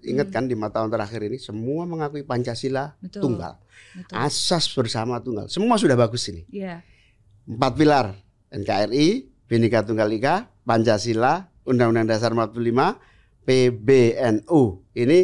ingat 0.00 0.28
Hmm. 0.28 0.34
kan 0.34 0.44
lima 0.44 0.68
tahun 0.68 0.88
terakhir 0.88 1.20
ini 1.22 1.36
semua 1.36 1.84
mengakui 1.84 2.22
Pancasila 2.22 2.96
Betul. 2.98 3.20
tunggal 3.20 3.60
Betul. 3.92 4.14
asas 4.16 4.64
bersama 4.70 5.20
tunggal 5.20 5.44
semua 5.46 5.76
sudah 5.76 5.92
bagus 5.94 6.24
ini 6.28 6.48
Iya. 6.48 6.80
empat 7.44 7.72
pilar 7.74 8.06
NKRI, 8.50 9.08
Bhinneka 9.46 9.82
Tunggal 9.82 10.10
Ika, 10.10 10.50
Pancasila, 10.70 11.50
Undang-Undang 11.66 12.06
Dasar 12.06 12.30
45, 12.30 12.94
PBNU. 13.42 14.62
Ini 14.94 15.18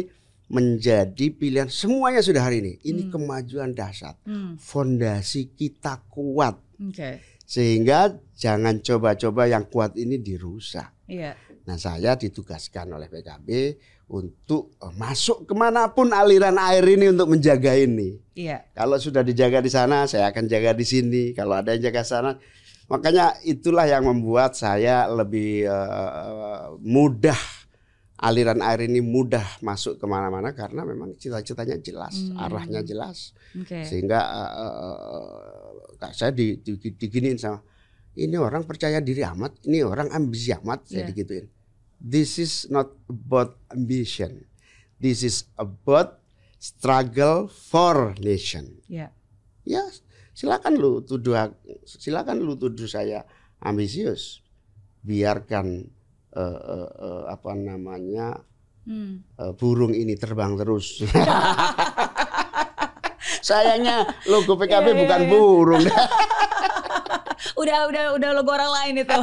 menjadi 0.51 1.25
pilihan 1.31 1.71
semuanya 1.71 2.19
sudah 2.19 2.43
hari 2.43 2.59
ini. 2.59 2.73
Ini 2.83 3.07
Hmm. 3.07 3.11
kemajuan 3.15 3.71
dahsyat. 3.71 4.19
Hmm. 4.27 4.59
Fondasi 4.59 5.55
kita 5.55 6.03
kuat 6.11 6.59
Oke. 6.83 7.23
sehingga 7.47 8.11
jangan 8.35 8.83
coba-coba 8.83 9.47
yang 9.47 9.63
kuat 9.71 9.95
ini 9.95 10.19
dirusak. 10.19 10.91
Iya. 11.07 11.39
Nah 11.63 11.79
saya 11.79 12.15
ditugaskan 12.15 12.91
oleh 12.91 13.07
PKB 13.07 13.47
untuk 14.07 14.75
eh, 14.79 14.91
masuk 14.95 15.47
ke 15.47 15.55
mana 15.55 15.91
pun 15.91 16.11
aliran 16.11 16.55
air 16.59 16.83
ini 16.83 17.11
untuk 17.11 17.27
menjaga 17.27 17.75
ini. 17.75 18.19
Iya. 18.35 18.67
Kalau 18.71 18.99
sudah 18.99 19.23
dijaga 19.23 19.59
di 19.59 19.71
sana, 19.71 20.07
saya 20.07 20.27
akan 20.31 20.47
jaga 20.47 20.71
di 20.71 20.83
sini. 20.83 21.31
Kalau 21.31 21.55
ada 21.59 21.71
yang 21.75 21.91
jaga 21.91 22.03
sana, 22.03 22.39
Makanya 22.87 23.35
itulah 23.43 23.83
yang 23.83 24.07
membuat 24.07 24.55
saya 24.55 25.11
lebih 25.11 25.67
uh, 25.67 26.79
mudah 26.79 27.35
aliran 28.17 28.63
air 28.65 28.89
ini 28.89 29.03
mudah 29.03 29.61
masuk 29.61 30.01
ke 30.01 30.05
mana-mana 30.09 30.55
karena 30.57 30.81
memang 30.81 31.13
cita-citanya 31.21 31.77
jelas, 31.77 32.17
hmm. 32.17 32.39
arahnya 32.39 32.81
jelas, 32.81 33.37
okay. 33.53 33.85
sehingga 33.85 34.17
uh, 34.25 34.51
uh, 36.01 36.13
saya 36.15 36.33
di, 36.33 36.57
di, 36.57 36.79
diginiin 36.81 37.37
sama 37.37 37.61
ini 38.17 38.33
orang 38.33 38.65
percaya 38.65 38.97
diri 38.97 39.21
amat, 39.21 39.69
ini 39.69 39.85
orang 39.85 40.09
ambisi 40.09 40.49
amat, 40.49 40.89
yeah. 40.89 40.89
saya 40.89 41.03
digituin. 41.13 41.45
This 42.01 42.41
is 42.41 42.65
not 42.73 42.89
about 43.05 43.61
ambition, 43.69 44.49
this 44.97 45.21
is 45.21 45.45
about 45.53 46.17
struggle 46.57 47.45
for 47.45 48.17
nation. 48.17 48.81
Yeah. 48.89 49.13
Ya, 49.61 49.85
silakan 50.37 50.77
lu 50.77 51.01
tuduh 51.01 51.49
silakan 51.81 52.45
lu 52.45 52.53
tuduh 52.53 52.85
saya 52.85 53.25
ambisius 53.57 54.45
biarkan 55.01 55.89
uh, 56.37 56.59
uh, 56.61 56.89
uh, 56.93 57.21
apa 57.33 57.57
namanya 57.57 58.37
hmm. 58.85 59.41
uh, 59.41 59.57
burung 59.57 59.97
ini 59.97 60.13
terbang 60.13 60.53
terus 60.53 61.01
sayangnya 63.47 64.05
logo 64.29 64.53
PKB 64.61 64.69
yeah, 64.69 64.85
yeah, 64.85 65.01
bukan 65.01 65.21
yeah. 65.25 65.31
burung 65.33 65.85
udah 67.57 67.79
udah 67.89 68.03
udah 68.17 68.29
logo 68.37 68.51
orang 68.53 68.69
lain 68.69 68.93
itu. 69.01 69.19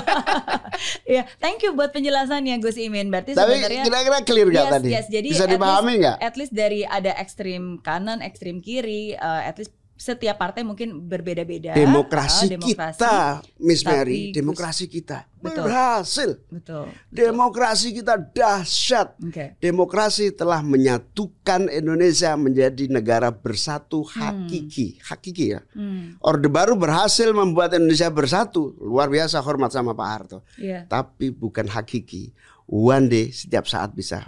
ya, 1.15 1.23
thank 1.39 1.62
you 1.62 1.75
buat 1.75 1.95
penjelasannya 1.95 2.59
Gus 2.59 2.79
Imin. 2.79 3.11
Berarti 3.11 3.35
Tapi 3.35 3.62
sebenarnya 3.62 3.83
kira-kira 3.87 4.19
clear 4.27 4.49
gak 4.51 4.67
yes, 4.67 4.75
tadi? 4.75 4.89
Yes, 4.91 5.07
jadi 5.11 5.29
bisa 5.31 5.47
dipahami 5.47 5.93
nggak? 6.03 6.17
At 6.19 6.35
least 6.35 6.53
dari 6.55 6.83
ada 6.83 7.15
ekstrim 7.15 7.79
kanan, 7.83 8.23
ekstrim 8.23 8.59
kiri, 8.59 9.15
uh, 9.15 9.43
at 9.47 9.59
least 9.59 9.75
setiap 9.95 10.37
partai 10.43 10.67
mungkin 10.67 11.07
berbeda-beda. 11.07 11.73
Demokrasi, 11.79 12.51
uh, 12.51 12.59
demokrasi 12.59 12.99
kita, 12.99 13.15
Miss 13.63 13.87
Mary, 13.87 14.35
demokrasi 14.35 14.85
kita 14.91 15.31
betul. 15.39 15.71
berhasil. 15.71 16.31
Betul. 16.51 16.85
Demokrasi 17.15 17.89
kita 17.95 18.19
dahsyat. 18.19 19.15
Okay. 19.31 19.55
Demokrasi 19.63 20.35
telah 20.35 20.67
menyatukan 20.67 21.71
Indonesia 21.71 22.35
menjadi 22.35 22.91
negara 22.91 23.31
bersatu 23.31 24.03
hmm. 24.03 24.19
hakiki, 24.19 24.89
hmm. 24.99 25.03
hakiki 25.07 25.45
ya. 25.55 25.61
Hmm. 25.73 26.19
Orde 26.19 26.51
Baru 26.51 26.75
berhasil 26.75 27.31
membuat 27.31 27.79
Indonesia 27.79 28.11
bersatu. 28.11 28.75
Luar 28.83 29.07
biasa 29.07 29.39
hormat 29.47 29.71
sama 29.71 29.95
Pak 29.95 30.09
Harto. 30.11 30.39
Yeah. 30.59 30.91
Tapi 30.91 31.31
bukan 31.31 31.71
hakiki. 31.71 32.35
One 32.67 33.07
day 33.07 33.31
setiap 33.31 33.71
saat 33.71 33.95
bisa. 33.95 34.27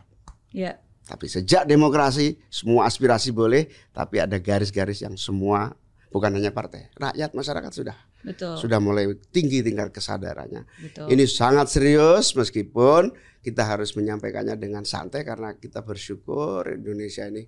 Yeah 0.55 0.86
tapi 1.07 1.31
sejak 1.31 1.71
demokrasi 1.71 2.35
semua 2.51 2.91
aspirasi 2.91 3.31
boleh, 3.31 3.71
tapi 3.95 4.19
ada 4.19 4.43
garis-garis 4.43 5.07
yang 5.07 5.15
semua 5.15 5.71
bukan 6.11 6.35
hanya 6.35 6.51
partai, 6.51 6.91
rakyat 6.99 7.31
masyarakat 7.31 7.73
sudah 7.73 7.97
Betul. 8.27 8.59
sudah 8.59 8.83
mulai 8.83 9.15
tinggi 9.31 9.63
tingkat 9.63 9.95
kesadarannya. 9.95 10.67
Betul. 10.67 11.07
Ini 11.15 11.25
sangat 11.31 11.71
serius 11.71 12.35
meskipun 12.35 13.15
kita 13.39 13.63
harus 13.63 13.95
menyampaikannya 13.95 14.59
dengan 14.59 14.83
santai 14.83 15.23
karena 15.23 15.55
kita 15.55 15.87
bersyukur 15.87 16.67
Indonesia 16.75 17.31
ini 17.31 17.47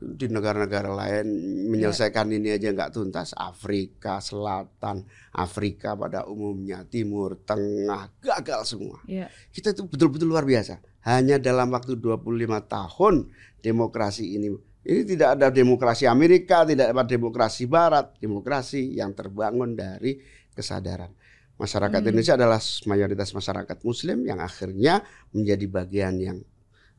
di 0.00 0.32
negara-negara 0.32 0.92
lain 0.92 1.28
menyelesaikan 1.72 2.28
ya. 2.32 2.36
ini 2.36 2.48
aja 2.52 2.68
nggak 2.68 2.92
tuntas. 2.92 3.32
Afrika 3.32 4.20
Selatan, 4.20 5.08
Afrika 5.32 5.96
pada 5.96 6.28
umumnya, 6.28 6.84
Timur, 6.84 7.40
Tengah 7.40 8.12
gagal 8.20 8.76
semua. 8.76 9.00
Ya. 9.08 9.32
Kita 9.48 9.72
itu 9.72 9.88
betul-betul 9.88 10.28
luar 10.28 10.44
biasa 10.44 10.89
hanya 11.04 11.40
dalam 11.40 11.72
waktu 11.72 11.96
25 11.96 12.20
tahun 12.68 13.14
demokrasi 13.60 14.36
ini 14.36 14.52
ini 14.80 15.04
tidak 15.04 15.36
ada 15.36 15.52
demokrasi 15.52 16.08
Amerika, 16.08 16.64
tidak 16.64 16.96
ada 16.96 17.04
demokrasi 17.04 17.68
Barat, 17.68 18.16
demokrasi 18.16 18.96
yang 18.96 19.12
terbangun 19.12 19.76
dari 19.76 20.16
kesadaran. 20.56 21.12
Masyarakat 21.60 22.00
hmm. 22.00 22.08
Indonesia 22.08 22.34
adalah 22.40 22.60
mayoritas 22.88 23.28
masyarakat 23.36 23.78
Muslim 23.84 24.24
yang 24.24 24.40
akhirnya 24.40 25.04
menjadi 25.36 25.66
bagian 25.68 26.14
yang 26.16 26.38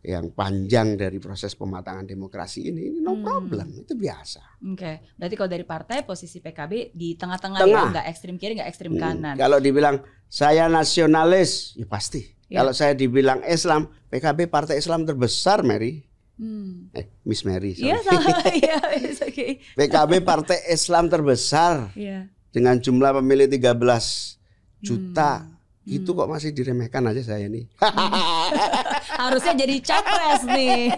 yang 0.01 0.33
panjang 0.33 0.97
dari 0.97 1.21
proses 1.21 1.53
pematangan 1.57 2.05
demokrasi 2.05 2.69
ini. 2.69 2.93
Ini 2.93 2.99
no 3.01 3.17
hmm. 3.17 3.25
problem, 3.25 3.67
itu 3.73 3.97
biasa. 3.97 4.61
Oke, 4.61 4.77
okay. 4.77 4.95
berarti 5.17 5.35
kalau 5.37 5.49
dari 5.49 5.65
partai 5.65 5.97
posisi 6.05 6.37
PKB 6.37 6.93
di 6.93 7.17
tengah-tengah 7.17 7.65
ya, 7.65 7.81
nggak 7.89 8.05
ekstrim 8.13 8.37
kiri, 8.37 8.61
nggak 8.61 8.69
ekstrim 8.69 8.93
hmm. 8.93 9.01
kanan. 9.01 9.35
Kalau 9.41 9.57
dibilang 9.57 10.05
saya 10.29 10.69
nasionalis, 10.69 11.73
ya 11.73 11.89
pasti 11.89 12.40
Ya. 12.51 12.59
Kalau 12.59 12.75
saya 12.75 12.91
dibilang 12.91 13.39
Islam, 13.47 13.87
PKB 14.11 14.51
partai 14.51 14.75
Islam 14.75 15.07
terbesar, 15.07 15.63
Mary. 15.63 16.03
Hmm. 16.35 16.91
Eh, 16.91 17.07
Miss 17.23 17.47
Mary. 17.47 17.79
Iya, 17.79 17.95
iya, 18.59 18.75
okay. 19.23 19.63
PKB 19.79 20.19
partai 20.27 20.59
Islam 20.67 21.07
terbesar. 21.07 21.95
Yeah. 21.95 22.27
Dengan 22.51 22.75
jumlah 22.83 23.23
pemilih 23.23 23.47
13 23.47 24.83
juta. 24.83 25.47
Hmm. 25.47 25.95
Itu 25.95 26.11
kok 26.11 26.27
masih 26.27 26.51
diremehkan 26.51 27.07
aja 27.07 27.23
saya 27.23 27.47
nih. 27.47 27.71
Harusnya 29.23 29.55
jadi 29.55 29.75
capres 29.79 30.43
nih. 30.43 30.91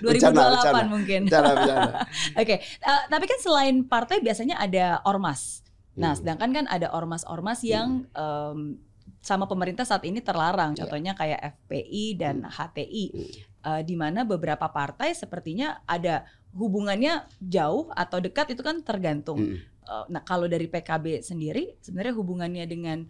2028 0.00 0.08
bercana, 0.08 0.42
bercana. 0.48 0.82
mungkin. 0.88 1.20
Oke, 1.28 2.00
okay. 2.40 2.58
uh, 2.82 2.88
eh, 2.88 3.02
tapi 3.12 3.24
kan 3.28 3.38
selain 3.38 3.84
partai 3.84 4.24
biasanya 4.24 4.56
ada 4.56 5.04
ormas. 5.04 5.60
Nah, 5.92 6.16
hmm. 6.16 6.24
sedangkan 6.24 6.50
kan 6.56 6.64
ada 6.72 6.88
ormas-ormas 6.96 7.60
yang 7.60 8.08
hmm. 8.08 8.16
um, 8.16 8.58
sama 9.22 9.46
pemerintah 9.46 9.86
saat 9.86 10.02
ini 10.02 10.18
terlarang. 10.18 10.74
Iya. 10.74 10.84
Contohnya 10.84 11.12
kayak 11.14 11.40
FPI 11.62 12.04
dan 12.18 12.42
HTI, 12.42 13.04
uh, 13.06 13.16
hmm. 13.16 13.30
eh, 13.70 13.82
di 13.86 13.94
mana 13.94 14.26
beberapa 14.26 14.66
partai 14.68 15.14
sepertinya 15.14 15.80
ada 15.86 16.26
hubungannya 16.52 17.24
jauh 17.38 17.88
atau 17.94 18.18
dekat 18.18 18.58
itu 18.58 18.60
kan 18.66 18.82
tergantung. 18.82 19.62
Uh, 19.86 20.04
nah 20.10 20.20
kalau 20.26 20.50
dari 20.50 20.66
PKB 20.66 21.22
sendiri, 21.22 21.78
sebenarnya 21.78 22.18
hubungannya 22.18 22.66
dengan 22.66 23.06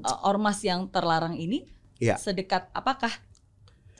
uh, 0.00 0.18
ormas 0.26 0.64
yang 0.64 0.88
terlarang 0.88 1.36
ini 1.36 1.68
ya. 2.00 2.16
sedekat 2.16 2.72
apakah 2.72 3.12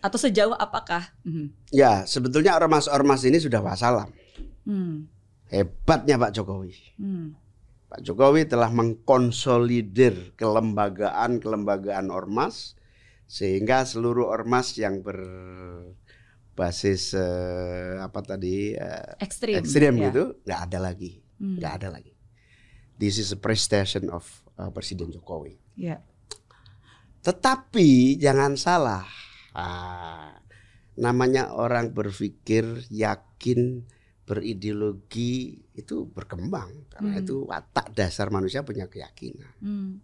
atau 0.00 0.16
sejauh 0.16 0.56
apakah? 0.56 1.12
Hmm. 1.28 1.52
Ya 1.68 2.08
sebetulnya 2.08 2.56
ormas-ormas 2.56 3.20
ini 3.28 3.36
sudah 3.36 3.61
wassalam. 3.61 4.08
Hmm. 4.64 5.12
Hebatnya 5.52 6.16
Pak 6.16 6.32
Jokowi. 6.32 6.96
Hmm 6.96 7.36
Pak 7.91 8.07
Jokowi 8.07 8.47
telah 8.47 8.70
mengkonsolidir 8.70 10.38
kelembagaan-kelembagaan 10.38 12.14
ormas 12.14 12.78
sehingga 13.26 13.82
seluruh 13.82 14.30
ormas 14.30 14.78
yang 14.78 15.03
berbasis 15.03 16.38
eh, 17.18 17.99
apa 17.99 18.22
tadi 18.22 18.78
eh, 18.78 19.18
ekstrim, 19.18 19.59
ekstrim 19.59 19.99
ya. 19.99 20.07
gitu 20.07 20.38
nggak 20.47 20.61
ada 20.70 20.78
lagi, 20.78 21.18
hmm. 21.43 21.59
nggak 21.59 21.72
hmm. 21.74 21.80
ada 21.82 21.88
lagi. 21.91 22.14
This 22.95 23.18
is 23.18 23.34
a 23.34 23.41
prestation 23.43 24.07
of 24.12 24.22
uh, 24.55 24.70
Presiden 24.70 25.11
Jokowi. 25.11 25.59
Ya. 25.74 26.05
Tetapi 27.26 28.20
jangan 28.20 28.55
salah, 28.61 29.09
ah, 29.57 30.36
namanya 31.01 31.57
orang 31.57 31.97
berpikir 31.97 32.86
yakin 32.93 33.88
berideologi 34.28 35.64
itu 35.81 36.09
berkembang 36.12 36.70
karena 36.93 37.18
hmm. 37.18 37.22
itu 37.24 37.37
watak 37.49 37.93
dasar 37.97 38.28
manusia 38.28 38.61
punya 38.62 38.87
keyakinan. 38.87 39.53
Hmm. 39.61 40.01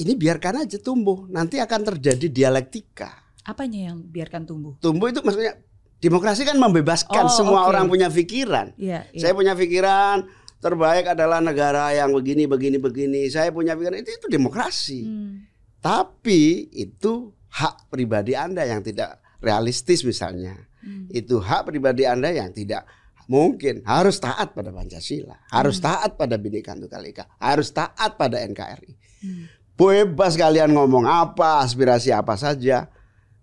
Ini 0.00 0.16
biarkan 0.16 0.64
aja 0.64 0.80
tumbuh, 0.80 1.28
nanti 1.28 1.60
akan 1.60 1.80
terjadi 1.92 2.30
dialektika. 2.32 3.10
Apanya 3.44 3.92
yang 3.92 4.04
biarkan 4.04 4.48
tumbuh? 4.48 4.76
Tumbuh 4.80 5.12
itu 5.12 5.20
maksudnya 5.20 5.60
demokrasi 6.00 6.48
kan 6.48 6.56
membebaskan 6.56 7.28
oh, 7.28 7.32
semua 7.32 7.60
okay. 7.64 7.70
orang 7.74 7.84
punya 7.88 8.08
pikiran. 8.08 8.72
Yeah, 8.80 9.04
yeah. 9.12 9.20
Saya 9.20 9.32
punya 9.36 9.52
pikiran 9.52 10.24
terbaik 10.60 11.12
adalah 11.12 11.40
negara 11.40 11.92
yang 11.92 12.12
begini 12.12 12.48
begini 12.48 12.76
begini. 12.80 13.28
Saya 13.28 13.52
punya 13.52 13.76
pikiran 13.76 14.00
itu 14.00 14.10
itu 14.12 14.26
demokrasi. 14.28 15.00
Hmm. 15.04 15.34
Tapi 15.80 16.68
itu 16.76 17.32
hak 17.52 17.88
pribadi 17.92 18.36
Anda 18.36 18.64
yang 18.64 18.80
tidak 18.80 19.20
realistis 19.40 20.04
misalnya. 20.04 20.56
Hmm. 20.80 21.08
Itu 21.12 21.40
hak 21.40 21.68
pribadi 21.68 22.08
Anda 22.08 22.32
yang 22.32 22.52
tidak 22.52 22.88
mungkin 23.30 23.86
harus 23.86 24.18
taat 24.18 24.50
pada 24.58 24.74
Pancasila, 24.74 25.38
harus 25.54 25.78
hmm. 25.78 25.86
taat 25.86 26.10
pada 26.18 26.34
Bhinneka 26.34 26.74
Tunggal 26.74 27.14
Ika, 27.14 27.24
harus 27.38 27.70
taat 27.70 28.18
pada 28.18 28.42
NKRI. 28.42 28.92
Hmm. 29.22 29.46
Bebas 29.78 30.34
kalian 30.34 30.74
ngomong 30.74 31.06
apa, 31.06 31.62
aspirasi 31.62 32.10
apa 32.10 32.34
saja. 32.34 32.90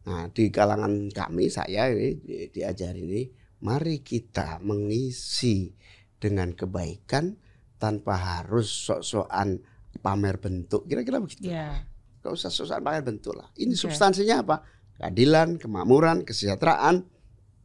Nah, 0.04 0.28
di 0.30 0.52
kalangan 0.52 1.08
kami 1.10 1.48
saya 1.48 1.88
ini 1.88 2.20
diajari 2.52 3.02
ini, 3.08 3.22
mari 3.64 4.04
kita 4.04 4.60
mengisi 4.60 5.72
dengan 6.20 6.52
kebaikan 6.52 7.40
tanpa 7.80 8.44
harus 8.44 8.68
sok-sokan 8.68 9.64
pamer 10.04 10.36
bentuk. 10.38 10.84
Kira-kira 10.86 11.24
begitu. 11.24 11.48
Yeah. 11.48 11.88
Gak 12.22 12.36
usah 12.36 12.52
sok-sokan 12.52 12.84
pamer 12.84 13.08
bentuk 13.08 13.40
lah. 13.40 13.48
Ini 13.56 13.72
okay. 13.72 13.82
substansinya 13.88 14.44
apa? 14.44 14.56
Keadilan, 15.00 15.58
kemakmuran, 15.58 16.28
kesejahteraan 16.28 17.08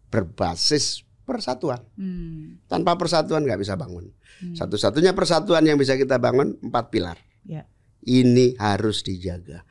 berbasis 0.09 1.12
persatuan. 1.33 1.81
Hmm. 1.97 2.61
Tanpa 2.69 3.01
persatuan 3.01 3.49
nggak 3.49 3.57
bisa 3.65 3.73
bangun. 3.81 4.13
Hmm. 4.45 4.53
Satu-satunya 4.53 5.17
persatuan 5.17 5.65
yang 5.65 5.81
bisa 5.81 5.97
kita 5.97 6.21
bangun 6.21 6.61
empat 6.61 6.93
pilar. 6.93 7.17
Ya. 7.49 7.65
Ini 8.05 8.61
harus 8.61 9.01
dijaga. 9.01 9.65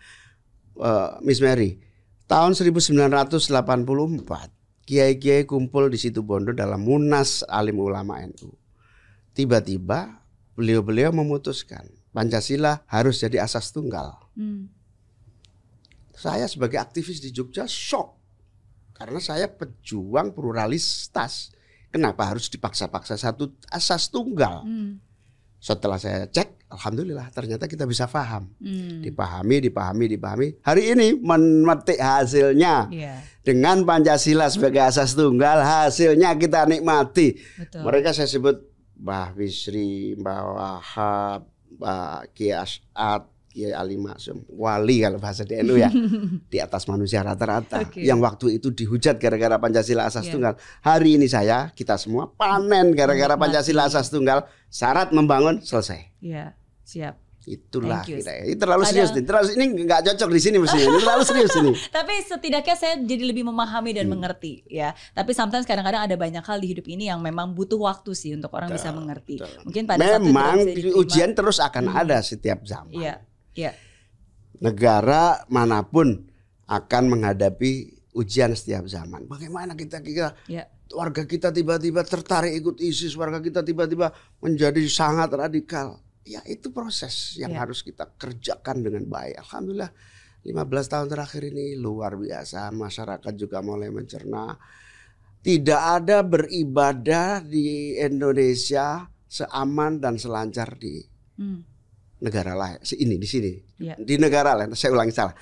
Uh, 0.73 1.21
Miss 1.21 1.37
Mary, 1.37 1.77
tahun 2.25 2.57
1984 2.57 3.53
kiai-kiai 4.89 5.45
kumpul 5.45 5.93
di 5.93 6.01
situ 6.01 6.25
Bondo 6.25 6.49
dalam 6.57 6.81
Munas 6.81 7.45
Alim 7.45 7.77
Ulama 7.77 8.17
NU. 8.25 8.49
Tiba-tiba 9.37 10.25
beliau-beliau 10.57 11.13
memutuskan 11.13 11.85
Pancasila 12.11 12.83
harus 12.91 13.23
jadi 13.23 13.39
asas 13.45 13.71
tunggal. 13.71 14.19
Hmm. 14.35 14.67
Saya 16.11 16.45
sebagai 16.45 16.77
aktivis 16.77 17.23
di 17.23 17.31
Jogja 17.31 17.65
shock 17.65 18.20
karena 19.01 19.17
saya 19.17 19.49
pejuang 19.49 20.29
pluralitas. 20.29 21.49
Kenapa 21.89 22.29
harus 22.29 22.47
dipaksa-paksa 22.53 23.17
satu 23.17 23.49
asas 23.73 24.13
tunggal? 24.13 24.61
Hmm. 24.61 25.01
Setelah 25.57 25.97
saya 25.97 26.29
cek, 26.29 26.69
alhamdulillah 26.69 27.33
ternyata 27.33 27.65
kita 27.65 27.89
bisa 27.89 28.05
paham. 28.05 28.53
Hmm. 28.61 29.01
Dipahami, 29.01 29.57
dipahami, 29.57 30.05
dipahami. 30.05 30.47
Hari 30.61 30.93
ini 30.93 31.17
memetik 31.17 31.97
hasilnya 31.97 32.93
Iya, 32.93 33.25
dengan 33.41 33.81
Pancasila 33.83 34.53
sebagai 34.53 34.85
asas 34.85 35.17
tunggal, 35.17 35.65
hasilnya 35.65 36.37
kita 36.37 36.69
nikmati. 36.69 37.41
betul. 37.57 37.81
Mereka 37.81 38.13
saya 38.13 38.29
sebut 38.29 38.61
Mbah 39.01 39.33
Bisri, 39.33 40.13
Mbah 40.13 40.41
Wahab, 40.45 41.41
Mbah 41.73 42.29
Kiai 42.37 42.53
As'ad, 42.55 43.25
Kiai 43.51 43.75
Ali 43.75 43.99
Maksum, 43.99 44.47
wali 44.47 45.03
kalau 45.03 45.19
bahasa 45.19 45.43
di 45.43 45.59
NU 45.59 45.75
ya, 45.75 45.91
di 46.51 46.57
atas 46.57 46.87
manusia 46.87 47.19
rata-rata. 47.19 47.83
Oke. 47.83 47.99
Yang 47.99 48.19
waktu 48.23 48.45
itu 48.55 48.71
dihujat 48.71 49.19
gara-gara 49.19 49.59
Pancasila 49.59 50.07
asas 50.07 50.23
Iya. 50.23 50.31
tunggal. 50.31 50.53
Hari 50.79 51.19
ini 51.19 51.27
saya, 51.27 51.67
kita 51.69 51.99
semua 51.99 52.31
panen 52.31 52.95
gara-gara. 52.95 53.35
Pancasila 53.35 53.85
asas 53.85 54.07
tunggal. 54.07 54.47
Syarat 54.67 55.11
membangun 55.11 55.59
selesai. 55.59 56.15
Iya, 56.23 56.55
siap. 56.81 57.19
Itulah 57.41 58.05
kita. 58.05 58.31
Ini 58.39 58.53
terlalu 58.53 58.85
Padahal- 58.85 58.93
serius 59.03 59.11
nih. 59.11 59.23
Terlalu 59.25 59.47
ini 59.51 59.65
nggak 59.83 60.01
cocok 60.07 60.29
di 60.29 60.39
sini 60.39 60.55
mestinya. 60.55 60.87
Ini 60.87 60.99
terlalu 61.01 61.23
serius 61.25 61.53
ini. 61.57 61.71
Tapi 61.97 62.13
setidaknya 62.21 62.75
saya 62.77 62.93
jadi 62.97 63.23
lebih 63.25 63.43
memahami 63.43 63.91
dan 63.91 64.05
mengerti 64.05 64.61
ya. 64.65 64.93
Tapi 65.11 65.33
sometimes 65.33 65.65
kadang-kadang 65.65 66.05
ada 66.05 66.15
banyak 66.15 66.39
hal 66.39 66.57
di 66.57 66.69
hidup 66.69 66.85
ini 66.85 67.09
yang 67.09 67.17
memang 67.17 67.51
butuh 67.51 67.81
waktu 67.81 68.13
sih 68.13 68.31
untuk 68.31 68.53
orang 68.53 68.69
bisa 68.69 68.93
mengerti. 68.93 69.41
betul. 69.41 69.57
Mungkin 69.65 69.83
pada 69.83 69.99
saat 69.99 70.15
itu 70.15 70.29
Memang 70.29 70.55
diterima. 70.61 70.93
ujian 70.95 71.29
terus 71.33 71.57
akan 71.57 71.83
Hmm. 71.83 71.99
ada 71.99 72.17
setiap 72.21 72.61
zaman. 72.61 72.93
Iya, 72.93 73.15
iya. 73.53 73.73
negara 74.59 75.41
mana 75.47 75.81
pun 75.81 76.29
akan 76.67 77.03
menghadapi 77.09 77.71
ujian 78.13 78.51
setiap 78.53 78.85
zaman. 78.87 79.25
Bagaimana 79.25 79.73
kita 79.73 80.03
kita 80.03 80.35
Iya. 80.47 80.67
warga 80.91 81.23
kita 81.23 81.49
tiba-tiba 81.49 82.03
tertarik 82.03 82.51
ikut 82.53 82.77
ISIS, 82.79 83.15
warga 83.15 83.39
kita 83.39 83.63
tiba-tiba 83.63 84.11
menjadi 84.39 84.79
sangat 84.87 85.31
radikal. 85.31 85.99
Ya 86.21 86.43
itu 86.45 86.69
proses 86.69 87.33
yang 87.39 87.55
Ya. 87.55 87.63
harus 87.65 87.81
kita 87.81 88.05
kerjakan 88.15 88.83
dengan 88.85 89.07
baik. 89.07 89.41
Alhamdulillah 89.41 89.91
15 90.45 90.85
tahun 90.87 91.07
terakhir 91.09 91.41
ini 91.49 91.73
luar 91.75 92.13
biasa. 92.13 92.69
Masyarakat 92.69 93.33
juga 93.33 93.63
mulai 93.65 93.89
mencerna. 93.89 94.53
Tidak 95.41 95.81
ada 95.97 96.21
beribadah 96.21 97.41
di 97.41 97.97
Indonesia 97.97 99.09
seaman 99.25 99.97
dan 99.97 100.21
selancar 100.21 100.77
di 100.77 101.01
Hmm. 101.41 101.65
Negara 102.21 102.53
lain. 102.53 102.77
Ini 102.79 103.15
di 103.17 103.27
sini. 103.27 103.51
Iya. 103.81 103.97
Di 103.97 104.15
negara 104.21 104.53
lain. 104.53 104.71
Saya 104.77 104.93
ulangi 104.93 105.11
salah. 105.11 105.33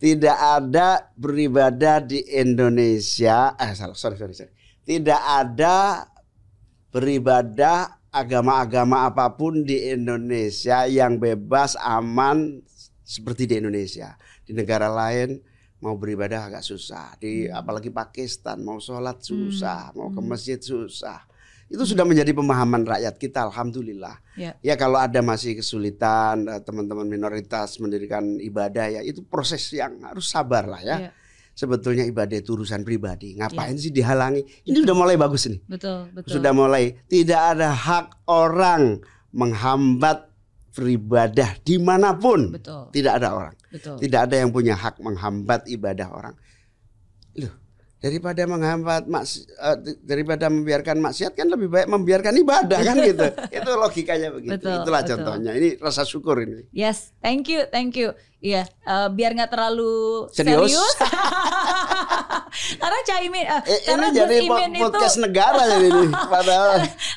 Tidak 0.00 0.36
ada 0.36 1.12
beribadah 1.14 2.02
di 2.02 2.24
Indonesia. 2.34 3.54
Eh 3.54 3.72
salah. 3.76 3.94
Sorry 3.94 4.16
sorry 4.16 4.34
sorry. 4.34 4.52
Tidak 4.84 5.20
ada 5.20 6.04
beribadah 6.90 8.00
agama-agama 8.14 9.10
apa 9.10 9.32
pun 9.34 9.66
di 9.66 9.90
Indonesia 9.90 10.86
yang 10.86 11.18
bebas 11.18 11.74
aman 11.80 12.62
seperti 13.02 13.48
di 13.50 13.54
Indonesia. 13.60 14.16
Di 14.44 14.52
negara 14.54 14.86
lain 14.86 15.40
mau 15.82 15.98
beribadah 16.00 16.48
agak 16.48 16.64
susah. 16.64 17.16
Di 17.20 17.48
apalagi 17.50 17.92
Pakistan 17.92 18.64
mau 18.64 18.80
sholat 18.80 19.20
susah, 19.20 19.92
mau 19.92 20.08
ke 20.08 20.20
Hmm. 20.20 20.28
masjid 20.30 20.60
susah. 20.60 21.20
Itu 21.74 21.82
sudah 21.82 22.06
menjadi 22.06 22.30
pemahaman 22.30 22.86
rakyat 22.86 23.18
kita. 23.18 23.50
Alhamdulillah. 23.50 24.14
Ya. 24.38 24.54
Ya 24.62 24.74
kalau 24.78 25.02
ada 25.02 25.18
masih 25.26 25.58
kesulitan 25.58 26.46
eh, 26.46 26.62
teman-teman 26.62 27.02
minoritas 27.02 27.82
mendirikan 27.82 28.38
ibadah 28.38 28.86
ya 28.94 29.00
itu 29.02 29.26
proses 29.26 29.66
yang 29.74 29.98
harus 30.06 30.30
sabar 30.30 30.70
lah 30.70 30.78
ya. 30.78 30.96
Iya. 31.02 31.10
Sebetulnya 31.54 32.02
ibadah 32.06 32.34
itu 32.38 32.54
urusan 32.54 32.82
pribadi. 32.82 33.38
Ngapain 33.38 33.78
sih 33.78 33.90
dihalangi? 33.90 34.42
Ini 34.66 34.86
udah 34.86 34.94
mulai 34.94 35.14
bagus 35.14 35.46
nih. 35.46 35.62
Betul, 35.66 36.10
betul. 36.10 36.38
Sudah 36.38 36.50
mulai 36.50 36.98
tidak 37.06 37.58
ada 37.58 37.70
hak 37.70 38.26
orang 38.26 38.98
menghambat 39.34 40.34
beribadah 40.74 41.54
di 41.62 41.78
mana 41.78 42.18
pun. 42.18 42.50
Betul, 42.50 42.90
Tidak 42.90 43.12
ada 43.22 43.28
orang. 43.38 43.54
betul. 43.70 43.94
Tidak 44.02 44.20
ada 44.26 44.34
yang 44.34 44.50
punya 44.50 44.74
hak 44.74 44.98
menghambat 44.98 45.70
ibadah 45.70 46.10
orang. 46.10 46.34
Daripada 48.04 48.44
menghambat 48.44 49.08
maks 49.08 49.48
eh, 49.48 49.76
daripada 49.98 50.46
membiarkan 50.46 51.00
maksiat 51.00 51.32
kan 51.32 51.48
lebih 51.48 51.72
baik 51.72 51.88
membiarkan 51.88 52.36
ibadah 52.36 52.76
kan 52.78 52.96
gitu. 53.00 53.24
Itu 53.56 53.70
logikanya 53.74 54.28
begitu. 54.28 54.60
Betul, 54.60 54.76
Itulah 54.78 55.00
betul. 55.00 55.10
contohnya. 55.16 55.52
Ini 55.54 55.68
rasa 55.80 56.04
syukur 56.04 56.36
ini. 56.38 56.68
Yes, 56.68 57.16
thank 57.18 57.48
you, 57.48 57.64
thank 57.66 57.96
you. 57.96 58.12
Iya, 58.38 58.68
eh, 58.68 59.08
biar 59.08 59.32
nggak 59.32 59.48
terlalu 59.48 60.28
Serius? 60.28 60.68
serius. 60.68 60.96
karena 62.82 62.98
Caimin, 63.04 63.40
eh, 63.42 63.62
Eh, 63.64 63.80
karena 63.84 64.06
ini 64.06 64.16
jadi 64.16 64.36
po- 64.44 64.44
Imin 64.54 64.70
itu, 64.70 64.84
podcast 64.84 65.16
negara 65.16 65.62
jadi 65.66 65.86
ini. 65.88 66.06
Padahal 66.36 66.70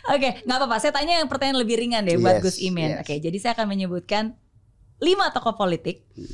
oke, 0.08 0.30
nggak 0.42 0.58
apa-apa. 0.58 0.76
Saya 0.80 0.94
tanya 0.96 1.20
yang 1.20 1.28
pertanyaan 1.28 1.60
lebih 1.60 1.76
ringan 1.78 2.08
deh 2.08 2.16
buat 2.16 2.40
Yes, 2.40 2.44
Gus 2.44 2.58
Imin. 2.60 2.96
yes. 2.96 3.04
Oke, 3.04 3.20
jadi 3.20 3.38
saya 3.38 3.52
akan 3.54 3.68
menyebutkan 3.68 4.40
lima 4.98 5.30
tokoh 5.30 5.54
politik, 5.54 6.08
eh, 6.16 6.26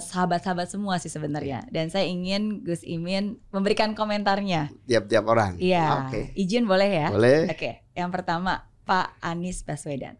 sahabat-sahabat 0.00 0.72
semua 0.72 0.96
sih 0.96 1.12
sebenarnya. 1.12 1.68
Dan 1.68 1.92
saya 1.92 2.08
ingin 2.08 2.64
Gus 2.64 2.80
Imin 2.80 3.36
memberikan 3.52 3.92
komentarnya. 3.92 4.72
tiap-tiap 4.88 5.28
orang. 5.28 5.60
Iya, 5.60 6.08
Oke. 6.08 6.32
izin 6.32 6.64
boleh 6.64 6.88
ya? 6.88 7.08
Boleh. 7.12 7.52
Oke, 7.52 7.84
yang 7.92 8.08
pertama 8.08 8.64
Pak 8.88 9.20
Anies 9.20 9.60
Baswedan. 9.60 10.16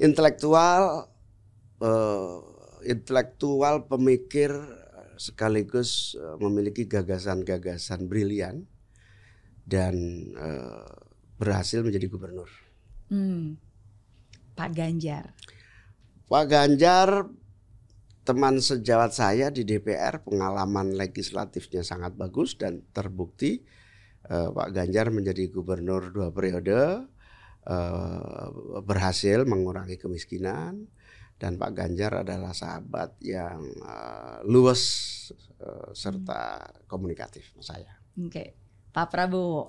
Intelektual 0.00 1.12
eh, 1.84 2.38
intelektual 2.88 3.84
pemikir 3.86 4.50
eh, 4.50 5.14
sekaligus 5.20 6.16
eh, 6.16 6.36
memiliki 6.40 6.88
gagasan-gagasan 6.88 8.08
brilian 8.08 8.64
dan 9.68 9.94
eh, 10.32 10.90
berhasil 11.36 11.84
menjadi 11.84 12.06
gubernur. 12.08 12.48
Hmm. 13.12 13.60
Pak 14.56 14.70
Ganjar. 14.72 15.36
Pak 16.28 16.44
Ganjar 16.48 17.28
teman 18.22 18.62
sejawat 18.62 19.10
saya 19.10 19.50
di 19.50 19.66
DPR 19.66 20.22
pengalaman 20.22 20.94
legislatifnya 20.94 21.82
sangat 21.82 22.14
bagus 22.14 22.54
dan 22.54 22.86
terbukti 22.94 23.62
eh, 24.30 24.48
Pak 24.50 24.68
Ganjar 24.70 25.10
menjadi 25.10 25.50
gubernur 25.50 26.14
dua 26.14 26.30
periode 26.30 27.06
eh, 27.66 28.48
berhasil 28.82 29.42
mengurangi 29.42 29.98
kemiskinan 29.98 30.86
dan 31.42 31.58
Pak 31.58 31.74
Ganjar 31.74 32.22
adalah 32.22 32.54
sahabat 32.54 33.18
yang 33.18 33.66
eh, 33.66 34.38
luas 34.46 34.82
eh, 35.58 35.90
serta 35.90 36.62
komunikatif 36.86 37.50
sama 37.50 37.66
saya. 37.66 37.92
Oke. 38.22 38.54
Pak 38.92 39.08
Prabowo. 39.10 39.66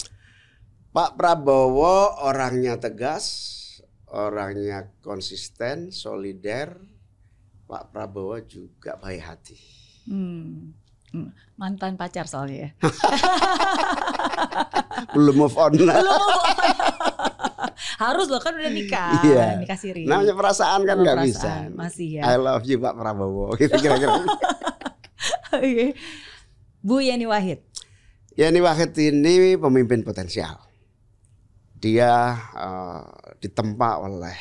Pak 0.94 1.18
Prabowo 1.18 2.22
orangnya 2.22 2.78
tegas, 2.78 3.26
orangnya 4.14 4.94
konsisten, 5.02 5.90
solider. 5.90 6.93
Pak 7.68 7.92
Prabowo 7.92 8.40
juga 8.44 9.00
baik 9.00 9.22
hati. 9.24 9.58
Hmm. 10.08 10.76
Hmm. 11.14 11.30
Mantan 11.62 11.94
pacar 11.94 12.26
soalnya 12.26 12.58
ya. 12.58 12.70
Belum 15.14 15.46
move 15.46 15.58
on. 15.62 15.72
Belum. 15.78 15.94
Harus 18.02 18.28
loh 18.34 18.42
kan 18.42 18.58
udah 18.58 18.74
nikah. 18.74 19.22
Iya. 19.22 19.62
Nikah 19.62 19.78
siri. 19.78 20.10
Namanya 20.10 20.34
perasaan 20.34 20.82
kan 20.84 20.98
nggak 21.00 21.18
bisa. 21.22 21.70
Masih 21.72 22.20
ya. 22.20 22.22
I 22.26 22.36
love 22.42 22.66
you 22.66 22.82
Pak 22.82 22.98
Prabowo. 22.98 23.54
Gitu 23.62 23.78
kira-kira. 23.78 24.26
Oke. 25.54 25.94
Bu 26.82 27.00
Yeni 27.00 27.30
Wahid. 27.30 27.62
Yani 28.34 28.60
Wahid 28.66 28.98
ini 28.98 29.54
pemimpin 29.56 30.02
potensial. 30.02 30.58
Dia 31.78 32.34
eh, 32.58 33.06
ditempa 33.38 34.02
oleh 34.02 34.38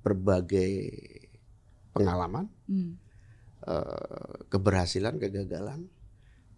berbagai 0.00 0.72
pengalaman, 1.92 2.48
Hmm. 2.64 2.96
eh, 3.64 4.28
keberhasilan, 4.48 5.16
kegagalan, 5.16 5.88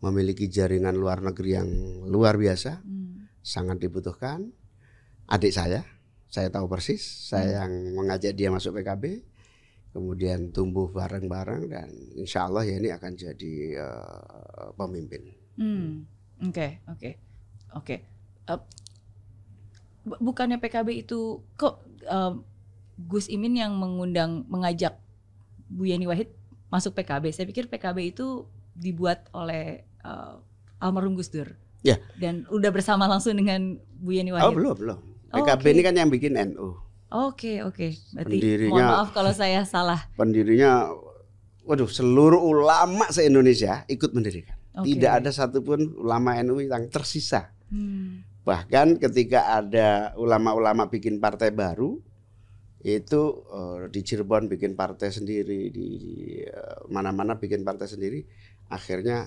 memiliki 0.03 0.51
jaringan 0.51 0.95
luar 0.95 1.23
negeri 1.23 1.51
yang 1.55 1.69
luar 2.07 2.35
biasa, 2.35 2.83
Hmm. 2.83 3.31
sangat 3.41 3.79
dibutuhkan. 3.79 4.51
Adik 5.27 5.51
saya, 5.51 5.87
saya 6.27 6.51
tahu 6.51 6.67
persis, 6.67 7.03
saya 7.03 7.63
yang 7.63 7.95
mengajak 7.95 8.35
dia 8.35 8.51
masuk 8.51 8.75
PKB, 8.77 9.23
kemudian 9.95 10.51
tumbuh 10.51 10.91
bareng-bareng 10.91 11.71
dan 11.71 11.89
insya 12.15 12.47
Allah 12.47 12.67
ya 12.67 12.75
ini 12.77 12.91
akan 12.91 13.13
jadi 13.15 13.55
eh, 13.79 14.69
pemimpin. 14.75 15.23
Hmm. 15.57 16.05
Oke, 16.43 16.83
oke. 16.87 17.11
Oke. 17.73 17.97
Eh, 18.45 18.61
bu- 20.03 20.21
bukannya 20.21 20.59
PKB 20.59 21.07
itu 21.07 21.39
kok 21.55 21.87
eh, 22.03 22.35
Gus 22.99 23.31
Imin 23.31 23.55
yang 23.55 23.79
mengundang 23.79 24.43
mengajak 24.49 25.01
Bu 25.67 25.87
Yeni 25.87 26.07
Wahid 26.07 26.31
masuk 26.69 26.95
PKB. 26.95 27.31
Saya 27.31 27.47
pikir 27.47 27.67
PKB 27.67 28.15
itu 28.15 28.47
dibuat 28.75 29.27
oleh 29.33 29.83
eh, 29.83 30.35
almarhum 30.79 31.15
Gus 31.15 31.29
Dur. 31.29 31.53
Ya. 31.81 32.01
Dan 32.19 32.45
udah 32.51 32.71
bersama 32.71 33.07
langsung 33.07 33.37
dengan 33.37 33.79
Bu 33.97 34.11
Yeni 34.13 34.31
Oh 34.31 34.39
Wahid. 34.39 34.55
belum 34.55 34.75
belum. 34.77 34.99
Oh, 35.31 35.37
PKB 35.43 35.63
oke. 35.63 35.73
ini 35.73 35.83
kan 35.83 35.95
yang 35.95 36.11
bikin 36.11 36.33
NU. 36.35 36.79
Oke, 37.07 37.63
oke. 37.63 37.95
Berarti 38.13 38.37
Pendirinya- 38.39 38.71
mohon 38.75 38.87
maaf 38.87 39.09
kalau 39.15 39.31
saya 39.31 39.63
salah. 39.63 40.11
Pendirinya, 40.19 40.91
waduh, 41.63 41.87
seluruh 41.87 42.43
ulama 42.43 43.07
se-Indonesia 43.09 43.87
ikut 43.87 44.11
mendirikan. 44.11 44.59
Oke. 44.77 44.93
Tidak 44.93 45.13
ada 45.23 45.31
satupun 45.31 45.95
ulama 45.97 46.35
NU 46.43 46.61
yang 46.61 46.91
tersisa. 46.91 47.55
Hmm. 47.71 48.27
Bahkan 48.43 48.99
ketika 49.01 49.59
ada 49.59 50.15
ulama-ulama 50.15 50.87
bikin 50.87 51.19
partai 51.19 51.51
baru, 51.51 51.99
itu 52.87 53.23
eh, 53.51 53.91
di 53.91 54.01
Cirebon 54.01 54.47
bikin 54.47 54.79
partai 54.79 55.11
sendiri, 55.11 55.75
di 55.75 55.89
eh, 56.47 56.79
mana-mana 56.87 57.35
bikin 57.35 57.67
partai 57.67 57.91
sendiri, 57.91 58.23
akhirnya 58.71 59.27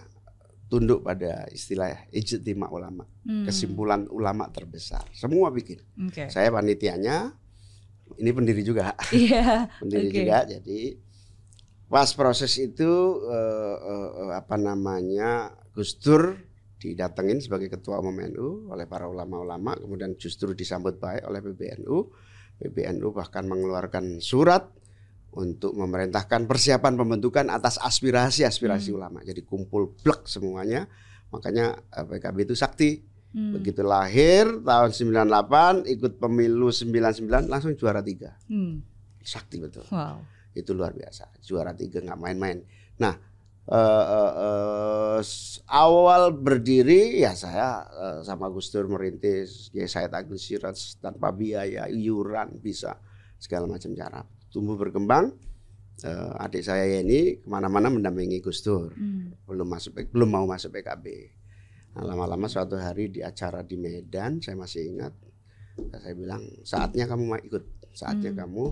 tunduk 0.69 1.01
pada 1.01 1.49
istilah 1.49 2.07
ijtima 2.13 2.69
ulama, 2.69 3.03
Hmm. 3.25 3.43
kesimpulan 3.43 4.05
ulama 4.07 4.47
terbesar. 4.47 5.03
Semua 5.11 5.49
bikin. 5.49 5.81
Oke. 6.07 6.29
Saya 6.29 6.53
panitianya, 6.53 7.33
ini 8.15 8.29
pendiri 8.31 8.61
juga, 8.61 8.93
Iya. 9.11 9.65
pendiri 9.81 10.07
Oke. 10.07 10.15
juga. 10.23 10.37
Jadi 10.45 10.79
pas 11.89 12.05
proses 12.13 12.53
itu 12.61 12.91
eh, 13.27 13.77
eh, 13.81 14.31
apa 14.37 14.55
namanya 14.55 15.51
Gus 15.73 15.97
Dur 15.97 16.37
didatengin 16.79 17.41
sebagai 17.43 17.67
ketua 17.67 17.99
umum 17.99 18.15
NU 18.23 18.69
oleh 18.71 18.85
para 18.85 19.03
ulama-ulama, 19.03 19.75
kemudian 19.75 20.15
justru 20.15 20.53
disambut 20.55 20.95
baik 20.95 21.25
oleh 21.27 21.41
PBNU. 21.41 21.97
PBNU 22.59 23.15
bahkan 23.15 23.47
mengeluarkan 23.47 24.19
surat 24.19 24.67
untuk 25.33 25.77
memerintahkan 25.77 26.49
persiapan 26.49 26.99
pembentukan 26.99 27.47
atas 27.47 27.79
aspirasi-aspirasi 27.79 28.89
ulama. 28.91 29.23
Jadi 29.23 29.45
kumpul 29.45 29.95
blek 30.01 30.25
semuanya. 30.25 30.89
Makanya 31.29 31.79
eh, 31.79 32.05
PKB 32.05 32.49
itu 32.49 32.55
sakti. 32.57 33.05
Hmm. 33.29 33.53
Begitu 33.53 33.85
lahir 33.85 34.49
tahun 34.65 34.89
98 34.89 35.85
ikut 35.85 36.17
pemilu 36.17 36.73
99 36.73 37.29
langsung 37.45 37.77
juara 37.77 38.01
tiga. 38.01 38.33
Hmm. 38.49 38.81
Sakti 39.21 39.61
betul. 39.61 39.85
Wow. 39.93 40.25
Itu 40.57 40.73
luar 40.73 40.97
biasa. 40.97 41.29
Juara 41.45 41.77
tiga 41.77 42.01
nggak 42.01 42.19
main-main. 42.19 42.65
Nah 42.97 43.13
eh, 43.69 44.31
eh, 44.35 45.17
s- 45.21 45.61
awal 45.65 46.33
berdiri 46.33 47.19
ya 47.19 47.31
saya 47.31 47.69
eh, 47.85 48.19
sama 48.21 48.49
Gus 48.49 48.69
Dur 48.69 48.85
merintis 48.85 49.69
ya 49.69 49.85
Said 49.85 50.09
Agus 50.11 50.43
Siraj 50.43 50.77
tanpa 50.97 51.29
biaya 51.29 51.85
iuran 51.85 52.57
bisa 52.57 52.97
segala 53.37 53.65
macam 53.65 53.93
cara 53.93 54.21
tumbuh 54.49 54.75
berkembang 54.75 55.33
Eh, 55.99 56.31
adik 56.39 56.63
saya 56.63 56.87
Yeni 56.87 57.43
ke 57.43 57.47
mana-mana 57.51 57.91
mendampingi 57.91 58.39
Gus 58.39 58.63
Dur 58.63 58.87
Hmm. 58.89 59.35
belum 59.43 59.67
masuk 59.67 59.99
belum 60.07 60.31
mau 60.31 60.47
masuk 60.47 60.71
PKB. 60.71 61.05
Nah, 61.91 62.07
lama-lama 62.07 62.47
suatu 62.47 62.79
hari 62.79 63.11
di 63.11 63.19
acara 63.19 63.67
di 63.67 63.75
Medan 63.75 64.39
saya 64.39 64.55
masih 64.55 64.95
ingat 64.95 65.11
saya 65.91 66.15
bilang 66.15 66.39
saatnya 66.63 67.03
kamu 67.03 67.23
mau 67.25 67.35
ikut, 67.35 67.91
saatnya 67.91 68.31
Hmm. 68.31 68.39
kamu 68.39 68.65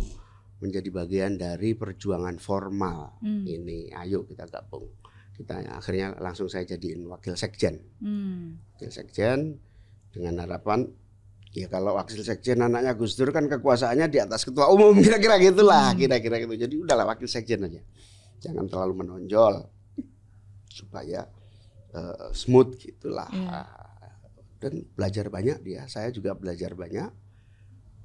menjadi 0.57 0.89
bagian 0.89 1.37
dari 1.37 1.73
perjuangan 1.73 2.37
formal 2.37 3.21
Hmm. 3.21 3.45
ini. 3.45 3.93
Ayo 3.93 4.25
kita 4.25 4.45
gabung. 4.45 4.89
Kita 5.31 5.61
akhirnya 5.69 6.17
langsung 6.17 6.49
saya 6.49 6.65
jadiin 6.65 7.05
wakil 7.05 7.37
sekjen, 7.37 7.77
Hmm. 8.01 8.57
wakil 8.73 8.89
sekjen 8.89 9.61
dengan 10.09 10.41
harapan 10.41 10.89
ya 11.53 11.69
kalau 11.69 11.93
wakil 11.93 12.17
sekjen 12.19 12.57
anaknya 12.57 12.97
Gus 12.97 13.13
Dur 13.13 13.29
kan 13.29 13.45
kekuasaannya 13.45 14.09
di 14.09 14.17
atas 14.17 14.41
ketua 14.41 14.65
umum 14.69 14.97
kira-kira 15.05 15.37
gitulah, 15.37 15.93
Hmm. 15.93 15.99
kira-kira 16.01 16.41
gitu. 16.41 16.57
Jadi 16.57 16.75
udahlah 16.81 17.05
wakil 17.05 17.29
sekjen 17.29 17.69
aja, 17.69 17.81
jangan 18.41 18.65
terlalu 18.65 19.05
menonjol 19.05 19.61
supaya 20.67 21.25
eh, 21.87 22.29
smooth 22.33 22.77
gitulah. 22.77 23.29
Iya. 23.31 23.61
Dan 24.57 24.89
belajar 24.91 25.29
banyak 25.29 25.61
dia, 25.61 25.85
saya 25.85 26.09
juga 26.09 26.33
belajar 26.33 26.73
banyak. 26.73 27.09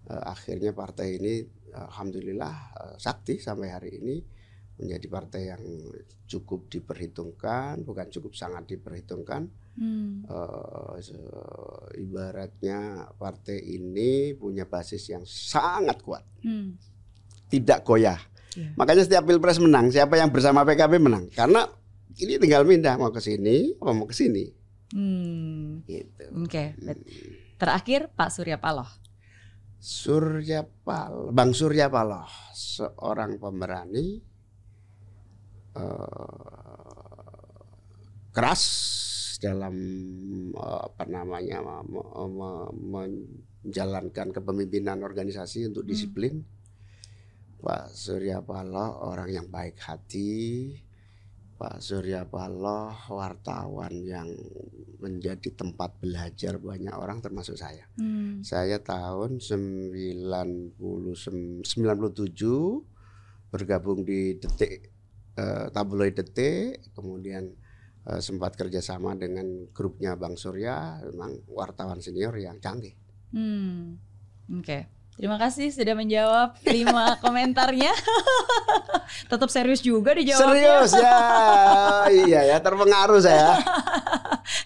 Eh, 0.06 0.22
akhirnya 0.22 0.72
partai 0.72 1.16
ini 1.16 1.44
alhamdulillah 1.74 2.54
eh, 2.72 2.96
sakti 2.96 3.36
sampai 3.36 3.68
hari 3.68 3.90
ini 3.98 4.16
menjadi 4.72 5.06
partai 5.06 5.42
yang 5.46 5.62
cukup 6.26 6.66
diperhitungkan, 6.66 7.84
bukan 7.84 8.08
cukup 8.08 8.32
sangat 8.32 8.66
diperhitungkan. 8.66 9.46
Hmm. 9.72 10.24
Eh, 10.26 10.96
ibaratnya 11.98 12.78
partai 13.14 13.58
ini 13.62 14.32
punya 14.34 14.64
basis 14.64 15.08
yang 15.08 15.24
sangat 15.24 16.00
kuat, 16.00 16.24
Hmm. 16.42 16.76
tidak 17.48 17.84
goyah. 17.84 18.18
Iya. 18.52 18.76
Makanya 18.76 19.02
setiap 19.04 19.24
pilpres 19.24 19.56
menang, 19.56 19.88
siapa 19.88 20.16
yang 20.16 20.28
bersama 20.28 20.60
PKB 20.62 21.00
menang. 21.00 21.28
Karena 21.32 21.64
ini 22.20 22.36
tinggal 22.36 22.68
pindah 22.68 23.00
mau 23.00 23.08
ke 23.08 23.20
sini, 23.20 23.72
mau 23.80 24.04
ke 24.04 24.12
sini, 24.12 24.44
Hmm. 24.92 25.80
gitu. 25.88 26.24
Oke. 26.36 26.76
bet- 26.76 27.04
Terakhir 27.56 28.10
Pak 28.12 28.28
Surya 28.28 28.58
Paloh. 28.58 28.88
Surya 29.82 30.62
Paloh, 30.62 31.34
Bang 31.34 31.50
Surya 31.50 31.90
Paloh, 31.90 32.22
seorang 32.54 33.34
pemberani 33.34 34.22
eh, 35.74 37.10
keras 38.30 38.62
dalam 39.42 39.74
eh, 40.54 40.80
apa 40.86 41.02
namanya 41.10 41.82
me- 41.82 42.06
me- 42.30 42.72
menjalankan 42.78 44.30
kepemimpinan 44.30 45.02
organisasi 45.02 45.66
untuk 45.66 45.82
disiplin. 45.82 46.46
Pak 47.58 47.90
Surya 47.90 48.38
Paloh 48.38 49.02
orang 49.02 49.34
yang 49.34 49.46
baik 49.50 49.82
hati. 49.82 50.74
Pak 51.62 51.78
Surya 51.78 52.26
Paloh 52.26 52.90
wartawan 53.06 53.94
yang 54.02 54.26
menjadi 54.98 55.54
tempat 55.54 55.94
belajar 56.02 56.58
banyak 56.58 56.90
orang 56.90 57.22
termasuk 57.22 57.54
saya. 57.54 57.86
Hmm. 58.02 58.42
Saya 58.42 58.82
tahun 58.82 59.38
90 59.38 60.74
97 60.74 61.62
bergabung 63.54 64.02
di 64.02 64.34
Detik 64.42 64.90
eh, 65.38 65.66
tabloid 65.70 66.18
Detik, 66.18 66.82
kemudian 66.98 67.54
eh, 68.10 68.18
sempat 68.18 68.58
kerjasama 68.58 69.14
dengan 69.14 69.70
grupnya 69.70 70.18
Bang 70.18 70.34
Surya, 70.34 70.98
memang 71.14 71.46
wartawan 71.46 72.02
senior 72.02 72.34
yang 72.42 72.58
canggih. 72.58 72.98
Hmm. 73.30 74.02
Oke. 74.50 75.01
Terima 75.12 75.36
kasih 75.36 75.68
sudah 75.70 75.92
menjawab 75.92 76.56
lima 76.66 77.14
komentarnya. 77.24 77.92
Tetap 79.30 79.48
serius 79.52 79.78
juga 79.78 80.16
dijawabnya. 80.16 80.48
Serius 80.48 80.92
ya, 80.96 81.20
iya 82.26 82.40
ya 82.48 82.56
terpengaruh 82.58 83.20
saya. 83.20 83.60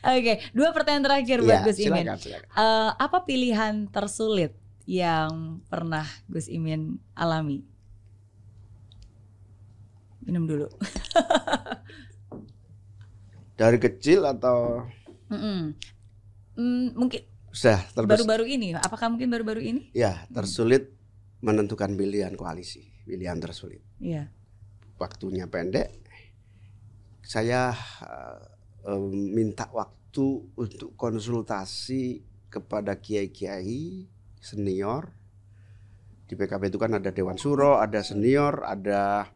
Oke, 0.07 0.39
dua 0.55 0.71
pertanyaan 0.71 1.05
terakhir 1.05 1.43
buat 1.43 1.61
Iya, 1.61 1.67
Gus 1.67 1.79
Imin. 1.79 2.07
silakan, 2.07 2.19
silakan. 2.19 2.49
Eh, 2.49 2.91
apa 2.95 3.19
pilihan 3.27 3.75
tersulit 3.91 4.55
yang 4.87 5.59
pernah 5.67 6.07
Gus 6.31 6.47
Imin 6.47 7.03
alami? 7.13 7.67
Minum 10.23 10.47
dulu. 10.47 10.71
Dari 13.57 13.79
kecil 13.79 14.23
atau 14.23 14.87
Mm-mm. 15.27 15.75
Mm, 16.55 16.87
mungkin 16.95 17.23
sudah 17.57 17.81
terbesar? 17.97 18.21
baru-baru 18.21 18.45
ini, 18.53 18.77
apakah 18.77 19.09
mungkin 19.09 19.33
baru-baru 19.33 19.65
ini? 19.65 19.83
Ya, 19.97 20.29
tersulit 20.29 20.93
menentukan 21.41 21.97
pilihan 21.97 22.37
koalisi, 22.37 22.85
pilihan 23.09 23.41
tersulit. 23.41 23.81
Iya. 23.97 24.29
waktunya 24.97 25.45
pendek, 25.45 25.93
saya 27.21 27.73
eh, 28.05 29.01
minta 29.11 29.69
waktu 29.73 30.53
untuk 30.57 30.97
konsultasi 30.97 32.25
kepada 32.49 32.97
kiai-kiai 32.97 34.09
senior. 34.41 35.13
Di 36.27 36.35
PKB 36.35 36.73
itu 36.73 36.81
kan 36.81 36.97
ada 36.97 37.13
Dewan 37.13 37.37
Suro, 37.37 37.77
ada 37.77 38.01
senior, 38.01 38.65
ada 38.65 39.29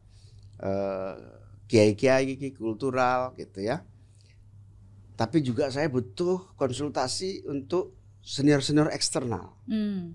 eh, 0.64 1.14
kiai-kiai 1.68 2.57
kultural 2.57 3.37
gitu 3.37 3.61
ya. 3.61 3.85
Tapi 5.21 5.45
juga 5.45 5.68
saya 5.68 5.93
butuh 5.93 6.57
konsultasi 6.57 7.45
untuk 7.45 7.99
senior-senior 8.21 8.89
eksternal. 8.91 9.57
Hmm. 9.66 10.14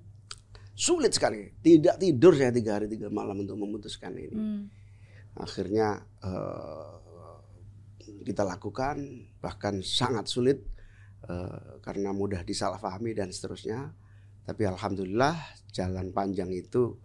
Sulit 0.71 1.11
sekali, 1.11 1.55
tidak 1.59 1.95
tidur 1.97 2.35
saya 2.35 2.51
tiga 2.51 2.75
hari 2.75 2.87
tiga 2.87 3.07
malam 3.07 3.39
untuk 3.39 3.55
memutuskan 3.55 4.11
ini 4.13 4.35
Hmm. 4.35 4.61
akhirnya 5.35 5.99
eh, 6.19 6.93
kita 8.23 8.43
lakukan 8.43 8.97
bahkan 9.39 9.79
sangat 9.79 10.25
sulit 10.25 10.59
eh, 11.25 11.79
karena 11.79 12.11
mudah 12.11 12.41
disalahpahami 12.41 13.13
dan 13.13 13.29
seterusnya 13.29 13.93
tapi 14.43 14.63
alhamdulillah 14.63 15.35
jalan 15.71 16.11
panjang 16.11 16.51
itu 16.51 16.97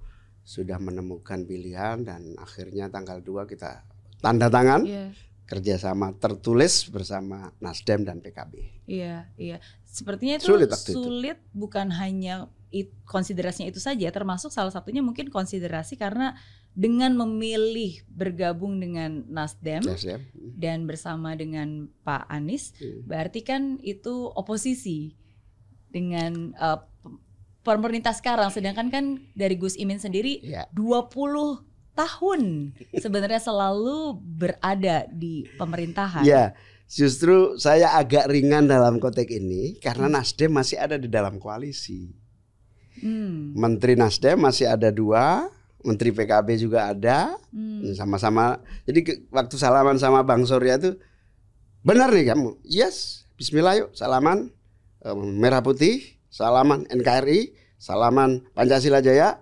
sudah 0.42 0.76
menemukan 0.76 1.44
pilihan 1.44 2.02
dan 2.02 2.34
akhirnya 2.36 2.88
tanggal 2.88 3.20
2 3.20 3.46
kita 3.46 3.86
tanda 4.18 4.48
tangan 4.48 4.82
Iya. 4.82 5.14
kerjasama 5.46 6.14
tertulis 6.16 6.86
bersama 6.88 7.50
Nasdem 7.58 8.02
dan 8.02 8.18
PKB 8.18 8.82
Iya, 8.86 9.30
iya. 9.36 9.56
Sepertinya 9.90 10.38
itu 10.38 10.46
Sulit 10.46 10.70
sulit, 10.70 11.36
itu. 11.36 11.50
bukan 11.50 11.90
hanya 11.90 12.46
it, 12.70 12.94
konsiderasinya 13.02 13.66
itu 13.66 13.82
saja, 13.82 14.06
termasuk 14.08 14.48
salah 14.48 14.70
satunya 14.70 15.02
mungkin 15.02 15.26
konsiderasi 15.26 15.98
karena 15.98 16.38
dengan 16.70 17.18
memilih 17.18 18.06
bergabung 18.06 18.78
dengan 18.78 19.26
Nasdem 19.26 19.82
Nasdem 19.82 20.22
dan 20.54 20.86
bersama 20.86 21.34
dengan 21.34 21.90
Pak 22.00 22.30
Anies, 22.30 22.70
Hmm. 22.78 23.02
berarti 23.04 23.42
kan 23.42 23.62
itu 23.82 24.30
oposisi 24.30 25.18
dengan 25.90 26.54
p- 27.02 27.18
pemerintah 27.66 28.14
sekarang 28.14 28.48
sedangkan 28.48 28.86
kan 28.88 29.04
dari 29.34 29.58
Gus 29.58 29.74
Imin 29.74 29.98
sendiri 29.98 30.38
Ya. 30.40 30.70
20 30.70 31.66
tahun 31.92 32.70
sebenarnya 32.94 33.42
selalu 33.42 34.14
berada 34.16 35.10
di 35.10 35.50
pemerintahan. 35.58 36.22
Ya, 36.22 36.54
justru 36.90 37.54
saya 37.56 37.94
agak 37.94 38.26
ringan 38.26 38.66
dalam 38.66 38.98
konteks 38.98 39.30
ini 39.30 39.78
karena 39.78 40.10
Nasdem 40.10 40.50
masih 40.50 40.76
ada 40.76 40.98
di 40.98 41.06
dalam 41.06 41.38
koalisi. 41.38 42.10
Hmm. 42.98 43.54
Menteri 43.54 43.94
Nasdem 43.94 44.42
masih 44.42 44.66
ada 44.66 44.90
dua, 44.90 45.46
Menteri 45.86 46.10
PKB 46.10 46.48
juga 46.58 46.90
ada, 46.90 47.38
Hmm. 47.54 47.94
sama-sama. 47.94 48.58
Jadi 48.84 49.00
ke- 49.00 49.20
waktu 49.30 49.54
salaman 49.56 49.96
sama 49.96 50.20
Bang 50.26 50.42
Surya 50.44 50.76
itu 50.76 50.98
benar 51.80 52.10
nih 52.12 52.34
kamu. 52.34 52.60
Yes, 52.66 53.24
Bismillah 53.40 53.80
yuk 53.80 53.90
salaman 53.96 54.52
eh, 55.00 55.16
merah 55.16 55.64
putih, 55.64 56.20
salaman 56.28 56.84
NKRI, 56.92 57.56
salaman 57.80 58.44
Pancasila 58.52 59.00
Jaya, 59.00 59.40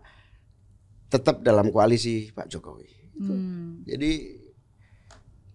tetap 1.11 1.43
dalam 1.43 1.75
koalisi 1.75 2.31
Pak 2.31 2.47
Jokowi. 2.47 2.87
Hmm. 3.19 3.83
Jadi 3.83 4.38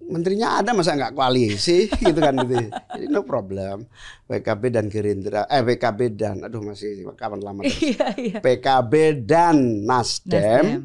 menterinya 0.09 0.59
ada 0.59 0.75
masa 0.75 0.95
nggak 0.95 1.15
koalisi 1.15 1.87
gitu 2.03 2.19
kan 2.19 2.35
gitu. 2.43 2.71
Jadi 2.71 3.05
no 3.07 3.23
problem. 3.23 3.87
PKB 4.27 4.63
dan 4.73 4.85
Gerindra, 4.87 5.45
eh 5.47 5.61
PKB 5.61 5.99
dan 6.15 6.35
aduh 6.43 6.63
masih 6.63 7.07
kapan 7.15 7.39
lama. 7.43 7.61
terus. 7.63 7.81
Iya, 7.93 8.07
iya. 8.17 8.37
PKB 8.39 9.23
dan 9.27 9.85
Nasdem, 9.85 10.65
Nasdem. 10.65 10.83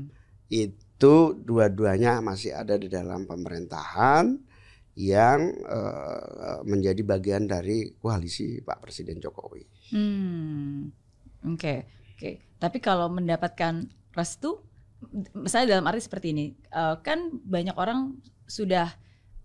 itu 0.50 1.14
dua-duanya 1.38 2.18
masih 2.20 2.52
ada 2.52 2.74
di 2.74 2.90
dalam 2.90 3.24
pemerintahan 3.24 4.36
yang 4.98 5.40
eh, 5.54 6.58
menjadi 6.66 7.02
bagian 7.06 7.46
dari 7.46 7.94
koalisi 8.02 8.58
Pak 8.60 8.82
Presiden 8.82 9.22
Jokowi. 9.22 9.62
Hmm. 9.94 10.90
Oke, 11.54 11.86
oke. 12.18 12.30
Tapi 12.58 12.78
kalau 12.82 13.06
mendapatkan 13.06 13.86
restu, 14.18 14.58
misalnya 15.38 15.78
dalam 15.78 15.86
arti 15.86 16.02
seperti 16.02 16.34
ini, 16.34 16.46
eh, 16.50 16.96
kan 17.06 17.30
banyak 17.30 17.78
orang 17.78 18.18
sudah 18.50 18.90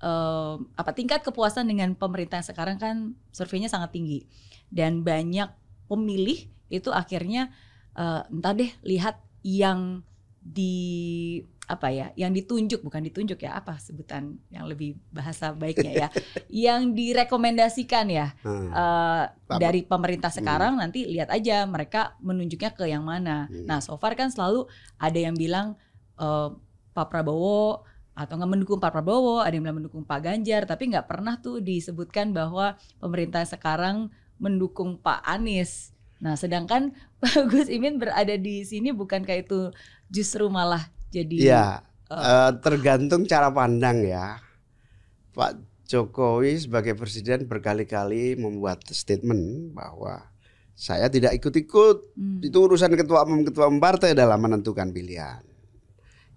eh, 0.04 0.56
apa 0.60 0.92
tingkat 0.92 1.24
kepuasan 1.24 1.66
dengan 1.72 1.96
pemerintah 1.96 2.44
yang 2.44 2.48
sekarang 2.48 2.76
kan 2.76 3.16
surveinya 3.32 3.72
sangat 3.72 3.96
tinggi 3.96 4.28
dan 4.68 5.02
banyak 5.08 5.48
pemilih 5.88 6.52
itu 6.68 6.92
akhirnya 6.92 7.50
eh, 7.96 8.22
entah 8.28 8.54
deh 8.54 8.72
lihat 8.84 9.24
yang 9.44 10.04
di 10.44 11.40
apa 11.64 11.88
ya, 11.88 12.12
yang 12.20 12.36
ditunjuk 12.36 12.84
bukan 12.84 13.08
ditunjuk 13.08 13.40
ya 13.40 13.56
apa 13.56 13.80
sebutan 13.80 14.36
yang 14.52 14.68
lebih 14.68 15.00
bahasa 15.16 15.56
baiknya 15.56 15.92
ya, 15.96 16.08
yang 16.68 16.92
direkomendasikan 16.92 18.12
ya 18.12 18.36
eh, 18.44 19.24
Apa? 19.32 19.56
dari 19.56 19.88
pemerintah 19.88 20.28
sekarang 20.28 20.84
nanti 20.84 21.08
lihat 21.08 21.32
aja 21.32 21.64
mereka 21.64 22.20
menunjuknya 22.20 22.76
ke 22.76 22.92
yang 22.92 23.08
mana. 23.08 23.48
Hmm. 23.48 23.64
Nah, 23.64 23.80
so 23.80 23.96
far 23.96 24.20
kan 24.20 24.28
selalu 24.28 24.68
ada 25.00 25.16
yang 25.16 25.40
bilang 25.40 25.80
eh, 26.20 26.50
Pak 26.92 27.08
Prabowo 27.08 27.88
atau 28.14 28.38
nggak 28.38 28.52
mendukung 28.52 28.78
Pak 28.78 28.94
Prabowo, 28.94 29.42
ada 29.42 29.54
yang 29.58 29.66
bilang 29.66 29.82
mendukung 29.82 30.06
Pak 30.06 30.22
Ganjar, 30.22 30.70
tapi 30.70 30.94
nggak 30.94 31.10
pernah 31.10 31.42
tuh 31.42 31.58
disebutkan 31.58 32.30
bahwa 32.30 32.78
pemerintah 33.02 33.42
sekarang 33.42 34.14
mendukung 34.38 35.02
Pak 35.02 35.26
Anies. 35.26 35.98
Nah, 36.22 36.38
sedangkan 36.38 36.94
Pak 37.22 37.50
Gus 37.50 37.68
Imin 37.74 37.98
berada 37.98 38.38
di 38.38 38.62
sini 38.64 38.94
bukankah 38.94 39.42
itu 39.42 39.74
justru 40.14 40.46
malah 40.46 40.86
jadi 41.10 41.36
ya 41.42 41.66
eh, 42.14 42.52
tergantung 42.62 43.26
cara 43.26 43.50
pandang 43.50 44.06
ya. 44.06 44.38
Pak 45.34 45.58
Jokowi 45.90 46.54
sebagai 46.62 46.94
presiden 46.94 47.50
berkali-kali 47.50 48.38
membuat 48.38 48.86
statement 48.94 49.74
bahwa 49.74 50.22
saya 50.74 51.10
tidak 51.10 51.38
ikut-ikut 51.38 52.18
hmm, 52.18 52.46
itu 52.46 52.58
urusan 52.58 52.94
ketua 52.98 53.26
umum 53.26 53.46
ketua 53.46 53.70
umum 53.70 53.82
partai 53.82 54.18
dalam 54.18 54.42
menentukan 54.42 54.90
pilihan 54.90 55.42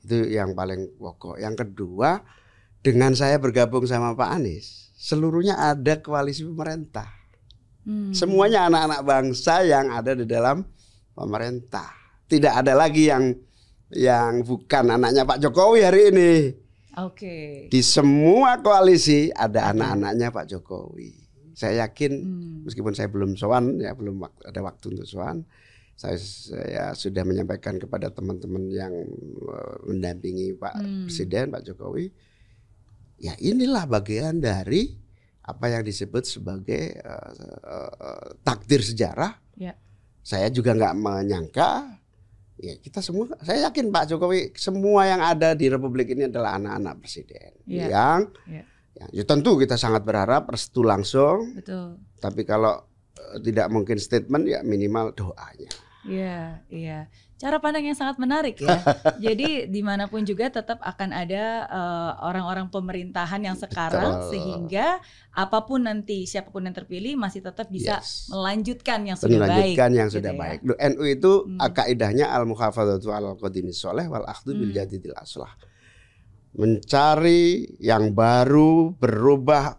itu 0.07 0.31
yang 0.31 0.55
paling 0.55 0.95
pokok. 0.95 1.43
Yang 1.43 1.67
kedua 1.67 2.23
dengan 2.81 3.19
saya 3.19 3.43
bergabung 3.43 3.83
sama 3.91 4.15
Pak 4.15 4.31
Anies 4.31 4.87
seluruhnya 4.97 5.59
ada 5.59 6.01
koalisi 6.01 6.47
pemerintah. 6.47 7.11
Hmm, 7.87 8.11
semuanya 8.11 8.67
anak-anak 8.67 9.03
bangsa 9.07 9.63
yang 9.63 9.91
ada 9.93 10.15
di 10.15 10.27
dalam 10.27 10.65
pemerintah. 11.13 11.91
Tidak 12.27 12.51
ada 12.51 12.75
lagi 12.75 13.11
yang 13.11 13.35
yang 13.95 14.43
bukan 14.43 14.91
anaknya 14.91 15.23
Pak 15.23 15.39
Jokowi 15.39 15.81
hari 15.83 16.03
ini. 16.11 16.33
Oke. 16.97 17.69
di 17.69 17.85
semua 17.85 18.57
koalisi 18.65 19.29
ada 19.37 19.69
anak-anaknya 19.69 20.33
Pak 20.33 20.49
Jokowi. 20.49 21.13
Saya 21.53 21.85
yakin 21.85 22.13
Hmm. 22.25 22.65
meskipun 22.65 22.97
saya 22.97 23.13
belum 23.13 23.37
sowan 23.37 23.77
ya 23.85 23.93
belum 23.93 24.17
ada 24.25 24.61
waktu 24.65 24.97
untuk 24.97 25.05
sowan 25.05 25.45
saya, 25.97 26.21
saya 26.21 26.85
sudah 26.93 27.25
menyampaikan 27.25 27.81
kepada 27.81 28.13
teman-teman 28.13 28.69
yang 28.69 28.93
eh, 28.93 29.77
mendampingi 29.89 30.53
Pak 30.55 30.75
Hmm. 30.77 31.05
Presiden 31.09 31.49
Pak 31.49 31.65
Jokowi 31.65 32.13
ya 33.17 33.33
inilah 33.41 33.89
bagian 33.89 34.37
dari 34.39 34.93
apa 35.41 35.73
yang 35.73 35.81
disebut 35.81 36.29
sebagai 36.29 37.01
eh, 37.01 37.33
eh, 37.65 38.27
takdir 38.45 38.81
sejarah 38.81 39.41
Ya. 39.57 39.73
saya 40.21 40.53
juga 40.53 40.77
nggak 40.77 40.95
menyangka 40.95 41.97
ya 42.61 42.77
kita 42.77 43.01
semua 43.01 43.33
saya 43.41 43.73
yakin 43.73 43.89
Pak 43.89 44.05
Jokowi 44.07 44.53
semua 44.53 45.09
yang 45.09 45.25
ada 45.25 45.57
di 45.57 45.73
Republik 45.73 46.13
ini 46.13 46.29
adalah 46.29 46.61
anak-anak 46.61 47.01
presiden 47.01 47.57
Ya. 47.65 47.89
yang 47.89 48.21
Ya. 48.45 48.63
ya, 49.01 49.05
ya 49.17 49.25
tentu 49.25 49.57
kita 49.57 49.81
sangat 49.81 50.05
berharap 50.05 50.45
restu 50.53 50.85
langsung 50.85 51.57
Betul. 51.57 52.05
tapi 52.21 52.45
kalau 52.45 52.85
tidak 53.41 53.73
mungkin 53.73 53.97
statement 53.97 54.45
ya 54.45 54.61
minimal 54.61 55.09
doanya. 55.17 55.73
Iya, 56.07 56.63
iya. 56.71 56.99
Cara 57.37 57.59
pandang 57.59 57.85
yang 57.85 57.93
sangat 57.93 58.17
menarik 58.17 58.57
ya. 58.57 58.79
Jadi 59.27 59.67
di 59.67 59.83
mana 59.83 60.07
pun 60.07 60.23
juga 60.23 60.49
tetap 60.49 60.79
akan 60.79 61.11
ada 61.11 61.45
eh, 61.67 62.11
orang-orang 62.23 62.71
pemerintahan 62.71 63.43
yang 63.43 63.53
sekarang 63.55 64.25
Betul. 64.25 64.31
sehingga 64.31 65.03
apa 65.35 65.59
pun 65.63 65.85
nanti 65.85 66.25
siapa 66.25 66.49
pun 66.49 66.63
yang 66.63 66.73
terpilih 66.73 67.19
masih 67.19 67.43
tetap 67.43 67.69
bisa 67.69 67.99
Yes. 68.01 68.31
melanjutkan 68.31 69.05
yang 69.05 69.19
sudah 69.19 69.37
baik. 69.37 69.51
Melanjutkan 69.77 69.91
yang 69.93 70.09
gitu 70.09 70.17
sudah 70.23 70.33
ya. 70.33 70.39
baik. 70.39 70.59
NU 70.65 71.05
itu 71.05 71.33
Hmm. 71.45 71.59
kaidahnya 71.69 72.27
al 72.31 72.47
muhafadzatu 72.47 73.09
al 73.11 73.35
qadimis 73.37 73.77
soleh 73.77 74.07
wal 74.07 74.25
akhdhu 74.25 74.55
bil 74.55 74.71
Hmm. 74.71 74.79
jadidil 74.79 75.17
aslah. 75.19 75.51
Mencari 76.57 77.69
yang 77.79 78.17
baru 78.17 78.97
berubah 78.97 79.77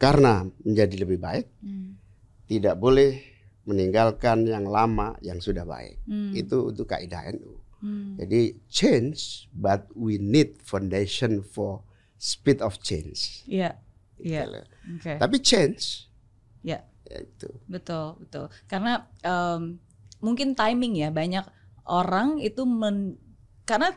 karena 0.00 0.48
menjadi 0.64 0.96
lebih 0.98 1.18
baik, 1.20 1.46
Hmm, 1.60 2.00
tidak 2.48 2.74
boleh 2.74 3.20
meninggalkan 3.64 4.42
yang 4.42 4.64
lama 4.64 5.14
yang 5.20 5.38
sudah 5.38 5.62
baik. 5.62 6.02
hmm, 6.04 6.34
Itu 6.34 6.68
untuk 6.68 6.86
kaidah 6.86 7.30
NU. 7.30 7.58
hmm. 7.80 8.18
Jadi 8.18 8.40
change 8.66 9.46
but 9.50 9.86
we 9.92 10.16
need 10.16 10.58
foundation 10.60 11.40
for 11.40 11.82
speed 12.16 12.58
of 12.58 12.78
change. 12.78 13.42
Iya, 13.44 13.78
iya. 14.18 14.42
Gitu. 14.46 14.60
Oke. 14.98 15.12
Tapi 15.16 15.36
change 15.38 16.06
Ya. 16.62 16.82
ya 17.04 17.18
itu. 17.20 17.50
Betul, 17.66 18.18
betul. 18.18 18.46
Karena 18.66 19.06
em, 19.20 19.78
mungkin 20.18 20.54
timing 20.54 20.94
ya 20.96 21.10
banyak 21.10 21.42
orang 21.84 22.38
itu 22.38 22.62
men 22.62 23.18
karena 23.62 23.90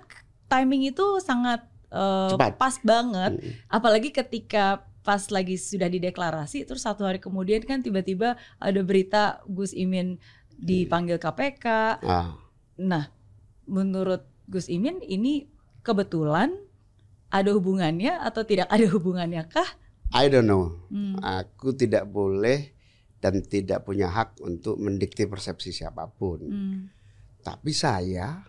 timing 0.45 0.89
itu 0.89 1.18
sangat 1.20 1.61
eh, 1.88 2.30
Cepat. 2.34 2.57
pas 2.57 2.76
banget 2.82 3.38
Mm. 3.38 3.53
apalagi 3.68 4.09
ketika 4.09 4.86
pas 5.05 5.21
lagi 5.29 5.55
sudah 5.61 5.85
dideklarasi 5.85 6.65
terus 6.65 6.81
satu 6.81 7.05
hari 7.05 7.21
kemudian 7.21 7.61
kan 7.61 7.85
tiba-tiba 7.85 8.35
ada 8.57 8.81
berita 8.81 9.45
Gus 9.45 9.71
Imin 9.71 10.17
dipanggil 10.57 11.21
KPK. 11.21 11.65
Ah, 12.01 12.41
Nah, 12.75 13.07
menurut 13.67 14.27
Gus 14.51 14.67
Imin 14.67 14.99
ini 14.99 15.47
kebetulan 15.81 16.51
ada 17.31 17.49
hubungannya 17.55 18.19
atau 18.19 18.43
tidak 18.43 18.67
ada 18.67 18.87
hubungannya 18.91 19.47
kah? 19.47 19.67
I 20.13 20.27
don't 20.27 20.47
know. 20.47 20.75
Hmm. 20.91 21.17
Aku 21.23 21.73
tidak 21.73 22.07
boleh 22.11 22.75
dan 23.23 23.41
tidak 23.41 23.87
punya 23.87 24.11
hak 24.11 24.37
untuk 24.43 24.77
mendikte 24.77 25.25
persepsi 25.25 25.73
siapa 25.73 26.05
pun. 26.11 26.39
Hmm. 26.45 26.79
Tapi 27.41 27.71
saya 27.73 28.43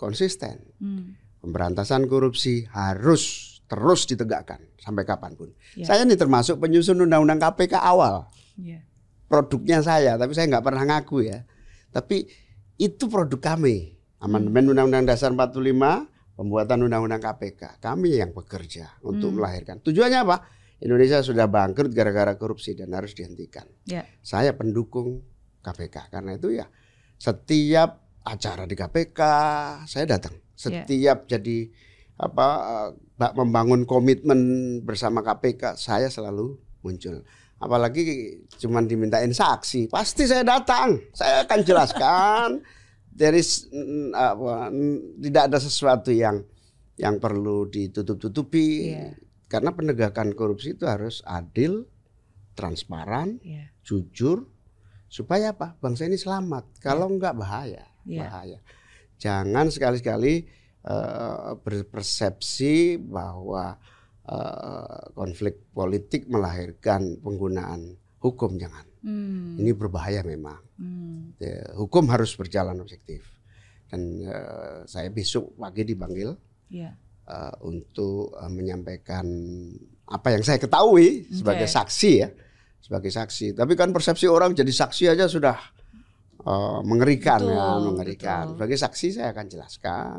konsisten. 0.00 0.62
Hmm. 0.80 1.18
Pemberantasan 1.40 2.04
korupsi 2.04 2.68
harus 2.68 3.49
terus 3.70 4.02
ditegakkan 4.02 4.58
sampai 4.82 5.06
kapan 5.06 5.38
pun. 5.38 5.54
Ya. 5.78 5.86
Saya 5.86 6.02
ini 6.02 6.18
termasuk 6.18 6.58
penyusun 6.58 6.98
undang-undang 6.98 7.38
KPK 7.38 7.78
awal. 7.78 8.26
Iya. 8.58 8.82
Produknya 9.30 9.78
saya, 9.78 10.18
tapi 10.18 10.34
saya 10.34 10.50
nggak 10.50 10.66
pernah 10.66 10.82
ngaku 10.82 11.22
ya. 11.22 11.46
Tapi 11.94 12.26
itu 12.74 13.06
produk 13.06 13.38
kami. 13.38 13.94
Amandemen 14.20 14.74
Undang-Undang 14.74 15.06
Dasar 15.08 15.30
45, 15.32 16.04
pembuatan 16.36 16.82
Undang-Undang 16.84 17.22
KPK. 17.22 17.78
Kami 17.80 18.18
yang 18.20 18.34
bekerja 18.34 19.00
untuk 19.00 19.32
Hmm. 19.32 19.40
melahirkan. 19.40 19.80
Tujuannya 19.80 20.20
apa? 20.26 20.36
Indonesia 20.80 21.20
sudah 21.22 21.46
bangkrut 21.46 21.92
gara-gara 21.92 22.34
korupsi 22.34 22.72
dan 22.74 22.90
harus 22.92 23.14
dihentikan. 23.14 23.64
Ya. 23.86 24.04
Saya 24.20 24.52
pendukung 24.52 25.24
KPK 25.60 26.08
karena 26.10 26.36
itu 26.36 26.56
ya 26.56 26.66
setiap 27.20 28.00
acara 28.24 28.64
di 28.64 28.72
KPK 28.72 29.20
saya 29.84 30.04
datang. 30.08 30.32
Ya. 30.36 30.48
Setiap 30.56 31.28
jadi 31.28 31.68
apa 32.20 32.48
eh, 33.16 33.32
membangun 33.32 33.88
komitmen 33.88 34.40
bersama 34.84 35.24
KPK 35.24 35.80
saya 35.80 36.12
selalu 36.12 36.60
muncul. 36.84 37.24
apalagi 37.60 38.40
cuman 38.56 38.88
dimintain 38.88 39.28
saksi, 39.36 39.92
pasti 39.92 40.24
saya 40.24 40.40
datang. 40.40 40.96
Saya 41.12 41.44
akan 41.44 41.60
jelaskan. 41.60 42.48
Dari 43.20 43.44
apa, 44.16 44.72
tidak 45.20 45.42
ada 45.52 45.58
sesuatu 45.60 46.08
yang 46.08 46.40
yang 46.96 47.20
perlu 47.20 47.68
ditutup-tutupi. 47.68 48.96
Iya. 48.96 49.12
Karena 49.44 49.76
penegakan 49.76 50.32
korupsi 50.32 50.72
itu 50.72 50.88
harus 50.88 51.20
adil, 51.28 51.84
transparan, 52.56 53.36
Iya. 53.44 53.68
jujur 53.84 54.48
supaya 55.12 55.52
apa? 55.52 55.76
Bangsa 55.84 56.08
ini 56.08 56.16
selamat. 56.16 56.80
Kalau 56.80 57.12
enggak 57.12 57.36
bahaya, 57.36 57.84
Iya. 58.08 58.24
bahaya. 58.24 58.58
Jangan 59.20 59.68
sekali-kali 59.68 60.48
eh, 60.82 61.50
berpersepsi 61.56 62.74
bahwa 63.00 63.76
eh, 64.24 65.02
konflik 65.12 65.68
politik 65.72 66.26
melahirkan 66.26 67.18
penggunaan 67.18 67.94
hukum 68.20 68.56
jangan. 68.56 68.84
Hmm. 69.00 69.56
Ini 69.56 69.72
berbahaya 69.72 70.20
memang. 70.20 70.60
Hmm. 70.76 71.32
Ya, 71.40 71.72
hukum 71.72 72.04
harus 72.12 72.36
berjalan 72.36 72.76
objektif. 72.78 73.24
Dan 73.88 74.20
eh, 74.22 74.84
saya 74.84 75.08
besok 75.08 75.56
pagi 75.56 75.82
dipanggil 75.82 76.30
Iya. 76.70 76.94
eh, 77.26 77.54
untuk 77.64 78.36
eh, 78.36 78.50
menyampaikan 78.52 79.26
apa 80.10 80.34
yang 80.34 80.42
saya 80.42 80.58
ketahui 80.58 81.30
sebagai 81.30 81.64
Oke. 81.66 81.74
saksi 81.74 82.12
ya, 82.18 82.28
sebagai 82.78 83.10
saksi. 83.10 83.54
Tapi 83.54 83.72
kan 83.74 83.90
persepsi 83.90 84.26
orang 84.26 84.52
jadi 84.52 84.70
saksi 84.70 85.04
aja 85.10 85.26
sudah 85.26 85.56
eh, 86.44 86.80
mengerikan 86.84 87.40
Betul, 87.40 87.56
ya, 87.56 87.66
mengerikan. 87.82 88.42
betul. 88.44 88.52
Sebagai 88.60 88.76
saksi 88.78 89.06
saya 89.16 89.28
akan 89.32 89.46
jelaskan. 89.48 90.18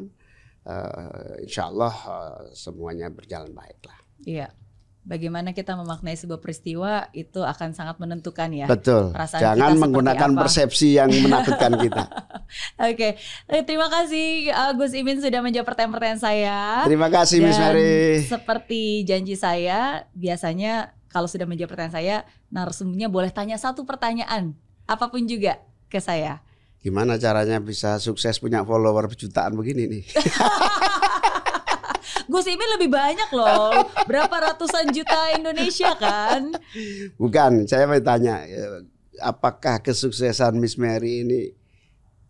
Eh, 0.62 1.41
insya 1.41 1.68
Allah 1.68 1.89
eh, 1.89 2.41
semuanya 2.53 3.09
berjalan 3.09 3.49
baik 3.49 3.82
lah. 3.84 3.97
Iya. 4.22 4.47
Bagaimana 5.01 5.49
kita 5.49 5.74
memaknai 5.74 6.14
sebuah 6.14 6.38
peristiwa 6.38 7.09
itu 7.09 7.41
akan 7.41 7.74
sangat 7.74 7.97
menentukan 7.97 8.53
ya. 8.53 8.70
Betul. 8.70 9.09
perasaan 9.09 9.41
Jangan 9.41 9.74
kita 9.74 9.82
menggunakan 9.82 10.30
apa. 10.30 10.39
persepsi 10.45 10.93
yang 10.93 11.09
menakutkan 11.09 11.74
kita. 11.82 12.05
Oke, 12.86 13.18
Eh, 13.49 13.64
terima 13.66 13.89
kasih 13.89 14.53
uh, 14.53 14.78
Gus 14.78 14.93
Imin 14.93 15.18
sudah 15.18 15.41
menjawab 15.41 15.74
pertanyaan-pertanyaan 15.74 16.22
saya. 16.22 16.57
Terima 16.86 17.09
kasih 17.09 17.41
Miss 17.41 17.57
Dan 17.57 17.74
Mary. 17.74 18.22
seperti 18.22 19.01
janji 19.01 19.34
saya, 19.34 20.05
biasanya 20.14 20.93
kalau 21.09 21.26
sudah 21.26 21.49
menjawab 21.49 21.74
pertanyaan 21.74 21.97
saya, 21.97 22.16
narasumbernya 22.53 23.09
boleh 23.09 23.34
tanya 23.34 23.57
satu 23.57 23.82
pertanyaan, 23.82 24.53
apa 24.86 25.09
pun 25.09 25.26
juga 25.26 25.57
ke 25.89 25.97
saya. 25.97 26.45
Gimana 26.82 27.14
caranya 27.22 27.62
bisa 27.62 28.02
sukses 28.02 28.42
punya 28.42 28.66
follower 28.66 29.14
jutaan 29.14 29.54
begini 29.54 29.86
nih? 29.86 30.04
Gus 32.32 32.48
Imin 32.48 32.70
lebih 32.80 32.90
banyak 32.90 33.30
loh, 33.36 33.92
berapa 34.08 34.32
ratusan 34.32 34.90
juta 34.90 35.36
Indonesia 35.36 35.94
kan? 36.00 36.56
Bukan, 37.20 37.68
saya 37.70 37.86
mau 37.86 38.00
tanya, 38.00 38.42
eh, 38.48 38.88
apakah 39.22 39.84
kesuksesan 39.84 40.56
Miss 40.58 40.80
Mary 40.80 41.28
ini 41.28 41.52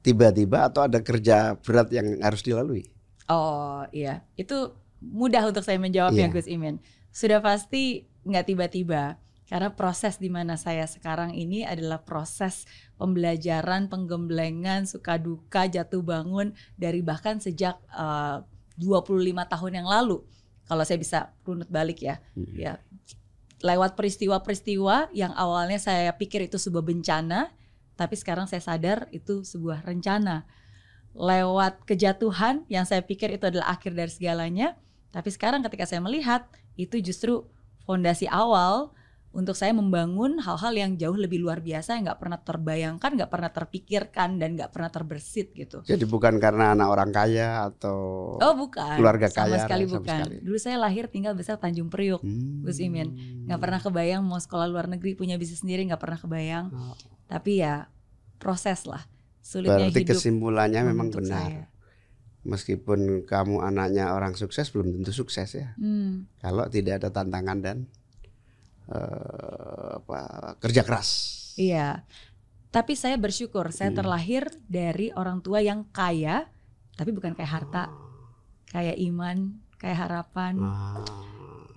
tiba-tiba 0.01 0.67
atau 0.67 0.89
ada 0.89 0.99
kerja 0.99 1.55
berat 1.61 1.93
yang 1.93 2.17
harus 2.19 2.41
dilalui? 2.41 2.89
Oh 3.29 3.85
iya, 3.93 4.25
itu 4.35 4.73
mudah 4.99 5.47
untuk 5.47 5.63
saya 5.63 5.79
menjawabnya 5.79 6.27
Iya. 6.27 6.33
Gus 6.33 6.49
Imin. 6.49 6.81
Sudah 7.13 7.39
pasti 7.39 8.09
nggak 8.27 8.51
tiba-tiba. 8.51 9.15
Karena 9.51 9.67
proses 9.75 10.15
di 10.15 10.31
mana 10.31 10.55
saya 10.55 10.87
sekarang 10.87 11.35
ini 11.35 11.67
adalah 11.67 11.99
proses 11.99 12.63
pembelajaran, 12.95 13.91
penggemblengan, 13.91 14.87
suka 14.87 15.19
duka, 15.19 15.67
jatuh 15.67 15.99
bangun 15.99 16.55
dari 16.79 17.03
bahkan 17.03 17.35
sejak 17.35 17.75
eh, 17.91 18.39
25 18.79 19.27
tahun 19.51 19.71
yang 19.83 19.87
lalu. 19.91 20.23
Kalau 20.71 20.87
saya 20.87 20.95
bisa 20.95 21.19
runut 21.43 21.67
balik 21.67 21.99
ya. 21.99 22.23
Hmm. 22.31 22.47
Ya. 22.55 22.79
Lewat 23.59 23.99
peristiwa-peristiwa 23.99 25.11
yang 25.11 25.35
awalnya 25.35 25.83
saya 25.83 26.15
pikir 26.15 26.47
itu 26.47 26.55
sebuah 26.55 26.87
bencana, 26.87 27.51
tapi 27.99 28.15
sekarang 28.15 28.47
saya 28.47 28.63
sadar 28.63 29.11
itu 29.11 29.43
sebuah 29.43 29.83
rencana. 29.83 30.47
Lewat 31.11 31.83
kejatuhan 31.83 32.63
yang 32.71 32.87
saya 32.87 33.03
pikir 33.03 33.35
itu 33.35 33.51
adalah 33.51 33.75
akhir 33.75 33.99
dari 33.99 34.07
segalanya, 34.07 34.79
tapi 35.11 35.27
sekarang 35.27 35.59
ketika 35.67 35.83
saya 35.83 35.99
melihat 35.99 36.47
itu 36.79 37.03
justru 37.03 37.43
fondasi 37.83 38.31
awal 38.31 38.95
untuk 39.31 39.55
saya 39.55 39.71
membangun 39.71 40.37
hal-hal 40.37 40.73
yang 40.73 40.91
jauh 40.95 41.15
lebih 41.15 41.39
luar 41.39 41.59
biasa 41.59 41.95
yang 41.95 42.03
nggak 42.03 42.19
pernah 42.19 42.35
terbayangkan, 42.37 43.09
nggak 43.15 43.27
pernah 43.27 43.47
terpikirkan 43.47 44.35
dan 44.35 44.59
nggak 44.59 44.69
pernah 44.69 44.87
terbersit 44.87 45.51
gitu. 45.51 45.79
Jadi 45.81 46.03
bukan 46.03 46.35
karena 46.35 46.75
anak 46.75 46.87
orang 46.87 47.09
kaya 47.09 47.63
atau 47.65 48.35
Oh 48.37 48.53
bukan, 48.53 48.99
keluarga 48.99 49.25
sama 49.25 49.55
kaya, 49.55 49.63
sekali 49.63 49.83
sama 49.85 49.95
bukan. 49.97 50.17
sekali. 50.19 50.35
Dulu 50.41 50.57
saya 50.57 50.77
lahir 50.77 51.07
tinggal 51.07 51.31
besar 51.31 51.55
Tanjung 51.57 51.87
Priuk, 51.87 52.19
Hmm. 52.19 52.61
Gus 52.61 52.77
Imin. 52.77 53.15
nggak 53.47 53.57
pernah 53.57 53.79
kebayang 53.79 54.19
mau 54.19 54.35
sekolah 54.35 54.67
luar 54.67 54.85
negeri 54.85 55.15
punya 55.15 55.39
bisnis 55.39 55.59
sendiri 55.59 55.83
nggak 55.85 55.97
pernah 55.97 56.19
kebayang. 56.19 56.65
Oh, 56.69 56.95
Tapi 57.25 57.51
ya 57.57 57.87
proses 58.35 58.83
lah, 58.83 59.07
sulitnya 59.39 59.87
Berarti 59.87 60.01
hidup. 60.01 60.11
kesimpulannya 60.11 60.81
memang 60.83 61.07
benar. 61.07 61.31
saya. 61.47 61.63
Meskipun 62.41 62.99
kamu 63.23 63.61
anaknya 63.61 64.11
orang 64.11 64.33
sukses 64.33 64.67
belum 64.67 64.91
tentu 64.91 65.13
sukses 65.13 65.53
ya. 65.53 65.77
Hmm, 65.77 66.25
Kalau 66.35 66.65
tidak 66.67 66.99
ada 66.99 67.13
tantangan 67.13 67.61
dan 67.61 67.77
eh, 68.91 69.89
apa, 69.97 70.19
kerja 70.59 70.83
keras. 70.83 71.09
iya. 71.55 72.03
Tapi 72.69 72.95
saya 72.95 73.15
bersyukur 73.15 73.67
saya 73.69 73.91
Hmm. 73.91 73.99
terlahir 73.99 74.47
dari 74.65 75.11
orang 75.11 75.39
tua 75.39 75.59
yang 75.59 75.83
kaya, 75.91 76.47
tapi 76.93 77.11
bukan 77.11 77.31
kayak 77.31 77.51
harta, 77.51 77.91
kayak 78.67 78.95
iman, 79.01 79.37
kayak 79.75 79.99
harapan. 79.99 80.55
Ah, 80.55 81.03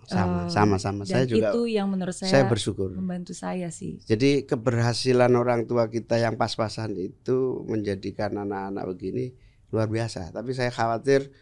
sama, 0.07 0.47
Eh, 0.47 0.53
sama, 0.53 0.77
sama. 0.77 1.03
Dan 1.03 1.11
Saya 1.11 1.27
juga, 1.27 1.51
itu 1.51 1.67
yang 1.67 1.91
menurut 1.91 2.15
saya, 2.15 2.31
saya 2.31 2.45
bersyukur. 2.47 2.95
membantu 2.95 3.35
saya 3.35 3.71
sih. 3.71 3.99
Jadi 4.05 4.45
keberhasilan 4.45 5.35
orang 5.35 5.65
tua 5.65 5.89
kita 5.89 6.15
yang 6.15 6.37
pas-pasan 6.37 6.95
itu 6.95 7.67
menjadikan 7.67 8.31
anak-anak 8.37 8.85
begini 8.87 9.35
luar 9.71 9.89
biasa. 9.89 10.31
Tapi 10.31 10.53
saya 10.53 10.71
khawatir 10.71 11.35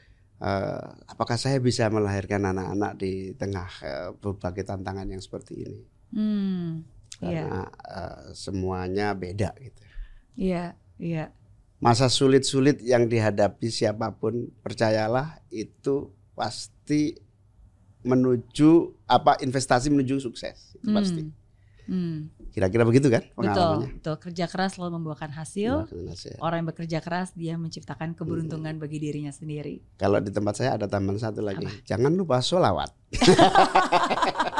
eh, 0.42 0.84
apakah 1.12 1.36
saya 1.38 1.58
bisa 1.62 1.86
melahirkan 1.88 2.42
anak-anak 2.52 2.92
di 2.98 3.12
tengah 3.38 3.70
eh, 3.82 4.08
berbagai 4.18 4.64
tantangan 4.66 5.06
yang 5.08 5.22
seperti 5.22 5.54
ini. 5.64 5.80
Hmm, 6.12 6.84
iya, 7.24 7.46
Karena 7.46 7.60
eh, 7.70 8.22
semuanya 8.34 9.14
beda 9.16 9.54
gitu. 9.58 9.82
iya, 10.36 10.74
iya. 10.98 11.32
Masa 11.82 12.06
sulit-sulit 12.06 12.78
yang 12.82 13.10
dihadapi 13.10 13.66
siapa 13.66 14.14
pun 14.14 14.34
percayalah 14.62 15.42
itu 15.50 16.14
pasti 16.38 17.18
menuju 18.02 18.70
apa 19.06 19.38
investasi 19.42 19.90
menuju 19.90 20.18
sukses. 20.22 20.74
Itu 20.78 20.90
Hmm, 20.90 20.96
pasti. 20.98 21.22
hmm. 21.86 22.18
Kira-kira 22.52 22.84
begitu 22.84 23.08
kan 23.08 23.24
Betul, 23.24 23.32
pengalamannya? 23.34 23.88
betul. 23.96 24.14
Kerja 24.20 24.44
keras 24.44 24.76
selalu 24.76 25.00
membuahkan 25.00 25.32
hasil. 25.32 25.88
Hasil. 25.88 26.36
Orang 26.36 26.60
yang 26.60 26.68
bekerja 26.68 26.98
keras 27.00 27.32
dia 27.32 27.56
menciptakan 27.56 28.12
keberuntungan 28.12 28.76
Hmm. 28.76 28.82
bagi 28.84 29.00
dirinya 29.00 29.32
sendiri. 29.32 29.80
Kalau 29.96 30.20
di 30.20 30.28
tempat 30.28 30.54
saya 30.54 30.76
ada 30.76 30.84
tambahan 30.84 31.16
satu 31.18 31.40
lagi. 31.40 31.64
Jangan 31.82 32.12
lupa 32.12 32.38
sholawat. 32.38 32.92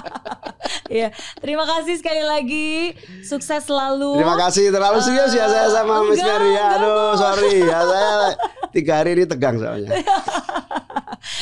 Iya, 0.89 1.09
terima 1.41 1.65
kasih 1.65 1.97
sekali 1.97 2.21
lagi. 2.21 2.93
Sukses 3.25 3.65
selalu. 3.65 4.21
Terima 4.21 4.37
kasih 4.37 4.69
terlalu 4.69 5.01
serius 5.01 5.33
ya 5.33 5.49
saya 5.49 5.73
sama 5.73 6.05
Miss 6.05 6.21
enggak, 6.21 6.37
Mary 6.37 6.53
ya. 6.53 6.65
Aduh 6.77 7.13
sorry 7.17 7.55
ya 7.65 7.81
saya 7.81 8.13
tiga 8.77 9.01
hari 9.01 9.17
ini 9.17 9.25
tegang 9.25 9.57
soalnya. 9.57 9.89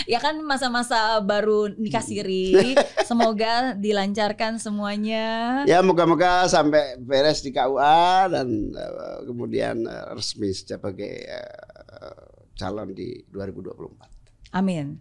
Ya 0.05 0.21
kan 0.21 0.39
masa-masa 0.45 1.19
baru 1.25 1.73
nikah 1.77 2.05
siri. 2.05 2.77
Semoga 3.09 3.75
dilancarkan 3.77 4.61
semuanya. 4.61 5.63
Ya 5.65 5.81
moga-moga 5.81 6.47
sampai 6.47 7.01
beres 7.01 7.41
di 7.41 7.51
KUA 7.51 8.31
dan 8.33 8.49
eh, 8.73 9.19
kemudian 9.25 9.85
eh, 9.85 10.05
resmi 10.15 10.53
sebagai 10.53 11.27
eh, 11.27 12.25
calon 12.57 12.93
di 12.93 13.25
2024. 13.33 14.55
Amin. 14.57 15.01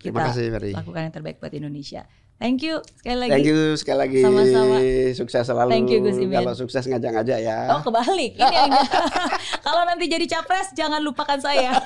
Terima 0.00 0.24
Kita 0.24 0.28
kasih 0.32 0.46
Mary. 0.52 0.72
lakukan 0.76 1.02
yang 1.08 1.14
terbaik 1.14 1.36
buat 1.40 1.52
Indonesia. 1.52 2.04
Thank 2.40 2.64
you 2.64 2.80
sekali 2.96 3.16
lagi. 3.20 3.32
Thank 3.36 3.48
you 3.52 3.60
sekali 3.76 3.98
lagi. 4.00 4.20
Sama-sama. 4.24 4.76
Sukses 5.12 5.44
selalu. 5.44 5.70
Thank 5.76 5.92
you, 5.92 6.00
Gus 6.00 6.16
Imin. 6.16 6.40
Kalau 6.40 6.56
sukses 6.56 6.84
ngajak-ngajak 6.88 7.38
ya. 7.44 7.68
Oh 7.68 7.84
kebalik. 7.84 8.32
Ini 8.40 8.54
yang 8.64 8.72
kalau 9.68 9.84
nanti 9.84 10.08
jadi 10.08 10.24
capres 10.24 10.72
jangan 10.72 11.04
lupakan 11.04 11.36
saya. 11.36 11.76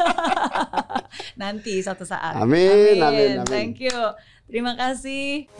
nanti 1.42 1.82
suatu 1.82 2.06
saat. 2.06 2.38
Amin, 2.38 3.02
amin, 3.02 3.42
amin. 3.42 3.50
Thank 3.50 3.82
you. 3.82 3.98
Terima 4.46 4.78
kasih. 4.78 5.50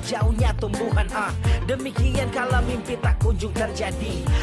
Hijaunya 0.00 0.50
tumbuhan. 0.56 1.06
Ah, 1.12 1.32
demikian 1.68 2.32
kalau 2.32 2.64
mimpi 2.64 2.96
tak 2.96 3.20
kunjung 3.20 3.52
terjadi. 3.52 4.24